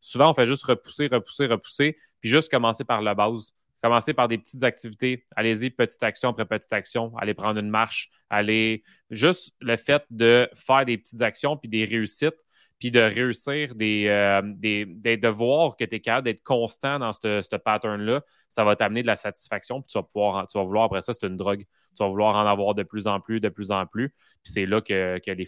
Souvent, 0.00 0.30
on 0.30 0.34
fait 0.34 0.46
juste 0.46 0.64
repousser, 0.64 1.06
repousser, 1.06 1.46
repousser, 1.46 1.96
puis 2.20 2.30
juste 2.30 2.50
commencer 2.50 2.84
par 2.84 3.02
la 3.02 3.14
base. 3.14 3.52
Commencer 3.82 4.12
par 4.12 4.26
des 4.26 4.38
petites 4.38 4.64
activités. 4.64 5.24
Allez-y, 5.36 5.70
petite 5.70 6.02
action 6.02 6.30
après 6.30 6.44
petite 6.46 6.72
action. 6.72 7.12
Allez 7.18 7.34
prendre 7.34 7.60
une 7.60 7.70
marche. 7.70 8.10
Allez. 8.28 8.82
Juste 9.10 9.52
le 9.60 9.76
fait 9.76 10.04
de 10.10 10.48
faire 10.54 10.84
des 10.84 10.98
petites 10.98 11.22
actions 11.22 11.56
puis 11.56 11.68
des 11.68 11.84
réussites 11.84 12.44
puis 12.78 12.90
de 12.90 13.00
réussir 13.00 13.74
des, 13.74 14.06
euh, 14.08 14.40
des, 14.44 14.86
de 14.86 15.28
voir 15.28 15.76
que 15.76 15.84
tu 15.84 15.96
es 15.96 16.00
capable 16.00 16.26
d'être 16.26 16.42
constant 16.44 16.98
dans 16.98 17.12
ce 17.12 17.56
pattern-là, 17.56 18.22
ça 18.48 18.64
va 18.64 18.76
t'amener 18.76 19.02
de 19.02 19.06
la 19.06 19.16
satisfaction, 19.16 19.82
puis 19.82 19.88
tu 19.92 19.98
vas 19.98 20.04
pouvoir, 20.04 20.46
tu 20.46 20.58
vas 20.58 20.64
vouloir, 20.64 20.84
après 20.84 21.00
ça, 21.00 21.12
c'est 21.12 21.26
une 21.26 21.36
drogue, 21.36 21.64
tu 21.96 22.02
vas 22.02 22.08
vouloir 22.08 22.36
en 22.36 22.46
avoir 22.46 22.74
de 22.74 22.84
plus 22.84 23.06
en 23.06 23.20
plus, 23.20 23.40
de 23.40 23.48
plus 23.48 23.70
en 23.70 23.86
plus, 23.86 24.10
puis 24.10 24.52
c'est 24.52 24.66
là 24.66 24.80
que, 24.80 25.18
que 25.18 25.30
les, 25.32 25.46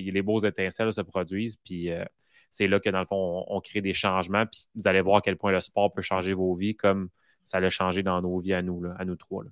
les, 0.00 0.22
beaux 0.22 0.40
étincelles 0.40 0.92
se 0.92 1.00
produisent, 1.00 1.56
puis 1.58 1.90
euh, 1.90 2.04
c'est 2.50 2.66
là 2.66 2.80
que, 2.80 2.90
dans 2.90 3.00
le 3.00 3.06
fond, 3.06 3.44
on, 3.46 3.60
crée 3.60 3.80
des 3.80 3.94
changements, 3.94 4.46
puis 4.46 4.66
vous 4.74 4.88
allez 4.88 5.00
voir 5.00 5.18
à 5.18 5.20
quel 5.20 5.36
point 5.36 5.52
le 5.52 5.60
sport 5.60 5.92
peut 5.92 6.02
changer 6.02 6.32
vos 6.34 6.54
vies, 6.54 6.74
comme 6.74 7.08
ça 7.44 7.60
l'a 7.60 7.70
changé 7.70 8.02
dans 8.02 8.20
nos 8.20 8.38
vies 8.38 8.54
à 8.54 8.62
nous, 8.62 8.82
là, 8.82 8.94
à 8.98 9.04
nous 9.04 9.16
trois. 9.16 9.44
Là. 9.44 9.50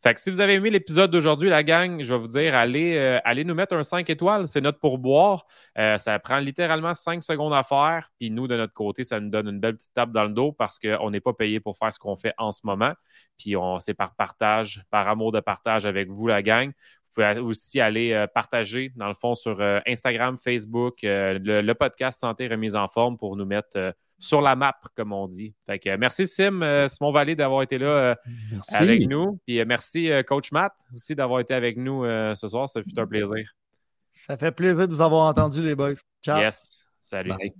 Fait 0.00 0.14
que 0.14 0.20
si 0.20 0.30
vous 0.30 0.40
avez 0.40 0.54
aimé 0.54 0.70
l'épisode 0.70 1.10
d'aujourd'hui, 1.10 1.48
la 1.48 1.64
gang, 1.64 2.00
je 2.00 2.14
vais 2.14 2.20
vous 2.20 2.28
dire, 2.28 2.54
allez, 2.54 2.96
euh, 2.96 3.18
allez 3.24 3.42
nous 3.42 3.54
mettre 3.56 3.74
un 3.74 3.82
5 3.82 4.08
étoiles. 4.08 4.46
C'est 4.46 4.60
notre 4.60 4.78
pourboire. 4.78 5.44
Euh, 5.76 5.98
ça 5.98 6.16
prend 6.20 6.38
littéralement 6.38 6.94
5 6.94 7.20
secondes 7.20 7.52
à 7.52 7.64
faire. 7.64 8.08
Puis 8.20 8.30
nous, 8.30 8.46
de 8.46 8.56
notre 8.56 8.72
côté, 8.72 9.02
ça 9.02 9.18
nous 9.18 9.28
donne 9.28 9.48
une 9.48 9.58
belle 9.58 9.74
petite 9.74 9.92
tape 9.94 10.12
dans 10.12 10.22
le 10.22 10.30
dos 10.30 10.52
parce 10.52 10.78
qu'on 10.78 11.10
n'est 11.10 11.20
pas 11.20 11.32
payé 11.32 11.58
pour 11.58 11.76
faire 11.76 11.92
ce 11.92 11.98
qu'on 11.98 12.14
fait 12.14 12.32
en 12.38 12.52
ce 12.52 12.60
moment. 12.62 12.92
Puis 13.38 13.56
c'est 13.80 13.94
par 13.94 14.14
partage, 14.14 14.84
par 14.90 15.08
amour 15.08 15.32
de 15.32 15.40
partage 15.40 15.84
avec 15.84 16.08
vous, 16.10 16.28
la 16.28 16.42
gang. 16.42 16.68
Vous 16.68 17.10
pouvez 17.14 17.40
aussi 17.40 17.80
aller 17.80 18.12
euh, 18.12 18.28
partager, 18.28 18.92
dans 18.94 19.08
le 19.08 19.14
fond, 19.14 19.34
sur 19.34 19.60
Instagram, 19.84 20.38
Facebook, 20.38 20.98
le, 21.02 21.72
podcast 21.72 22.20
Santé 22.20 22.46
Remise 22.46 22.76
en 22.76 22.86
Forme 22.86 23.18
pour 23.18 23.36
nous 23.36 23.46
mettre 23.46 23.94
sur 24.18 24.40
la 24.40 24.56
map, 24.56 24.76
comme 24.94 25.12
on 25.12 25.26
dit. 25.28 25.54
Fait 25.66 25.78
que, 25.78 25.96
merci 25.96 26.26
Sim, 26.26 26.60
euh, 26.62 26.88
Simon 26.88 27.12
Vallée, 27.12 27.36
d'avoir 27.36 27.62
été 27.62 27.78
là 27.78 27.86
euh, 27.86 28.14
avec 28.72 29.06
nous. 29.06 29.38
Puis 29.46 29.60
euh, 29.60 29.64
merci 29.66 30.10
Coach 30.26 30.52
Matt 30.52 30.72
aussi 30.94 31.14
d'avoir 31.14 31.40
été 31.40 31.54
avec 31.54 31.76
nous 31.76 32.04
ce 32.04 32.48
soir. 32.48 32.68
Ça 32.68 32.82
fut 32.82 32.98
un 32.98 33.06
plaisir. 33.06 33.54
Ça 34.26 34.36
fait 34.36 34.52
plaisir 34.52 34.88
de 34.88 34.92
vous 34.92 35.00
avoir 35.00 35.28
entendu, 35.28 35.62
les 35.62 35.74
boys. 35.74 35.94
Ciao. 36.22 36.40
Yes. 36.40 36.84
Salut. 37.00 37.30
Bye. 37.30 37.54